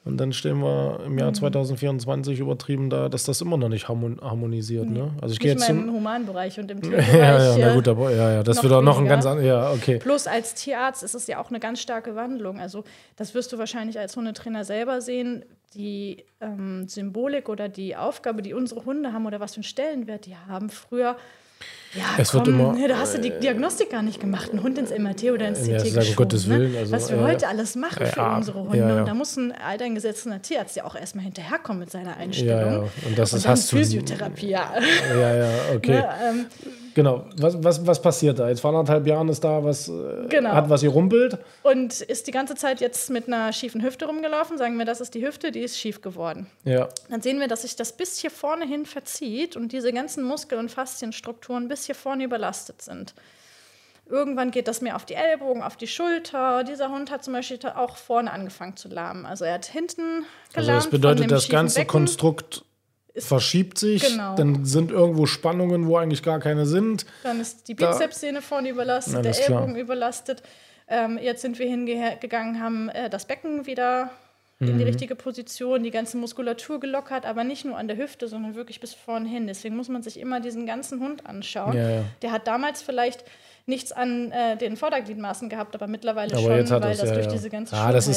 Und 0.07 0.19
dann 0.19 0.33
stehen 0.33 0.61
wir 0.61 1.01
im 1.05 1.12
Mhm. 1.12 1.19
Jahr 1.19 1.33
2024 1.35 2.38
übertrieben 2.38 2.88
da, 2.90 3.09
dass 3.09 3.25
das 3.25 3.40
immer 3.40 3.57
noch 3.57 3.69
nicht 3.69 3.88
harmon 3.88 4.19
harmonisiert. 4.23 4.88
Ne? 4.88 5.11
Also 5.21 5.33
ich 5.35 5.40
gehe 5.40 5.51
jetzt 5.51 5.69
im. 5.69 5.92
Humanbereich 5.92 6.59
und 6.61 6.71
im 6.71 6.79
Ja, 6.83 6.88
Tierbereich. 7.01 7.14
ja, 7.19 7.57
na 7.59 7.73
äh, 7.73 7.75
gut, 7.75 7.88
aber 7.88 8.11
ja, 8.12 8.33
ja, 8.35 8.42
das 8.42 8.62
wird 8.62 8.73
auch 8.73 8.83
noch 8.83 8.99
ein 8.99 9.07
ganz 9.09 9.27
anderes. 9.27 9.47
Ja, 9.49 9.73
okay. 9.73 9.99
Plus 9.99 10.27
als 10.27 10.55
Tierarzt 10.55 11.03
ist 11.03 11.14
es 11.14 11.27
ja 11.27 11.40
auch 11.42 11.51
eine 11.51 11.59
ganz 11.61 11.81
starke 11.83 12.14
Wandlung. 12.14 12.61
Also 12.61 12.85
das 13.16 13.35
wirst 13.35 13.53
du 13.53 13.59
wahrscheinlich 13.59 13.99
als 13.99 14.16
Hundetrainer 14.16 14.64
selber 14.64 15.01
sehen. 15.01 15.45
Die 15.75 16.25
ähm, 16.40 16.88
Symbolik 16.88 17.49
oder 17.49 17.69
die 17.69 17.97
Aufgabe, 17.97 18.40
die 18.42 18.55
unsere 18.55 18.85
Hunde 18.85 19.12
haben 19.12 19.27
oder 19.27 19.40
was 19.40 19.55
für 19.55 19.59
einen 19.59 19.64
Stellenwert 19.64 20.25
die 20.27 20.37
haben, 20.49 20.71
früher. 20.71 21.16
Ja, 21.94 22.03
Es 22.18 22.35
wird 22.35 22.44
komm, 22.44 22.55
immer- 22.61 22.72
ne, 22.72 22.88
da 22.88 22.99
hast 22.99 23.14
du 23.16 23.20
die 23.20 23.31
Diagnostik 23.31 23.90
gar 23.90 24.03
nicht 24.03 24.20
gemacht. 24.20 24.53
Ein 24.53 24.62
Hund 24.62 24.77
ins 24.77 24.90
MRT 24.90 25.31
oder 25.33 25.49
ins 25.49 25.66
Ja, 25.66 25.79
CT 25.79 25.88
um 25.88 25.94
geschoben. 25.94 26.16
Gottes 26.16 26.46
ne? 26.46 26.59
Willen, 26.59 26.77
also, 26.77 26.92
was 26.92 27.11
wir 27.11 27.18
äh, 27.18 27.22
heute 27.22 27.49
alles 27.49 27.75
machen 27.77 28.07
für 28.07 28.16
ja, 28.16 28.37
unsere 28.37 28.59
Hunde. 28.64 28.79
ja, 28.79 28.88
ja. 28.88 28.99
Und 29.01 29.07
da 29.09 29.14
muss 29.14 29.37
ein 29.37 29.53
alteingesessener 29.53 30.42
Tierarzt 30.42 30.77
ja 30.77 30.85
auch 30.85 30.94
erstmal 30.96 31.25
hinterherkommen 31.25 31.81
mit 31.81 31.90
seiner 31.90 32.11
Ja, 32.11 32.16
Einstellung. 32.16 32.72
ja. 32.85 33.09
Und 33.09 33.18
das 33.18 33.33
ist, 33.33 33.44
dann 33.44 33.53
hast. 33.53 33.70
Physiotherapie, 33.70 34.49
ja. 34.51 34.72
Ja, 35.18 35.35
ja, 35.37 35.49
okay. 35.75 35.92
Ne, 35.96 36.09
ähm, 36.29 36.46
Genau. 36.94 37.27
Was, 37.37 37.62
was, 37.62 37.87
was 37.87 38.01
passiert 38.01 38.38
da? 38.38 38.49
Jetzt 38.49 38.61
vor 38.61 38.70
anderthalb 38.70 39.07
Jahren 39.07 39.29
ist 39.29 39.44
da 39.44 39.62
was, 39.62 39.87
äh, 39.87 39.92
Genau. 40.31 40.53
hat 40.53 40.70
was 40.70 40.81
hier 40.81 40.88
rumpelt. 40.88 41.37
und 41.62 42.01
ist 42.01 42.27
die 42.27 42.31
ganze 42.31 42.55
Zeit 42.55 42.81
jetzt 42.81 43.11
mit 43.11 43.27
einer 43.27 43.53
schiefen 43.53 43.83
Hüfte 43.83 44.07
rumgelaufen. 44.07 44.57
Sagen 44.57 44.79
wir, 44.79 44.87
das 44.87 45.03
ist 45.03 45.12
die 45.14 45.22
Hüfte, 45.27 45.53
die 45.53 45.61
ist 45.61 45.79
schief 45.79 46.01
geworden. 46.01 46.46
Ja. 46.64 46.88
Dann 47.11 47.20
sehen 47.20 47.38
wir, 47.38 47.49
dass 47.49 47.62
sich 47.62 47.77
das 47.77 47.92
bis 47.92 48.16
hier 48.16 48.31
vorne 48.31 48.64
hin 48.66 48.87
verzieht 48.87 49.57
und 49.57 49.72
diese 49.72 49.92
ganzen 49.92 50.25
Muskel- 50.25 50.59
und 50.59 50.70
Faszienstrukturen 50.70 51.68
bis 51.68 51.75
hier 51.84 51.94
vorne 51.94 52.24
überlastet 52.24 52.80
sind. 52.80 53.14
Irgendwann 54.08 54.52
geht 54.52 54.68
das 54.68 54.80
mehr 54.80 54.94
auf 54.94 55.04
die 55.04 55.14
Ellbogen, 55.14 55.62
auf 55.62 55.76
die 55.76 55.88
Schulter. 55.88 56.62
Dieser 56.62 56.90
Hund 56.90 57.10
hat 57.10 57.24
zum 57.24 57.32
Beispiel 57.32 57.58
auch 57.74 57.96
vorne 57.96 58.32
angefangen 58.32 58.76
zu 58.76 58.88
lahmen. 58.88 59.26
Also 59.26 59.44
er 59.44 59.54
hat 59.54 59.66
hinten 59.66 60.24
gelahmt. 60.54 60.56
Also 60.56 60.72
das 60.72 60.90
bedeutet, 60.90 61.30
das 61.30 61.48
ganze 61.48 61.80
Becken. 61.80 61.90
Konstrukt 61.90 62.64
verschiebt 63.16 63.78
sich. 63.78 64.02
Genau. 64.02 64.36
Dann 64.36 64.64
sind 64.64 64.92
irgendwo 64.92 65.26
Spannungen, 65.26 65.88
wo 65.88 65.96
eigentlich 65.96 66.22
gar 66.22 66.38
keine 66.38 66.66
sind. 66.66 67.04
Dann 67.24 67.40
ist 67.40 67.66
die 67.66 67.74
Bizepssehne 67.74 68.42
vorne 68.42 68.68
überlastet, 68.68 69.16
Alles 69.16 69.38
der 69.38 69.46
klar. 69.46 69.60
Ellbogen 69.60 69.80
überlastet. 69.80 70.42
Ähm, 70.88 71.18
jetzt 71.20 71.42
sind 71.42 71.58
wir 71.58 71.66
hingegangen, 71.66 72.60
haben 72.60 72.88
äh, 72.90 73.10
das 73.10 73.24
Becken 73.24 73.66
wieder 73.66 74.10
in 74.59 74.75
Mhm. 74.75 74.79
die 74.79 74.85
richtige 74.85 75.14
Position, 75.14 75.83
die 75.83 75.90
ganze 75.90 76.16
Muskulatur 76.16 76.81
gelockert, 76.81 77.27
aber 77.27 77.45
nicht 77.45 77.64
nur 77.64 77.77
an 77.77 77.88
der 77.88 77.97
Hüfte, 77.99 78.27
sondern 78.29 78.55
wirklich 78.55 78.81
bis 78.81 78.95
vorne 78.95 79.29
hin. 79.29 79.47
Deswegen 79.47 79.77
muss 79.77 79.88
man 79.88 80.03
sich 80.03 80.19
immer 80.19 80.40
diesen 80.40 80.64
ganzen 80.66 81.01
Hund 81.01 81.27
anschauen. 81.27 81.77
Ja, 81.77 81.90
ja. 81.90 82.03
Der 82.23 82.33
hat 82.33 82.47
damals 82.47 82.81
vielleicht 82.83 83.25
nichts 83.66 83.92
an 83.92 84.31
äh, 84.33 84.57
den 84.57 84.77
Vordergliedmaßen 84.77 85.49
gehabt, 85.49 85.75
aber 85.75 85.87
mittlerweile 85.88 86.33
Aber 86.33 86.40
schon, 86.40 86.51
weil 86.51 86.90
er's, 86.90 87.01
das 87.01 87.09
ja, 87.11 87.14
durch 87.16 87.27
diese 87.29 87.51
ganze 87.51 87.77
Ah, 87.77 87.92
das. 87.92 88.09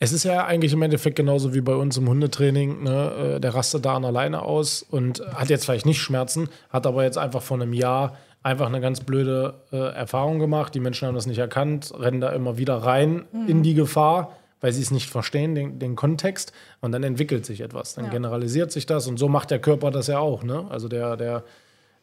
Es 0.00 0.12
ist 0.12 0.24
ja 0.24 0.44
eigentlich 0.46 0.72
im 0.72 0.82
Endeffekt 0.82 1.16
genauso 1.16 1.54
wie 1.54 1.60
bei 1.60 1.74
uns 1.74 1.96
im 1.96 2.08
Hundetraining. 2.08 2.84
Ne? 2.84 3.34
Äh, 3.36 3.40
Der 3.40 3.54
rastet 3.54 3.84
da 3.84 3.94
an 3.96 4.04
alleine 4.04 4.42
aus 4.42 4.82
und 4.82 5.20
hat 5.34 5.48
jetzt 5.50 5.64
vielleicht 5.64 5.86
nicht 5.86 6.00
Schmerzen, 6.00 6.48
hat 6.70 6.86
aber 6.86 7.02
jetzt 7.04 7.18
einfach 7.18 7.42
vor 7.42 7.56
einem 7.56 7.72
Jahr 7.72 8.16
einfach 8.44 8.66
eine 8.66 8.80
ganz 8.80 9.00
blöde 9.00 9.54
äh, 9.72 9.76
Erfahrung 9.76 10.38
gemacht. 10.38 10.74
Die 10.74 10.80
Menschen 10.80 11.08
haben 11.08 11.16
das 11.16 11.26
nicht 11.26 11.38
erkannt, 11.38 11.92
rennen 11.98 12.20
da 12.20 12.30
immer 12.30 12.58
wieder 12.58 12.76
rein 12.76 13.24
Mhm. 13.32 13.48
in 13.48 13.62
die 13.64 13.74
Gefahr, 13.74 14.36
weil 14.60 14.72
sie 14.72 14.82
es 14.82 14.90
nicht 14.90 15.08
verstehen, 15.10 15.54
den, 15.54 15.78
den 15.78 15.96
Kontext. 15.96 16.52
Und 16.80 16.92
dann 16.92 17.02
entwickelt 17.02 17.46
sich 17.46 17.60
etwas. 17.60 17.94
Dann 17.94 18.06
Ja. 18.06 18.10
generalisiert 18.10 18.72
sich 18.72 18.86
das 18.86 19.06
und 19.06 19.18
so 19.18 19.28
macht 19.28 19.50
der 19.50 19.58
Körper 19.60 19.90
das 19.90 20.06
ja 20.08 20.18
auch. 20.18 20.42
Ne? 20.42 20.66
Also 20.70 20.88
der, 20.88 21.16
der, 21.16 21.44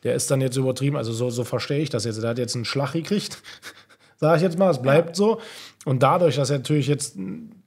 der 0.03 0.15
ist 0.15 0.29
dann 0.31 0.41
jetzt 0.41 0.55
übertrieben. 0.57 0.95
Also 0.97 1.11
so, 1.13 1.29
so 1.29 1.43
verstehe 1.43 1.79
ich 1.79 1.89
das 1.89 2.05
jetzt. 2.05 2.21
Der 2.21 2.29
hat 2.29 2.37
jetzt 2.37 2.55
einen 2.55 2.65
Schlag 2.65 2.93
gekriegt. 2.93 3.41
Sage 4.17 4.37
ich 4.37 4.43
jetzt 4.43 4.57
mal, 4.57 4.71
es 4.71 4.81
bleibt 4.81 5.17
so. 5.17 5.41
Und 5.83 6.01
dadurch, 6.01 6.37
dass 6.37 6.49
natürlich 6.49 6.87
jetzt 6.87 7.17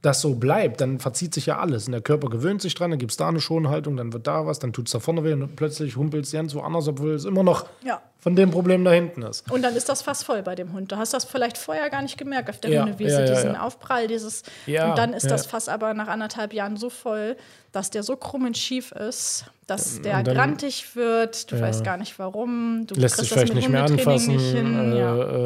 das 0.00 0.22
so 0.22 0.34
bleibt, 0.36 0.80
dann 0.80 0.98
verzieht 0.98 1.34
sich 1.34 1.44
ja 1.46 1.58
alles. 1.58 1.86
Und 1.86 1.92
der 1.92 2.00
Körper 2.00 2.30
gewöhnt 2.30 2.62
sich 2.62 2.74
dran, 2.74 2.90
dann 2.90 2.98
gibt 2.98 3.10
es 3.10 3.16
da 3.18 3.28
eine 3.28 3.40
Schonhaltung, 3.40 3.96
dann 3.98 4.12
wird 4.14 4.26
da 4.26 4.46
was, 4.46 4.58
dann 4.58 4.72
tut 4.72 4.86
es 4.86 4.92
da 4.92 4.98
vorne 4.98 5.24
weh 5.24 5.34
und 5.34 5.56
plötzlich 5.56 5.96
humpelt 5.96 6.24
es 6.24 6.32
ganz 6.32 6.54
woanders, 6.54 6.88
obwohl 6.88 7.10
es 7.12 7.26
immer 7.26 7.42
noch 7.42 7.66
Ja. 7.84 8.00
Von 8.20 8.34
dem 8.34 8.50
Problem 8.50 8.84
da 8.84 8.90
hinten 8.90 9.22
ist. 9.22 9.48
Und 9.50 9.62
dann 9.62 9.76
ist 9.76 9.88
das 9.88 10.02
fast 10.02 10.24
voll 10.24 10.42
bei 10.42 10.56
dem 10.56 10.72
Hund. 10.72 10.90
Du 10.90 10.96
hast 10.96 11.14
das 11.14 11.24
vielleicht 11.24 11.56
vorher 11.56 11.88
gar 11.88 12.02
nicht 12.02 12.18
gemerkt 12.18 12.50
auf 12.50 12.58
der 12.58 12.70
Ja, 12.72 12.82
Hundewiese, 12.82 13.20
ja, 13.20 13.26
ja, 13.26 13.34
diesen. 13.34 13.54
Aufprall, 13.56 14.08
dieses. 14.08 14.42
Und 14.66 14.98
dann 14.98 15.12
ist 15.14 15.30
das 15.30 15.46
Fass 15.46 15.68
aber 15.68 15.94
nach 15.94 16.08
anderthalb 16.08 16.52
Jahren 16.52 16.76
so 16.76 16.90
voll, 16.90 17.36
dass 17.70 17.90
der 17.90 18.02
so 18.02 18.16
krumm 18.16 18.46
und 18.46 18.56
schief 18.58 18.90
ist, 18.92 19.44
dass 19.68 20.00
der 20.02 20.22
dann- 20.24 20.34
grantig 20.34 20.96
wird. 20.96 21.52
Du 21.52 21.60
weißt 21.60 21.84
gar 21.84 21.96
nicht 21.96 22.18
warum. 22.18 22.86
Du 22.88 22.96
Lässt 22.96 23.18
sich 23.18 23.28
vielleicht 23.28 23.54
nicht 23.54 23.68
mehr 23.68 23.84
anfassen, 23.84 24.34
nicht 24.34 24.50
hin. 24.52 24.92
äh, 24.94 24.98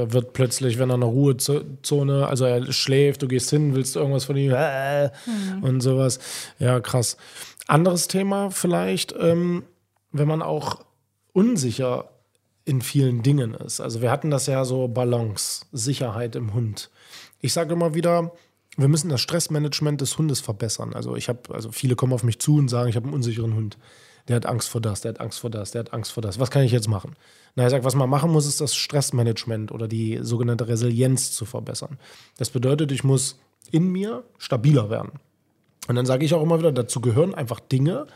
äh, 0.05 0.13
wird 0.13 0.33
plötzlich, 0.33 0.79
wenn 0.79 0.89
er 0.91 0.95
in 0.95 1.03
einer 1.03 1.13
Ruhezone, 1.13 2.27
also 2.27 2.45
er 2.47 2.73
schläft, 2.73 3.21
du 3.23 3.29
gehst 3.29 3.51
hin, 3.51 3.75
willst 3.75 3.97
irgendwas 3.97 4.25
von 4.25 4.37
ihm 4.37 4.53
äh, 4.55 5.09
Mhm. 5.27 5.63
und 5.63 5.81
sowas. 5.83 6.19
Ja, 6.59 6.81
krass. 6.81 7.17
Anderes 7.67 8.09
Thema 8.09 8.51
vielleicht, 8.51 9.15
ähm, 9.19 9.65
wenn 10.11 10.29
man 10.29 10.41
auch 10.43 10.81
unsicher 11.33 12.09
in 12.65 12.81
vielen 12.81 13.23
Dingen 13.23 13.55
ist. 13.55 13.81
Also 13.81 14.03
wir 14.03 14.11
hatten 14.11 14.31
das 14.31 14.47
ja 14.47 14.65
so 14.65 14.89
Balance, 14.89 15.67
Sicherheit 15.73 16.37
im 16.37 16.55
Hund. 16.55 16.91
Ich 17.41 17.53
sage 17.53 17.73
immer 17.73 17.95
wieder, 17.95 18.33
wir 18.77 18.89
müssen 18.89 19.09
das 19.09 19.21
Stressmanagement 19.21 20.01
des 20.01 20.17
Hundes 20.17 20.41
verbessern. 20.41 20.95
Also 20.95 21.17
ich 21.17 21.29
habe, 21.29 21.55
also 21.55 21.73
viele 21.73 21.97
kommen 21.97 22.13
auf 22.13 22.23
mich 22.23 22.39
zu 22.39 22.57
und 22.57 22.69
sagen, 22.69 22.89
ich 22.89 22.97
habe 22.97 23.07
einen 23.07 23.15
unsicheren 23.15 23.55
Hund. 23.55 23.79
Der 24.29 24.37
hat 24.37 24.47
Angst 24.47 24.69
vor 24.69 24.81
das, 24.81 25.01
der 25.01 25.11
hat 25.11 25.21
Angst 25.21 25.41
vor 25.41 25.51
das, 25.51 25.73
der 25.73 25.81
hat 25.81 25.93
Angst 25.93 26.13
vor 26.13 26.23
das. 26.23 26.39
Was 26.39 26.51
kann 26.51 26.63
ich 26.63 26.73
jetzt 26.73 26.89
machen? 26.89 27.17
Na, 27.57 27.65
ich 27.65 27.71
sage, 27.71 27.85
was 27.85 27.97
man 27.97 28.09
machen 28.09 28.31
muss, 28.31 28.47
ist 28.47 28.61
das 28.61 28.75
Stressmanagement 28.75 29.73
oder 29.73 29.89
die 29.89 30.21
sogenannte 30.23 30.69
Resilienz 30.69 31.33
zu 31.33 31.45
verbessern. 31.45 31.99
Das 32.39 32.51
bedeutet, 32.51 32.93
ich 32.93 33.03
muss 33.03 33.41
in 33.73 33.91
mir 33.91 34.23
stabiler 34.39 34.91
werden. 34.91 35.13
Und 35.89 35.97
dann 35.97 36.07
sage 36.07 36.25
ich 36.25 36.33
auch 36.35 36.43
immer 36.43 36.61
wieder, 36.61 36.71
dazu 36.71 37.01
gehören 37.01 37.35
einfach 37.35 37.59
Dinge, 37.59 38.07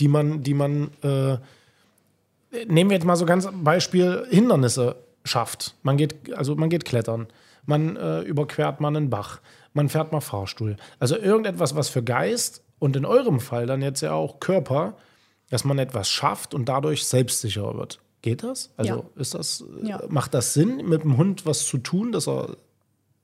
die 0.00 0.08
man, 0.08 0.42
die 0.42 0.54
man, 0.54 0.90
äh, 1.02 1.38
nehmen 2.68 2.90
wir 2.90 2.96
jetzt 2.96 3.06
mal 3.06 3.16
so 3.16 3.26
ganz 3.26 3.48
Beispiel 3.62 4.26
Hindernisse 4.30 4.96
schafft. 5.24 5.74
Man 5.82 5.96
geht, 5.96 6.32
also 6.34 6.54
man 6.54 6.68
geht 6.70 6.84
klettern, 6.84 7.26
man 7.64 7.96
äh, 7.96 8.20
überquert 8.20 8.80
mal 8.80 8.88
einen 8.88 9.10
Bach, 9.10 9.40
man 9.72 9.88
fährt 9.88 10.12
mal 10.12 10.20
Fahrstuhl. 10.20 10.76
Also 10.98 11.16
irgendetwas, 11.16 11.74
was 11.74 11.88
für 11.88 12.02
Geist 12.02 12.62
und 12.78 12.96
in 12.96 13.04
eurem 13.04 13.40
Fall 13.40 13.66
dann 13.66 13.82
jetzt 13.82 14.00
ja 14.02 14.12
auch 14.12 14.40
Körper, 14.40 14.96
dass 15.50 15.64
man 15.64 15.78
etwas 15.78 16.08
schafft 16.08 16.54
und 16.54 16.68
dadurch 16.68 17.04
selbstsicherer 17.06 17.76
wird. 17.76 18.00
Geht 18.22 18.42
das? 18.42 18.70
Also 18.76 18.92
Ja. 18.94 19.20
ist 19.20 19.34
das, 19.34 19.64
Ja. 19.82 20.02
macht 20.08 20.34
das 20.34 20.54
Sinn, 20.54 20.78
mit 20.88 21.02
dem 21.02 21.16
Hund 21.16 21.46
was 21.46 21.66
zu 21.66 21.78
tun, 21.78 22.12
dass 22.12 22.26
er 22.26 22.56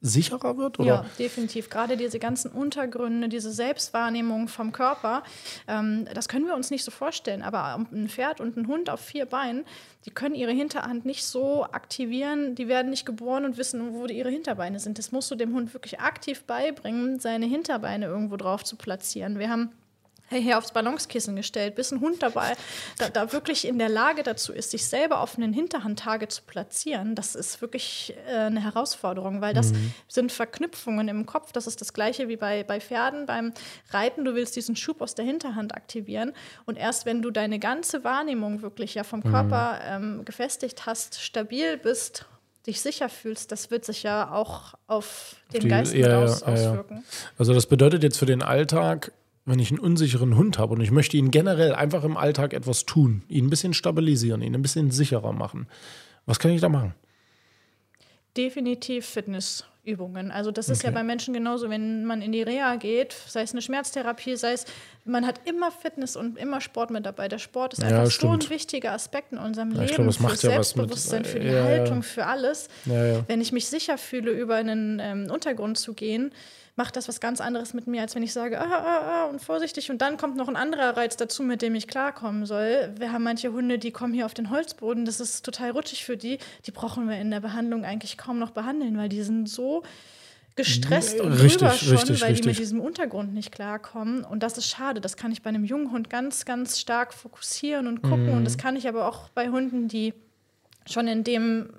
sicherer 0.03 0.57
wird? 0.59 0.79
Oder? 0.81 0.87
Ja, 0.87 1.07
definitiv. 1.19 1.71
Gerade 1.71 1.97
diese 1.97 2.19
ganzen 2.19 2.51
Untergründe, 2.51 3.29
diese 3.29 3.53
Selbstwahrnehmung 3.53 4.49
vom 4.49 4.73
Körper, 4.73 5.23
ähm, 5.69 6.07
das 6.13 6.29
können 6.29 6.47
wir 6.47 6.55
uns 6.55 6.71
nicht 6.71 6.85
so 6.85 6.91
vorstellen. 6.91 7.43
Aber 7.43 7.87
ein 7.93 8.09
Pferd 8.09 8.41
und 8.41 8.57
ein 8.57 8.67
Hund 8.67 8.91
auf 8.91 9.01
vier 9.01 9.27
Beinen, 9.27 9.65
die 10.05 10.11
können 10.11 10.35
ihre 10.35 10.53
Hinterhand 10.53 11.07
nicht 11.07 11.25
so 11.25 11.65
aktivieren. 11.65 12.57
Die 12.57 12.69
werden 12.69 12.91
nicht 12.91 13.07
geboren 13.07 13.45
und 13.45 13.57
wissen, 13.57 13.95
wo 13.95 14.07
ihre 14.07 14.31
Hinterbeine 14.31 14.81
sind. 14.81 14.99
Das 14.99 15.13
musst 15.13 15.31
du 15.31 15.37
dem 15.37 15.55
Hund 15.55 15.73
wirklich 15.73 16.01
aktiv 16.01 16.43
beibringen, 16.45 17.21
seine 17.21 17.47
Hinterbeine 17.47 18.07
irgendwo 18.07 18.37
drauf 18.37 18.65
zu 18.65 18.77
platzieren. 18.77 19.39
Wir 19.39 19.49
haben 19.49 19.71
her 20.41 20.59
aufs 20.59 20.73
Ballonskissen 20.73 21.37
gestellt, 21.37 21.75
bis 21.75 21.91
ein 21.93 22.01
Hund 22.01 22.23
dabei 22.23 22.55
da, 22.99 23.09
da 23.09 23.33
wirklich 23.33 23.67
in 23.67 23.79
der 23.79 23.89
Lage 23.89 24.23
dazu 24.23 24.53
ist, 24.53 24.71
sich 24.71 24.87
selber 24.87 25.21
auf 25.21 25.37
einen 25.37 25.53
Hinterhandtage 25.53 26.29
zu 26.29 26.43
platzieren. 26.43 27.15
Das 27.15 27.35
ist 27.35 27.61
wirklich 27.61 28.15
äh, 28.29 28.37
eine 28.37 28.63
Herausforderung, 28.63 29.41
weil 29.41 29.55
das 29.55 29.73
sind 30.09 30.33
Verknüpfungen 30.33 31.09
im 31.09 31.27
Kopf. 31.27 31.53
Das 31.53 31.67
ist 31.67 31.81
das 31.81 31.93
gleiche 31.93 32.29
wie 32.29 32.37
bei, 32.37 32.65
bei 32.65 32.81
Pferden 32.81 33.27
beim 33.27 33.53
Reiten. 33.91 34.25
Du 34.25 34.35
willst 34.35 34.57
diesen 34.57 34.77
Schub 34.77 35.01
aus 35.01 35.15
der 35.15 35.25
Hinterhand 35.25 35.75
aktivieren 35.75 36.33
und 36.67 36.77
erst 36.77 37.07
wenn 37.07 37.23
du 37.23 37.31
deine 37.31 37.59
ganze 37.59 38.05
Wahrnehmung 38.05 38.63
wirklich 38.63 38.95
ja 38.95 39.05
vom 39.05 39.23
Körper 39.23 39.81
ähm, 39.85 40.25
gefestigt 40.25 40.87
hast, 40.87 41.21
stabil 41.21 41.77
bist, 41.77 42.27
dich 42.67 42.81
sicher 42.81 43.09
fühlst, 43.09 43.51
das 43.51 43.71
wird 43.71 43.85
sich 43.85 44.03
ja 44.05 44.33
auch 44.33 44.75
auf 44.87 45.37
den 45.53 45.63
die- 45.63 45.69
Geist 45.69 45.95
ja, 45.95 46.23
aus, 46.23 46.41
ja, 46.43 46.47
ja. 46.47 46.53
auswirken. 46.71 47.05
Also 47.39 47.55
das 47.55 47.67
bedeutet 47.67 48.03
jetzt 48.03 48.19
für 48.19 48.27
den 48.27 48.43
Alltag, 48.43 49.13
wenn 49.45 49.59
ich 49.59 49.71
einen 49.71 49.81
unsicheren 49.81 50.37
Hund 50.37 50.59
habe 50.59 50.75
und 50.75 50.81
ich 50.81 50.91
möchte 50.91 51.17
ihn 51.17 51.31
generell 51.31 51.75
einfach 51.75 52.05
im 52.05 52.17
Alltag 52.17 52.53
etwas 52.55 52.85
tun, 52.85 53.23
ihn 53.29 53.47
ein 53.47 53.51
bisschen 53.51 53.75
stabilisieren, 53.75 54.41
ihn 54.43 54.55
ein 54.55 54.63
bisschen 54.63 54.91
sicherer 54.91 55.33
machen. 55.33 55.67
Was 56.27 56.39
kann 56.39 56.53
ich 56.53 56.61
da 56.61 56.69
machen? 56.69 56.95
Definitiv 58.37 59.05
Fitnessübungen. 59.05 60.31
Also 60.31 60.51
das 60.53 60.71
ist 60.71 60.83
ja 60.85 60.89
Okay. 60.89 60.95
bei 61.01 61.03
Menschen 61.03 61.35
genauso, 61.35 61.69
wenn 61.69 62.05
man 62.07 62.23
in 62.23 62.33
die 62.33 62.41
Reha 62.43 62.77
geht, 62.77 63.13
sei 63.27 63.43
es 63.43 63.53
eine 63.53 63.61
Schmerztherapie, 63.61 64.37
sei 64.37 64.53
es, 64.53 64.65
man 65.05 65.27
hat 65.27 65.41
immer 65.47 65.71
Fitness 65.71 66.17
und 66.17 66.39
immer 66.39 66.63
Sport 66.63 66.91
mit 66.93 67.05
dabei. 67.05 67.29
Der 67.29 67.39
Sport 67.39 67.75
ist 67.75 67.81
Ja, 67.83 67.89
einfach 67.89 68.05
so 68.05 68.11
stimmt. 68.11 68.45
ein 68.45 68.51
wichtiger 68.51 68.93
Aspekt 68.93 69.33
in 69.33 69.39
unserem 69.39 69.73
Ja, 69.73 69.83
ich 69.83 69.91
Leben, 69.91 69.95
glaube, 69.97 70.11
es 70.11 70.17
für 70.17 70.23
macht 70.23 70.43
ja 70.45 70.51
was 70.57 70.77
mit- 70.77 70.89
Selbstbewusstsein, 70.89 71.25
für 71.27 71.41
die. 71.41 71.51
Haltung, 71.51 72.03
für 72.03 72.25
alles. 72.27 72.69
Wenn 72.87 73.41
ich 73.43 73.53
mich 73.53 73.67
sicher 73.67 73.99
fühle, 73.99 74.31
über 74.31 74.55
einen 74.55 74.99
ähm, 75.03 75.31
Untergrund 75.31 75.77
zu 75.77 75.93
gehen, 75.93 76.33
macht 76.77 76.97
das 76.97 77.07
was 77.07 77.21
ganz 77.21 77.41
anderes 77.41 77.75
mit 77.75 77.87
mir, 77.87 78.01
als 78.01 78.15
wenn 78.15 78.23
ich 78.23 78.33
sage, 78.33 78.59
ah, 78.59 78.65
ah, 78.65 79.01
ah, 79.01 79.25
und 79.27 79.43
vorsichtig. 79.43 79.91
Und 79.91 80.01
dann 80.01 80.17
kommt 80.17 80.37
noch 80.37 80.49
ein 80.49 80.57
anderer 80.57 80.97
Reiz 80.97 81.17
dazu, 81.17 81.43
mit 81.43 81.61
dem 81.61 81.75
ich 81.75 81.87
klarkommen 81.87 82.47
soll. 82.47 82.93
Wir 82.99 83.13
haben 83.13 83.25
manche 83.25 83.53
Hunde, 83.53 83.79
die 83.79 83.91
kommen 83.91 84.15
hier 84.15 84.25
auf 84.25 84.35
den 84.35 84.51
Holzboden, 84.51 85.05
das 85.05 85.21
ist 85.21 85.45
total 85.45 85.71
rutschig 85.71 86.05
für 86.05 86.17
die. 86.17 86.39
Die 86.67 86.71
brauchen 86.71 87.09
wir 87.09 87.19
in 87.19 87.31
der 87.31 87.41
Behandlung 87.41 87.85
eigentlich 87.85 88.17
kaum 88.17 88.39
noch 88.39 88.51
behandeln, 88.51 88.97
weil 88.97 89.11
die 89.11 89.23
sind 89.23 89.49
so 89.49 89.83
gestresst 90.55 91.21
und 91.21 91.33
Richtig, 91.33 91.59
drüber 91.59 91.73
schon, 91.73 91.97
richtig, 91.97 92.21
weil 92.21 92.29
die 92.29 92.33
richtig. 92.33 92.47
mit 92.47 92.59
diesem 92.59 92.81
Untergrund 92.81 93.35
nicht 93.35 93.53
klarkommen. 93.53 94.25
Und 94.25 94.43
das 94.43 94.57
ist 94.57 94.69
schade. 94.69 95.01
Das 95.01 95.17
kann 95.17 95.33
ich 95.33 95.43
bei 95.43 95.49
einem 95.49 95.65
jungen 95.65 95.93
Hund 95.93 96.11
ganz, 96.11 96.45
ganz 96.45 96.79
stark 96.79 97.13
fokussieren 97.13 97.87
und 97.87 98.03
gucken. 98.03 98.27
Mhm. 98.27 98.39
Und 98.39 98.45
das 98.45 98.59
kann 98.59 98.77
ich 98.77 98.89
aber 98.89 99.07
auch 99.09 99.29
bei 99.31 99.49
Hunden, 99.49 99.89
die 99.89 100.15
schon 100.87 101.07
in 101.09 101.25
dem 101.25 101.71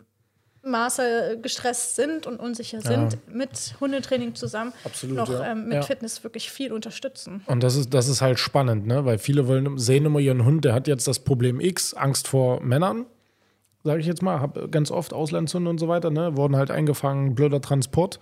Maße 0.64 1.40
gestresst 1.42 1.96
sind 1.96 2.26
und 2.26 2.40
unsicher 2.40 2.82
sind, 2.82 3.18
mit 3.34 3.76
Hundetraining 3.82 4.34
zusammen 4.36 4.74
Absolut, 4.86 5.18
noch 5.18 5.30
ja. 5.30 5.52
ähm, 5.52 5.66
mit 5.66 5.74
Ja. 5.74 5.82
Fitness 5.82 6.24
wirklich 6.24 6.52
viel 6.52 6.72
unterstützen. 6.72 7.42
Und 7.48 7.64
das 7.64 7.76
ist, 7.76 7.94
das 7.94 8.08
ist 8.08 8.22
halt 8.22 8.40
spannend, 8.40 8.88
ne? 8.88 9.04
weil 9.06 9.18
viele 9.18 9.48
wollen, 9.48 9.78
sehen 9.78 10.06
immer 10.06 10.20
ihren 10.20 10.46
Hund, 10.46 10.64
der 10.64 10.74
hat 10.74 10.88
jetzt 10.88 11.08
das 11.08 11.20
Problem 11.20 11.60
X, 11.60 11.94
Angst 11.94 12.28
vor 12.28 12.62
Männern, 12.62 13.06
sage 13.84 14.00
ich 14.00 14.08
jetzt 14.08 14.22
mal, 14.22 14.40
habe 14.40 14.70
ganz 14.70 14.90
oft 14.90 15.14
Auslandshunde 15.14 15.70
und 15.70 15.80
so 15.80 15.90
weiter, 15.90 16.10
ne? 16.10 16.38
wurden 16.38 16.56
halt 16.56 16.72
eingefangen, 16.72 17.36
blöder 17.36 17.60
Transport. 17.60 18.20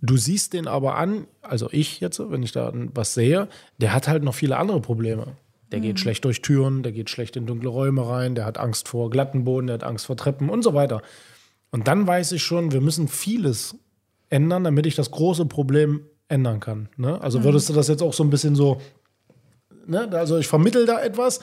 Du 0.00 0.16
siehst 0.16 0.52
den 0.52 0.68
aber 0.68 0.96
an, 0.96 1.26
also 1.42 1.68
ich 1.72 2.00
jetzt, 2.00 2.20
wenn 2.30 2.42
ich 2.42 2.52
da 2.52 2.72
was 2.94 3.14
sehe, 3.14 3.48
der 3.78 3.92
hat 3.92 4.06
halt 4.06 4.22
noch 4.22 4.34
viele 4.34 4.58
andere 4.58 4.80
Probleme. 4.80 5.36
Der 5.72 5.80
geht 5.80 5.98
schlecht 5.98 6.24
durch 6.24 6.40
Türen, 6.40 6.84
der 6.84 6.92
geht 6.92 7.10
schlecht 7.10 7.34
in 7.34 7.46
dunkle 7.46 7.68
Räume 7.68 8.08
rein, 8.08 8.36
der 8.36 8.44
hat 8.44 8.58
Angst 8.58 8.86
vor 8.86 9.10
glatten 9.10 9.42
Boden, 9.44 9.66
der 9.66 9.74
hat 9.74 9.82
Angst 9.82 10.06
vor 10.06 10.16
Treppen 10.16 10.48
und 10.48 10.62
so 10.62 10.72
weiter. 10.72 11.02
Und 11.74 11.88
dann 11.88 12.06
weiß 12.06 12.30
ich 12.30 12.44
schon, 12.44 12.70
wir 12.70 12.80
müssen 12.80 13.08
vieles 13.08 13.76
ändern, 14.30 14.62
damit 14.62 14.86
ich 14.86 14.94
das 14.94 15.10
große 15.10 15.46
Problem 15.46 16.06
ändern 16.28 16.60
kann. 16.60 16.88
Ne? 16.96 17.20
Also 17.20 17.42
würdest 17.42 17.68
du 17.68 17.72
das 17.72 17.88
jetzt 17.88 18.00
auch 18.00 18.12
so 18.12 18.22
ein 18.22 18.30
bisschen 18.30 18.54
so, 18.54 18.80
ne? 19.84 20.08
also 20.12 20.38
ich 20.38 20.46
vermittel 20.46 20.86
da 20.86 21.02
etwas, 21.02 21.40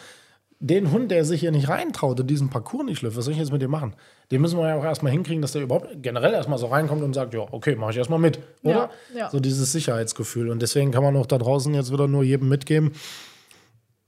den 0.61 0.89
Hund, 0.93 1.11
der 1.11 1.25
sich 1.25 1.41
hier 1.41 1.51
nicht 1.51 1.67
reintraut 1.67 2.17
und 2.17 2.27
diesen 2.27 2.49
Parcours 2.49 2.85
nicht 2.85 3.01
läuft, 3.01 3.17
was 3.17 3.25
soll 3.25 3.33
ich 3.33 3.41
jetzt 3.41 3.51
mit 3.51 3.61
dem 3.61 3.71
machen? 3.71 3.93
Den 4.31 4.39
müssen 4.39 4.57
wir 4.57 4.69
ja 4.69 4.77
auch 4.77 4.85
erstmal 4.85 5.11
hinkriegen, 5.11 5.41
dass 5.41 5.51
der 5.51 5.63
überhaupt 5.63 6.01
generell 6.01 6.31
erstmal 6.31 6.59
so 6.59 6.67
reinkommt 6.67 7.03
und 7.03 7.13
sagt, 7.13 7.33
ja, 7.33 7.45
okay, 7.51 7.75
mache 7.75 7.91
ich 7.91 7.97
erstmal 7.97 8.19
mit, 8.19 8.39
oder? 8.63 8.89
Ja, 9.13 9.19
ja. 9.19 9.29
So 9.31 9.41
dieses 9.41 9.73
Sicherheitsgefühl. 9.73 10.49
Und 10.49 10.61
deswegen 10.61 10.91
kann 10.91 11.03
man 11.03 11.17
auch 11.17 11.25
da 11.25 11.39
draußen 11.39 11.73
jetzt 11.73 11.91
wieder 11.91 12.07
nur 12.07 12.23
jedem 12.23 12.47
mitgeben, 12.47 12.93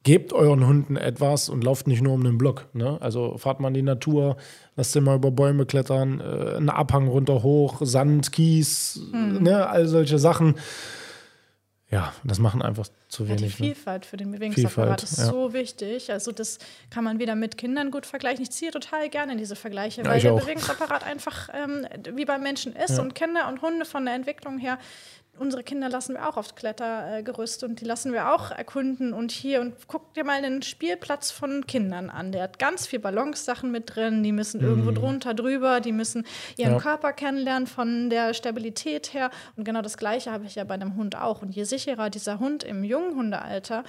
gebt 0.04 0.34
euren 0.34 0.68
Hunden 0.68 0.98
etwas 0.98 1.48
und 1.50 1.64
lauft 1.64 1.88
nicht 1.88 2.02
nur 2.02 2.14
um 2.14 2.24
den 2.24 2.38
Block. 2.38 2.66
Ne? 2.74 2.98
Also 3.02 3.38
fahrt 3.38 3.60
mal 3.62 3.70
in 3.70 3.74
die 3.74 3.82
Natur, 3.82 4.36
lasst 4.76 4.94
den 4.96 5.04
mal 5.06 5.16
über 5.16 5.32
Bäume 5.32 5.66
klettern, 5.66 6.20
äh, 6.20 6.58
einen 6.58 6.70
Abhang 6.70 7.08
runter 7.08 7.42
hoch, 7.44 7.78
Sand, 7.84 8.32
Kies, 8.32 9.00
Hm. 9.12 9.44
ne? 9.44 9.68
all 9.68 9.88
solche 9.88 10.20
Sachen. 10.20 10.56
Ja, 11.90 12.12
das 12.24 12.40
machen 12.40 12.64
einfach 12.64 12.88
zu 13.08 13.24
Ja, 13.24 13.36
die 13.36 13.42
wenig. 13.44 13.60
ne? 13.60 13.66
Vielfalt 13.68 14.06
für 14.08 14.18
den 14.18 14.32
Bewegungsapparat 14.32 15.04
ist 15.04 15.20
ja. 15.20 15.26
so 15.26 15.54
wichtig. 15.54 16.12
Also 16.12 16.32
das 16.32 16.58
kann 16.90 17.04
man 17.04 17.20
wieder 17.20 17.36
mit 17.36 17.56
Kindern 17.56 17.92
gut 17.92 18.08
vergleichen. 18.08 18.42
Ich 18.42 18.50
ziehe 18.50 18.72
total 18.72 19.10
gerne 19.10 19.38
diese 19.38 19.56
Vergleiche, 19.56 20.02
Ja, 20.02 20.10
weil 20.10 20.20
der 20.20 20.34
auch. 20.34 20.40
Bewegungsapparat 20.42 21.04
einfach 21.04 21.50
ähm, 21.54 21.86
wie 22.16 22.26
beim 22.26 22.42
Menschen 22.42 22.76
ist 22.76 22.98
und 22.98 23.14
Kinder 23.14 23.48
und 23.48 23.62
Hunde 23.62 23.86
von 23.86 24.06
der 24.06 24.16
Entwicklung 24.16 24.58
her. 24.58 24.80
Unsere 25.40 25.64
Kinder 25.64 25.90
lassen 25.90 26.14
wir 26.14 26.30
auch 26.30 26.38
aufs 26.38 26.54
Klettergerüst 26.54 27.64
und 27.64 27.82
die 27.82 27.86
lassen 27.86 28.14
wir 28.14 28.34
auch 28.36 28.52
erkunden 28.52 29.14
und 29.14 29.32
hier 29.32 29.62
und 29.62 29.74
guck 29.88 30.14
dir 30.14 30.24
mal 30.24 30.44
einen 30.44 30.62
Spielplatz 30.62 31.32
von 31.32 31.66
Kindern 31.66 32.12
an. 32.12 32.32
Der 32.32 32.44
hat 32.44 32.60
ganz 32.60 32.86
viel 32.86 33.00
Ballonssachen 33.00 33.72
mit 33.72 33.96
drin, 33.96 34.22
die 34.22 34.32
müssen 34.32 34.62
irgendwo 34.62 34.92
drunter, 34.92 35.34
drüber, 35.34 35.80
die 35.82 35.92
müssen 35.92 36.28
ihren 36.56 36.74
Mhm. 36.74 36.78
Ja. 36.78 36.82
Körper 36.84 37.14
kennenlernen 37.14 37.66
von 37.68 38.12
der 38.12 38.36
Stabilität 38.36 39.14
her. 39.16 39.32
Und 39.56 39.64
genau 39.64 39.82
das 39.82 39.98
Gleiche 39.98 40.32
habe 40.32 40.46
ich 40.46 40.54
ja 40.54 40.66
bei 40.66 40.76
einem 40.76 40.96
Hund 40.96 41.16
auch. 41.16 41.42
Und 41.42 41.56
je 41.56 41.64
sicherer 41.64 42.12
dieser 42.12 42.40
Hund 42.40 42.64
im 42.64 42.84
jungen 42.84 43.16
Hundealter 43.16 43.84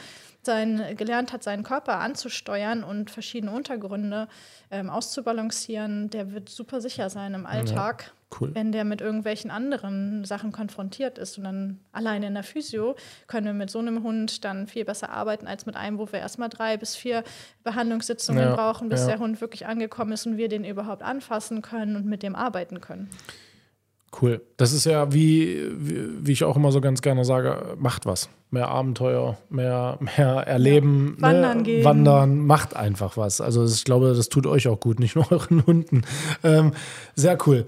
sein, 0.45 0.83
gelernt 0.97 1.33
hat, 1.33 1.43
seinen 1.43 1.63
Körper 1.63 2.01
anzusteuern 2.01 2.85
und 2.85 3.11
verschiedene 3.11 3.53
Untergründe 3.53 4.29
ähm, 4.71 4.91
auszubalancieren, 4.91 6.11
der 6.11 6.33
wird 6.33 6.49
super 6.49 6.81
sicher 6.81 7.11
sein 7.11 7.35
im 7.35 7.47
Alltag. 7.47 8.13
cool. 8.41 8.55
Wenn 8.55 8.73
der 8.73 8.85
mit 8.85 9.01
irgendwelchen 9.01 9.51
anderen 9.51 10.25
Sachen 10.25 10.53
konfrontiert 10.53 11.19
ist 11.19 11.39
und 11.39 11.45
dann 11.45 11.81
alleine 11.93 12.27
in 12.27 12.35
der 12.35 12.43
Physio 12.43 12.97
können 13.27 13.47
wir 13.47 13.53
mit 13.53 13.71
so 13.71 13.79
einem 13.79 14.03
Hund 14.03 14.45
dann 14.45 14.67
viel 14.67 14.85
besser 14.85 15.11
arbeiten 15.11 15.47
als 15.47 15.67
mit 15.67 15.77
einem, 15.77 15.99
wo 15.99 16.11
wir 16.11 16.19
erstmal 16.19 16.49
drei 16.49 16.77
bis 16.77 16.97
vier 16.97 17.23
Behandlungssitzungen 17.63 18.43
Ja, 18.43 18.55
brauchen, 18.55 18.89
bis 18.89 19.03
ja. 19.03 19.07
der 19.09 19.19
Hund 19.19 19.41
wirklich 19.41 19.67
angekommen 19.67 20.13
ist 20.13 20.27
und 20.27 20.37
wir 20.37 20.49
den 20.49 20.65
überhaupt 20.65 21.03
anfassen 21.03 21.63
können 21.63 21.97
und 21.97 22.07
mit 22.07 22.23
dem 22.23 22.35
arbeiten 22.35 22.81
können. 22.81 23.09
Cool. 24.21 24.43
Das 24.57 24.73
ist 24.73 24.85
ja, 24.85 25.13
wie, 25.13 25.67
wie, 25.77 26.27
wie 26.27 26.33
ich 26.33 26.45
auch 26.45 26.57
immer 26.57 26.71
so 26.73 26.81
ganz 26.81 27.03
gerne 27.03 27.25
sage, 27.25 27.77
macht 27.79 28.07
was. 28.07 28.29
Mehr 28.51 28.69
Abenteuer, 28.69 29.39
mehr, 29.51 29.99
mehr 30.01 30.47
erleben, 30.47 31.17
Wandern 31.19 31.59
ne? 31.59 31.63
gehen. 31.65 31.85
wandern, 31.85 32.39
macht 32.39 32.77
einfach 32.77 33.17
was. 33.17 33.41
Also 33.41 33.65
ich 33.65 33.85
glaube, 33.85 34.15
das 34.15 34.29
tut 34.29 34.47
euch 34.47 34.69
auch 34.69 34.79
gut, 34.79 35.01
nicht 35.01 35.17
nur 35.17 35.31
euren 35.33 35.67
Hunden. 35.67 36.03
Ähm, 36.43 36.73
sehr 37.15 37.39
cool. 37.47 37.67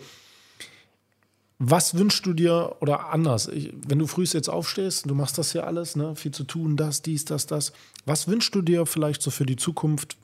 Was 1.59 1.97
wünschst 1.97 2.27
du 2.27 2.35
dir 2.35 2.77
oder 2.81 3.11
anders? 3.11 3.49
Ich, 3.49 3.73
wenn 3.87 3.99
du 3.99 4.07
frühst 4.07 4.35
jetzt 4.35 4.51
aufstehst, 4.51 5.09
du 5.09 5.15
machst 5.15 5.39
das 5.39 5.55
ja 5.55 5.65
alles, 5.65 5.97
ne? 5.97 6.15
viel 6.15 6.33
zu 6.33 6.45
tun, 6.45 6.77
das, 6.77 7.03
dies, 7.03 7.25
das, 7.25 7.47
das. 7.47 7.73
Was 8.05 8.29
wünschst 8.29 8.55
du 8.55 8.63
dir 8.63 8.85
vielleicht 8.85 9.23
so 9.23 9.31
für 9.31 9.47
die 9.47 9.57
Zukunft, 9.57 10.17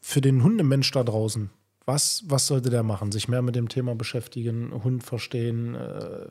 für 0.00 0.22
den 0.22 0.42
Hundemensch 0.42 0.90
da 0.90 1.04
draußen? 1.04 1.50
Was, 1.86 2.24
was 2.26 2.46
sollte 2.46 2.70
der 2.70 2.82
machen? 2.82 3.12
Sich 3.12 3.28
mehr 3.28 3.42
mit 3.42 3.56
dem 3.56 3.68
Thema 3.68 3.94
beschäftigen, 3.94 4.72
Hund 4.84 5.04
verstehen? 5.04 5.74
Äh, 5.74 6.26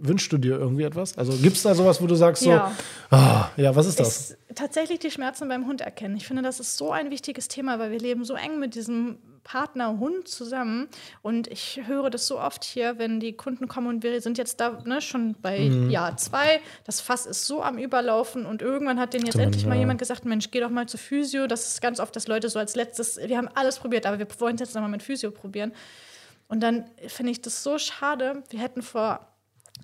wünschst 0.00 0.32
du 0.32 0.38
dir 0.38 0.58
irgendwie 0.58 0.82
etwas? 0.82 1.16
Also 1.16 1.32
gibt 1.40 1.56
es 1.56 1.62
da 1.62 1.76
sowas, 1.76 2.02
wo 2.02 2.08
du 2.08 2.16
sagst 2.16 2.44
Ja. 2.44 2.72
so, 3.10 3.16
ah, 3.16 3.50
ja, 3.56 3.76
was 3.76 3.86
ist 3.86 4.00
das? 4.00 4.32
Ist 4.32 4.38
tatsächlich 4.56 4.98
die 4.98 5.12
Schmerzen 5.12 5.48
beim 5.48 5.66
Hund 5.66 5.80
erkennen. 5.80 6.16
Ich 6.16 6.26
finde, 6.26 6.42
das 6.42 6.58
ist 6.58 6.76
so 6.76 6.90
ein 6.90 7.10
wichtiges 7.10 7.46
Thema, 7.46 7.78
weil 7.78 7.92
wir 7.92 8.00
leben 8.00 8.24
so 8.24 8.34
eng 8.34 8.58
mit 8.58 8.74
diesem 8.74 9.18
Partner 9.44 9.98
Hund 9.98 10.28
zusammen. 10.28 10.88
Und 11.22 11.46
ich 11.48 11.80
höre 11.86 12.10
das 12.10 12.26
so 12.26 12.38
oft 12.40 12.64
hier, 12.64 12.98
wenn 12.98 13.20
die 13.20 13.32
Kunden 13.32 13.68
kommen 13.68 13.86
und 13.88 14.02
wir 14.02 14.20
sind 14.20 14.38
jetzt 14.38 14.60
da 14.60 14.82
ne, 14.84 15.00
schon 15.00 15.34
bei 15.40 15.60
Mhm. 15.60 15.90
Jahr 15.90 16.16
zwei. 16.16 16.60
Das 16.84 17.00
Fass 17.00 17.26
ist 17.26 17.46
so 17.46 17.62
am 17.62 17.78
Überlaufen 17.78 18.46
und 18.46 18.62
irgendwann 18.62 18.98
hat 19.00 19.14
denen 19.14 19.26
jetzt 19.26 19.36
man, 19.36 19.46
endlich 19.46 19.66
mal 19.66 19.74
ja. 19.74 19.80
jemand 19.80 19.98
gesagt: 19.98 20.24
Mensch, 20.24 20.50
geh 20.50 20.60
doch 20.60 20.70
mal 20.70 20.86
zur 20.86 21.00
Physio. 21.00 21.46
Das 21.46 21.68
ist 21.68 21.80
ganz 21.80 22.00
oft, 22.00 22.14
dass 22.14 22.28
Leute 22.28 22.48
so 22.48 22.58
als 22.58 22.76
letztes, 22.76 23.18
wir 23.18 23.36
haben 23.36 23.48
alles 23.54 23.78
probiert, 23.78 24.06
aber 24.06 24.18
wir 24.18 24.26
wollen 24.38 24.54
es 24.54 24.60
jetzt 24.60 24.74
nochmal 24.74 24.90
mit 24.90 25.02
Physio 25.02 25.30
probieren. 25.30 25.72
Und 26.48 26.60
dann 26.60 26.84
finde 27.06 27.30
ich 27.30 27.40
das 27.40 27.62
so 27.62 27.78
schade. 27.78 28.42
Wir 28.50 28.60
hätten 28.60 28.82
vor 28.82 29.29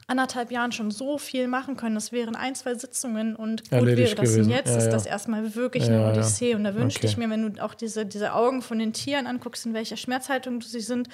anderthalb 0.06 0.50
Jahren 0.52 0.72
schon 0.72 0.90
so 0.90 1.18
viel 1.18 1.48
machen 1.48 1.76
können. 1.76 1.94
Das 1.94 2.12
wären 2.12 2.36
ein, 2.36 2.54
zwei 2.54 2.74
Sitzungen 2.74 3.34
und 3.36 3.64
gut 3.64 3.72
Erledigt 3.72 4.16
wäre 4.18 4.26
das. 4.26 4.36
Und 4.36 4.50
jetzt 4.50 4.70
Ja, 4.70 4.76
ist 4.76 4.84
ja. 4.86 4.90
das 4.90 5.06
erstmal 5.06 5.54
wirklich 5.54 5.86
Ja, 5.86 5.94
eine. 6.08 6.12
Odyssee. 6.12 6.54
Und 6.54 6.64
da 6.64 6.74
wünschte 6.74 7.00
Okay. 7.00 7.06
ich 7.08 7.16
mir, 7.16 7.28
wenn 7.30 7.52
du 7.52 7.62
auch 7.62 7.74
diese, 7.74 8.06
diese 8.06 8.32
Augen 8.34 8.62
von 8.62 8.78
den 8.78 8.92
Tieren 8.92 9.26
anguckst, 9.26 9.66
in 9.66 9.74
welcher 9.74 9.96
Schmerzhaltung 9.96 10.60
sie 10.62 10.80
sind, 10.80 11.08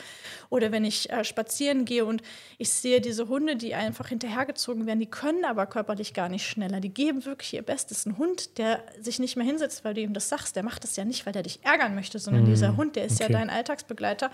oder 0.50 0.72
wenn 0.72 0.84
ich 0.84 1.10
äh, 1.10 1.24
spazieren 1.24 1.84
gehe 1.84 2.04
und 2.04 2.22
ich 2.58 2.70
sehe 2.70 3.00
diese 3.00 3.28
Hunde, 3.28 3.56
die 3.56 3.74
einfach 3.74 4.08
hinterhergezogen 4.08 4.86
werden, 4.86 5.00
die 5.00 5.06
können 5.10 5.44
aber 5.44 5.66
körperlich 5.66 6.12
gar 6.14 6.28
nicht 6.28 6.46
schneller. 6.46 6.80
Die 6.80 6.90
geben 6.92 7.24
wirklich 7.24 7.54
ihr 7.54 7.62
Bestes. 7.62 8.06
Ein 8.06 8.18
Hund, 8.18 8.58
der 8.58 8.82
sich 9.00 9.18
nicht 9.18 9.36
mehr 9.36 9.46
hinsetzt, 9.46 9.84
weil 9.84 9.94
du 9.94 10.00
ihm 10.00 10.12
das 10.14 10.28
sagst, 10.28 10.54
der 10.56 10.62
macht 10.62 10.84
das 10.84 10.96
ja 10.96 11.04
nicht, 11.04 11.24
weil 11.26 11.32
der 11.32 11.42
dich 11.42 11.60
ärgern 11.62 11.94
möchte, 11.94 12.18
sondern 12.18 12.44
dieser 12.44 12.76
Hund, 12.76 12.96
der 12.96 13.04
ist 13.06 13.12
Mhm. 13.20 13.24
Okay. 13.24 13.32
ja 13.32 13.38
dein 13.38 13.50
Alltagsbegleiter. 13.50 14.30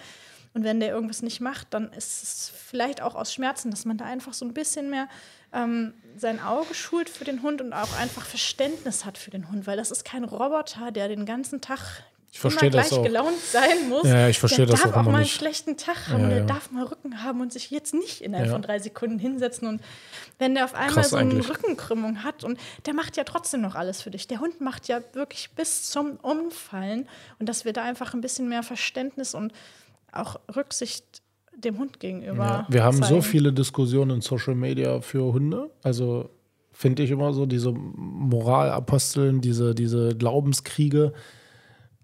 Und 0.54 0.64
wenn 0.64 0.80
der 0.80 0.90
irgendwas 0.90 1.22
nicht 1.22 1.40
macht, 1.40 1.68
dann 1.70 1.92
ist 1.92 2.22
es 2.22 2.52
vielleicht 2.54 3.00
auch 3.02 3.14
aus 3.14 3.32
Schmerzen, 3.32 3.70
dass 3.70 3.84
man 3.84 3.96
da 3.98 4.04
einfach 4.06 4.32
so 4.32 4.44
ein 4.44 4.54
bisschen 4.54 4.90
mehr 4.90 5.08
ähm, 5.52 5.94
sein 6.16 6.42
Auge 6.42 6.74
schult 6.74 7.08
für 7.08 7.24
den 7.24 7.42
Hund 7.42 7.60
und 7.60 7.72
auch 7.72 7.96
einfach 7.98 8.24
Verständnis 8.24 9.04
hat 9.04 9.18
für 9.18 9.30
den 9.30 9.50
Hund, 9.50 9.66
weil 9.66 9.76
das 9.76 9.90
ist 9.90 10.04
kein 10.04 10.24
Roboter, 10.24 10.90
der 10.90 11.08
den 11.08 11.24
ganzen 11.26 11.60
Tag 11.60 11.78
Ich 12.32 12.40
verstehe 12.40 12.68
immer 12.68 12.78
das 12.78 12.88
gleich 12.88 12.98
auch. 12.98 13.04
gelaunt 13.04 13.40
sein 13.50 13.88
muss. 13.88 14.06
Ja, 14.06 14.28
ich 14.28 14.38
verstehe 14.38 14.66
der 14.66 14.74
das 14.74 14.82
darf 14.82 14.92
auch 14.94 15.00
auch 15.00 15.04
mal 15.10 15.18
einen 15.18 15.26
schlechten 15.26 15.76
Tag 15.78 16.08
haben, 16.08 16.24
Ja, 16.24 16.28
der 16.28 16.38
ja. 16.40 16.44
darf 16.44 16.70
mal 16.70 16.84
Rücken 16.84 17.22
haben 17.22 17.40
und 17.40 17.52
sich 17.52 17.70
jetzt 17.70 17.94
nicht 17.94 18.20
innerhalb 18.20 18.48
Ja. 18.48 18.52
von 18.52 18.62
drei 18.62 18.78
Sekunden 18.78 19.18
hinsetzen 19.18 19.68
und 19.68 19.80
wenn 20.38 20.54
der 20.54 20.64
auf 20.66 20.74
einmal 20.74 20.94
Krass 20.94 21.10
so 21.10 21.16
eine 21.16 21.30
eigentlich. 21.30 21.48
Rückenkrümmung 21.48 22.24
hat 22.24 22.44
und 22.44 22.58
der 22.86 22.92
macht 22.94 23.16
ja 23.16 23.24
trotzdem 23.24 23.60
noch 23.62 23.74
alles 23.74 24.02
für 24.02 24.10
dich. 24.10 24.26
Der 24.28 24.40
Hund 24.40 24.60
macht 24.60 24.88
ja 24.88 25.00
wirklich 25.14 25.50
bis 25.52 25.88
zum 25.90 26.16
Umfallen 26.16 27.08
und 27.38 27.48
dass 27.48 27.64
wir 27.64 27.72
da 27.72 27.84
einfach 27.84 28.12
ein 28.12 28.20
bisschen 28.20 28.48
mehr 28.50 28.62
Verständnis 28.62 29.34
und 29.34 29.52
auch 30.12 30.40
Rücksicht 30.54 31.22
dem 31.56 31.78
Hund 31.78 32.00
gegenüber. 32.00 32.44
Ja, 32.44 32.66
wir 32.68 32.84
haben 32.84 32.98
so 32.98 33.02
zeigen. 33.02 33.22
viele 33.22 33.52
Diskussionen 33.52 34.16
in 34.16 34.20
Social 34.20 34.54
Media 34.54 35.00
für 35.00 35.32
Hunde. 35.32 35.70
Also 35.82 36.30
finde 36.72 37.02
ich 37.02 37.10
immer 37.10 37.32
so, 37.32 37.46
diese 37.46 37.72
Moralaposteln, 37.72 39.40
diese, 39.40 39.74
diese 39.74 40.14
Glaubenskriege. 40.16 41.12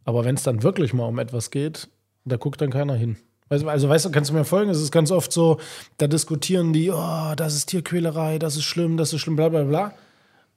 Aber 0.05 0.24
wenn 0.24 0.34
es 0.34 0.42
dann 0.42 0.62
wirklich 0.62 0.92
mal 0.92 1.07
um 1.07 1.18
etwas 1.18 1.50
geht, 1.50 1.88
da 2.24 2.36
guckt 2.36 2.61
dann 2.61 2.70
keiner 2.70 2.94
hin. 2.94 3.16
Also, 3.48 3.68
also 3.68 3.88
weißt 3.88 4.07
du, 4.07 4.11
kannst 4.11 4.30
du 4.30 4.34
mir 4.34 4.44
folgen? 4.44 4.70
Es 4.70 4.80
ist 4.80 4.90
ganz 4.90 5.11
oft 5.11 5.32
so, 5.32 5.59
da 5.98 6.07
diskutieren 6.09 6.72
die, 6.72 6.90
oh, 6.90 7.34
das 7.36 7.55
ist 7.55 7.66
Tierquälerei, 7.66 8.38
das 8.38 8.57
ist 8.57 8.64
schlimm, 8.64 8.96
das 8.96 9.12
ist 9.12 9.20
schlimm, 9.20 9.36
bla 9.36 9.48
bla 9.48 9.62
bla. 9.62 9.92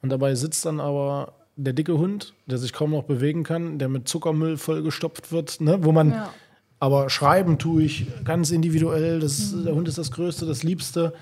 Und 0.01 0.09
dabei 0.09 0.33
sitzt 0.35 0.65
dann 0.65 0.79
aber 0.79 1.33
der 1.55 1.73
dicke 1.73 1.97
Hund, 1.97 2.33
der 2.45 2.57
sich 2.57 2.73
kaum 2.73 2.91
noch 2.91 3.03
bewegen 3.03 3.43
kann, 3.43 3.77
der 3.77 3.89
mit 3.89 4.07
Zuckermüll 4.07 4.57
vollgestopft 4.57 5.31
wird, 5.31 5.59
ne? 5.61 5.83
wo 5.83 5.91
man 5.91 6.11
Ja. 6.11 6.33
Aber 6.79 7.09
schreiben 7.09 7.57
tue 7.57 7.83
ich 7.83 8.05
ganz 8.23 8.51
individuell. 8.51 9.19
Das, 9.19 9.53
Der 9.65 9.73
Hund 9.75 9.87
ist 9.87 9.97
das 9.97 10.11
Größte, 10.11 10.45
das 10.45 10.63
Liebste. 10.63 11.13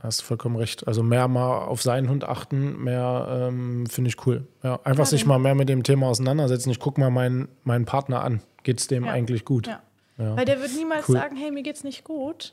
Hast 0.00 0.20
vollkommen 0.22 0.56
recht. 0.56 0.86
Also 0.86 1.02
mehr 1.02 1.28
mal 1.28 1.58
auf 1.64 1.80
seinen 1.82 2.10
Hund 2.10 2.24
achten, 2.24 2.82
mehr 2.82 3.26
ähm, 3.48 3.86
finde 3.86 4.08
ich 4.08 4.26
cool. 4.26 4.46
Ja, 4.62 4.78
einfach 4.84 5.06
sich 5.06 5.24
mal 5.24 5.38
mehr 5.38 5.54
mit 5.54 5.68
dem 5.70 5.82
Thema 5.82 6.08
auseinandersetzen. 6.08 6.70
Ich 6.70 6.78
gucke 6.78 7.00
mal 7.00 7.10
meinen, 7.10 7.48
meinen 7.64 7.86
Partner 7.86 8.22
an. 8.22 8.42
Geht 8.64 8.80
es 8.80 8.86
dem 8.86 9.04
Ja. 9.04 9.12
eigentlich 9.12 9.44
gut? 9.46 9.66
Ja. 9.66 9.80
Ja. 10.18 10.36
Weil 10.36 10.44
der 10.44 10.60
wird 10.60 10.74
niemals 10.76 11.08
Cool. 11.08 11.16
sagen, 11.16 11.36
hey, 11.36 11.50
mir 11.50 11.62
geht's 11.62 11.84
nicht 11.84 12.04
gut. 12.04 12.52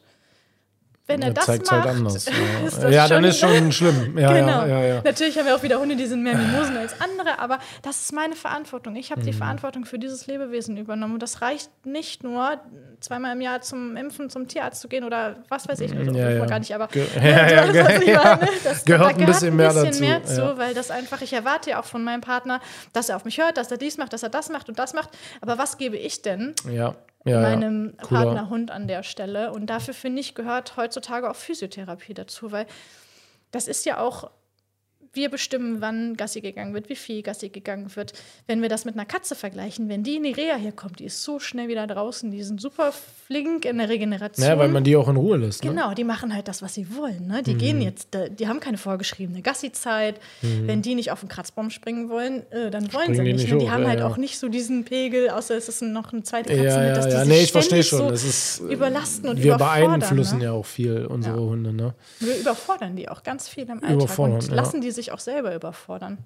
Wenn 1.08 1.22
er 1.24 1.32
das 1.32 1.45
zeigt's 1.45 1.70
macht, 1.72 1.86
halt 1.86 1.95
anders. 1.97 2.16
ist 2.28 2.30
Ja, 2.30 2.82
das 2.82 2.93
ja 2.95 3.08
dann 3.08 3.24
ist 3.26 3.39
schon 3.39 3.72
schlimm. 3.72 4.18
Ja, 4.18 4.32
genau. 4.34 4.66
ja. 4.66 5.02
Natürlich 5.04 5.38
haben 5.38 5.45
wir 5.45 5.56
auch 5.56 5.64
wieder 5.64 5.80
Hunde, 5.80 5.95
die 5.95 6.06
sind 6.06 6.24
mehr 6.24 6.36
Mimosen 6.38 6.78
als 6.78 6.93
andere, 7.02 7.39
aber 7.39 7.60
das 7.82 8.02
ist 8.02 8.14
meine 8.14 8.36
Verantwortung. 8.36 8.95
Ich 8.95 9.10
Mhm. 9.10 9.16
habe 9.16 9.22
die 9.24 9.34
Verantwortung 9.34 9.86
für 9.86 9.99
dieses 9.99 10.28
Lebewesen 10.28 10.78
übernommen. 10.78 11.16
Und 11.16 11.24
das 11.24 11.41
reicht 11.41 11.70
nicht 11.86 12.24
nur, 12.24 12.60
zweimal 13.02 13.34
im 13.36 13.41
Jahr 13.41 13.62
zum 13.62 13.97
Impfen, 13.97 14.30
zum 14.30 14.47
Tierarzt 14.47 14.80
zu 14.80 14.88
gehen 14.88 15.04
oder 15.04 15.38
was 15.49 15.68
weiß 15.68 15.80
ich. 15.82 15.95
Also, 15.95 16.12
Ja, 16.12 16.45
gar 16.45 16.60
nicht, 16.60 16.74
aber 16.74 16.88
Ge- 16.88 17.06
Ne, 17.20 17.97
ich 18.02 18.08
ja. 18.08 18.38
meine. 18.39 18.47
Das, 18.64 18.86
Gehört 18.86 19.18
ein 19.20 19.26
bisschen 19.26 19.56
mehr 19.56 19.74
dazu, 19.74 19.99
mehr 19.99 20.24
zu, 20.24 20.58
weil 20.58 20.74
das 20.74 20.91
einfach, 20.91 21.22
ich 21.22 21.34
erwarte 21.34 21.72
ja 21.72 21.80
auch 21.82 21.86
von 21.86 22.04
meinem 22.04 22.22
Partner, 22.22 22.62
dass 22.93 23.10
er 23.10 23.16
auf 23.16 23.26
mich 23.26 23.38
hört, 23.39 23.58
dass 23.58 23.72
er 23.72 23.78
dies 23.78 23.97
macht, 23.97 24.14
dass 24.14 24.24
er 24.24 24.30
das 24.30 24.49
macht 24.49 24.70
und 24.70 24.78
das 24.80 24.93
macht. 24.93 25.10
Aber 25.41 25.58
was 25.58 25.78
gebe 25.78 25.97
ich 25.97 26.22
denn? 26.22 26.54
ja. 26.72 26.95
Ja, 27.26 27.34
ja. 27.34 27.41
meinem 27.41 27.95
Cooler. 27.97 28.24
Partnerhund 28.24 28.72
an 28.72 28.88
der 28.88 29.03
Stelle. 29.03 29.51
Und 29.51 29.67
dafür 29.67 29.93
finde 29.93 30.22
ich, 30.22 30.36
gehört 30.36 30.78
heutzutage 30.78 31.30
auch 31.30 31.36
Physiotherapie 31.36 32.13
dazu, 32.13 32.51
weil 32.51 32.65
das 33.51 33.67
ist 33.67 33.86
ja 33.86 33.99
auch, 33.99 34.32
wir 35.14 35.30
bestimmen, 35.30 35.82
wann 35.82 36.16
Gassi 36.16 36.39
gegangen 36.41 36.74
wird, 36.74 36.88
wie 36.89 36.95
viel 36.95 37.22
Gassi 37.22 37.49
gegangen 37.49 37.93
wird. 37.95 38.14
Wenn 38.47 38.62
wir 38.62 38.70
das 38.70 38.86
mit 38.86 38.95
einer 38.95 39.05
Katze 39.05 39.36
vergleichen, 39.36 39.89
wenn 39.89 40.03
die 40.03 40.16
in 40.16 40.24
die 40.24 40.32
Reha 40.32 40.55
hier 40.55 40.72
kommt, 40.72 40.99
die 40.99 41.05
ist 41.05 41.22
so 41.24 41.39
schnell 41.39 41.68
wieder 41.68 41.86
draußen, 41.86 42.32
die 42.32 42.41
sind 42.43 42.62
super 42.62 42.93
flink 43.28 43.66
in 43.66 43.78
der 43.78 43.89
Regeneration. 43.89 44.45
Ja, 44.47 44.57
weil 44.57 44.70
man 44.70 44.84
die 44.84 44.95
auch 44.95 45.09
in 45.09 45.18
Ruhe 45.18 45.38
lässt. 45.38 45.64
Ne? 45.64 45.72
Genau, 45.72 45.93
die 45.93 46.03
machen 46.05 46.34
halt 46.34 46.47
das, 46.47 46.62
was 46.62 46.74
sie 46.76 46.95
wollen. 46.95 47.28
Ne? 47.28 47.43
Die 47.43 47.53
Mhm. 47.55 47.57
gehen 47.57 47.82
jetzt, 47.82 48.07
die 48.39 48.47
haben 48.47 48.59
keine 48.62 48.78
vorgeschriebene 48.78 49.41
Gassi-Zeit. 49.41 50.20
Wenn 50.41 50.82
die 50.82 50.95
nicht 50.95 51.12
auf 51.12 51.20
den 51.20 51.30
Kratzbaum 51.30 51.70
springen 51.72 52.09
wollen, 52.09 52.43
äh, 52.51 52.72
dann 52.72 52.91
wollen 52.93 53.09
Mhm. 53.12 53.16
Springen 53.16 53.16
sie 53.16 53.24
die 53.24 53.34
nicht. 53.34 53.43
nicht 53.43 53.53
ne? 53.53 53.59
die 53.59 53.70
haben 53.72 53.84
ja, 53.84 53.89
halt 53.89 53.99
ja. 53.99 54.07
auch 54.07 54.18
nicht 54.18 54.38
so 54.39 54.47
diesen 54.47 54.86
Pegel, 54.86 55.30
außer 55.30 55.55
es 55.55 55.68
ist 55.68 55.82
noch 55.82 56.14
eine 56.14 56.24
zweite 56.24 56.49
Katze 56.53 56.64
Ja, 56.64 56.88
mit, 56.88 56.95
dass 56.97 57.05
die 57.07 57.12
ja. 57.14 57.20
sich 57.26 57.28
Nee, 57.30 57.41
ich 57.43 57.51
verstehe 57.51 57.84
schon. 57.84 57.99
so 57.99 58.09
Das 58.09 58.24
ist, 58.24 58.62
äh, 58.62 58.74
überlasten 58.74 59.28
und 59.30 59.38
wir 59.43 59.55
überfordern. 59.55 59.99
beeinflussen 59.99 60.38
ne? 60.39 60.45
ja 60.45 60.51
auch 60.53 60.66
viel 60.66 61.05
unsere. 61.05 61.41
Hunde. 61.41 61.74
Ne? 61.74 61.93
Wir 62.20 62.38
überfordern 62.38 62.95
die 62.95 63.09
auch 63.09 63.24
ganz 63.24 63.49
viel 63.49 63.64
im 63.64 63.84
Alltag 63.84 64.20
und. 64.20 64.49
Mhm. 64.49 64.53
lassen 64.55 64.82
die 64.82 64.91
sich 64.91 65.01
auch 65.10 65.20
selber 65.20 65.56
überfordern. 65.56 66.20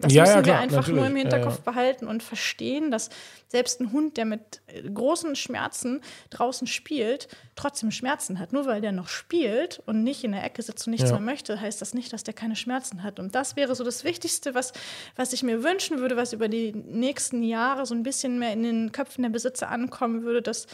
Das 0.00 0.12
Ja, 0.12 0.22
müssen 0.22 0.30
ja, 0.32 0.36
wir 0.36 0.42
klar, 0.42 0.58
einfach 0.60 0.86
nur 0.86 0.98
im 0.98 1.14
natürlich. 1.14 1.22
Hinterkopf 1.22 1.56
Ja, 1.56 1.72
behalten 1.72 2.06
und 2.06 2.22
verstehen, 2.22 2.92
dass 2.92 3.10
selbst 3.48 3.80
ein 3.80 3.90
Hund, 3.90 4.16
der 4.16 4.24
mit 4.24 4.60
äh, 4.68 4.82
großen 4.88 5.34
Schmerzen 5.34 6.00
draußen 6.30 6.68
spielt, 6.68 7.26
trotzdem 7.56 7.90
Schmerzen 7.90 8.38
hat. 8.38 8.52
Nur 8.52 8.66
weil 8.66 8.80
der 8.80 8.92
noch 8.92 9.08
spielt 9.08 9.82
und 9.86 10.04
nicht 10.04 10.22
in 10.22 10.30
der 10.30 10.44
Ecke 10.44 10.62
sitzt 10.62 10.86
und 10.86 10.92
nichts 10.92 11.10
mehr 11.10 11.18
möchte, 11.20 11.60
heißt 11.60 11.80
das 11.80 11.94
nicht, 11.94 12.12
dass 12.12 12.22
der 12.22 12.34
keine 12.34 12.54
Schmerzen 12.54 13.02
hat. 13.02 13.18
Und 13.18 13.34
das 13.34 13.56
wäre 13.56 13.74
so 13.74 13.82
das 13.82 14.04
Wichtigste, 14.04 14.54
was, 14.54 14.72
was 15.16 15.32
ich 15.32 15.42
mir 15.42 15.64
wünschen 15.64 15.98
würde, 15.98 16.16
was 16.16 16.32
über 16.32 16.48
die 16.48 16.72
nächsten 16.72 17.42
Jahre 17.42 17.86
so 17.86 17.94
ein 17.94 18.04
bisschen 18.04 18.38
mehr 18.38 18.52
in 18.52 18.62
den 18.62 18.92
Köpfen 18.92 19.22
der 19.22 19.30
Besitzer 19.30 19.68
ankommen 19.70 20.22
würde, 20.22 20.42
dass 20.42 20.66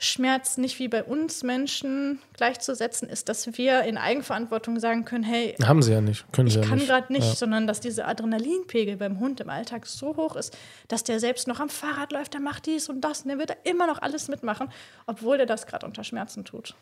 Schmerz 0.00 0.58
nicht 0.58 0.78
wie 0.78 0.86
bei 0.86 1.02
uns 1.02 1.42
Menschen 1.42 2.20
gleichzusetzen 2.34 3.08
ist, 3.08 3.28
dass 3.28 3.58
wir 3.58 3.82
in 3.82 3.96
Eigenverantwortung 3.98 4.78
sagen 4.78 5.04
können, 5.04 5.24
hey, 5.24 5.56
Haben 5.60 5.82
sie 5.82 5.92
ja 5.92 6.00
nicht. 6.00 6.24
Können 6.32 6.48
sie 6.48 6.58
ich 6.58 6.64
ja 6.64 6.68
kann 6.68 6.78
nicht. 6.78 6.86
gerade 6.88 7.12
nicht, 7.12 7.26
Ja. 7.26 7.34
sondern 7.34 7.66
dass 7.66 7.80
dieser 7.80 8.06
Adrenalinpegel 8.06 8.96
beim 8.96 9.18
Hund 9.18 9.40
im 9.40 9.50
Alltag 9.50 9.86
so 9.86 10.16
hoch 10.16 10.36
ist, 10.36 10.56
dass 10.86 11.02
der 11.02 11.18
selbst 11.18 11.48
noch 11.48 11.58
am 11.58 11.68
Fahrrad 11.68 12.12
läuft, 12.12 12.34
der 12.34 12.40
macht 12.40 12.66
dies 12.66 12.88
und 12.88 13.00
das 13.00 13.22
und 13.22 13.28
der 13.28 13.38
wird 13.38 13.50
da 13.50 13.54
immer 13.64 13.88
noch 13.88 14.00
alles 14.00 14.28
mitmachen, 14.28 14.68
obwohl 15.06 15.36
der 15.36 15.46
das 15.46 15.66
gerade 15.66 15.84
unter 15.84 16.04
Schmerzen 16.04 16.44
tut. 16.44 16.74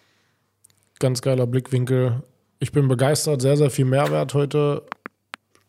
Ganz 0.98 1.22
geiler 1.22 1.46
Blickwinkel. 1.46 2.22
Ich 2.58 2.72
bin 2.72 2.86
begeistert. 2.88 3.40
Sehr, 3.42 3.56
sehr 3.56 3.70
viel 3.70 3.84
Mehrwert 3.86 4.34
heute. 4.34 4.82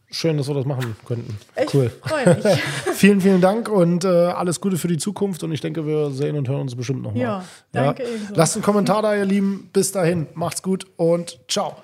Schön, 0.09 0.37
dass 0.37 0.47
wir 0.47 0.55
das 0.55 0.65
machen 0.65 0.95
könnten. 1.05 1.37
Ich 1.61 1.73
Cool. 1.73 1.91
freue 2.01 2.35
mich. 2.35 2.45
Vielen, 2.93 3.19
vielen 3.19 3.41
Dank 3.41 3.67
und 3.67 4.05
äh, 4.05 4.07
alles 4.07 4.61
Gute 4.61 4.77
für 4.77 4.87
die 4.87 4.97
Zukunft. 4.97 5.43
Und 5.43 5.51
ich 5.51 5.59
denke, 5.59 5.85
wir 5.85 6.11
sehen 6.11 6.37
und 6.37 6.47
hören 6.47 6.61
uns 6.61 6.75
bestimmt 6.75 7.03
nochmal. 7.03 7.21
Ja, 7.21 7.43
danke 7.73 8.03
ebenso. 8.03 8.33
Lasst 8.33 8.55
einen 8.55 8.63
Kommentar 8.63 9.01
da, 9.01 9.13
ihr 9.15 9.25
Lieben. 9.25 9.69
Bis 9.73 9.91
dahin. 9.91 10.27
Macht's 10.33 10.63
gut 10.63 10.87
und 10.95 11.37
ciao. 11.49 11.75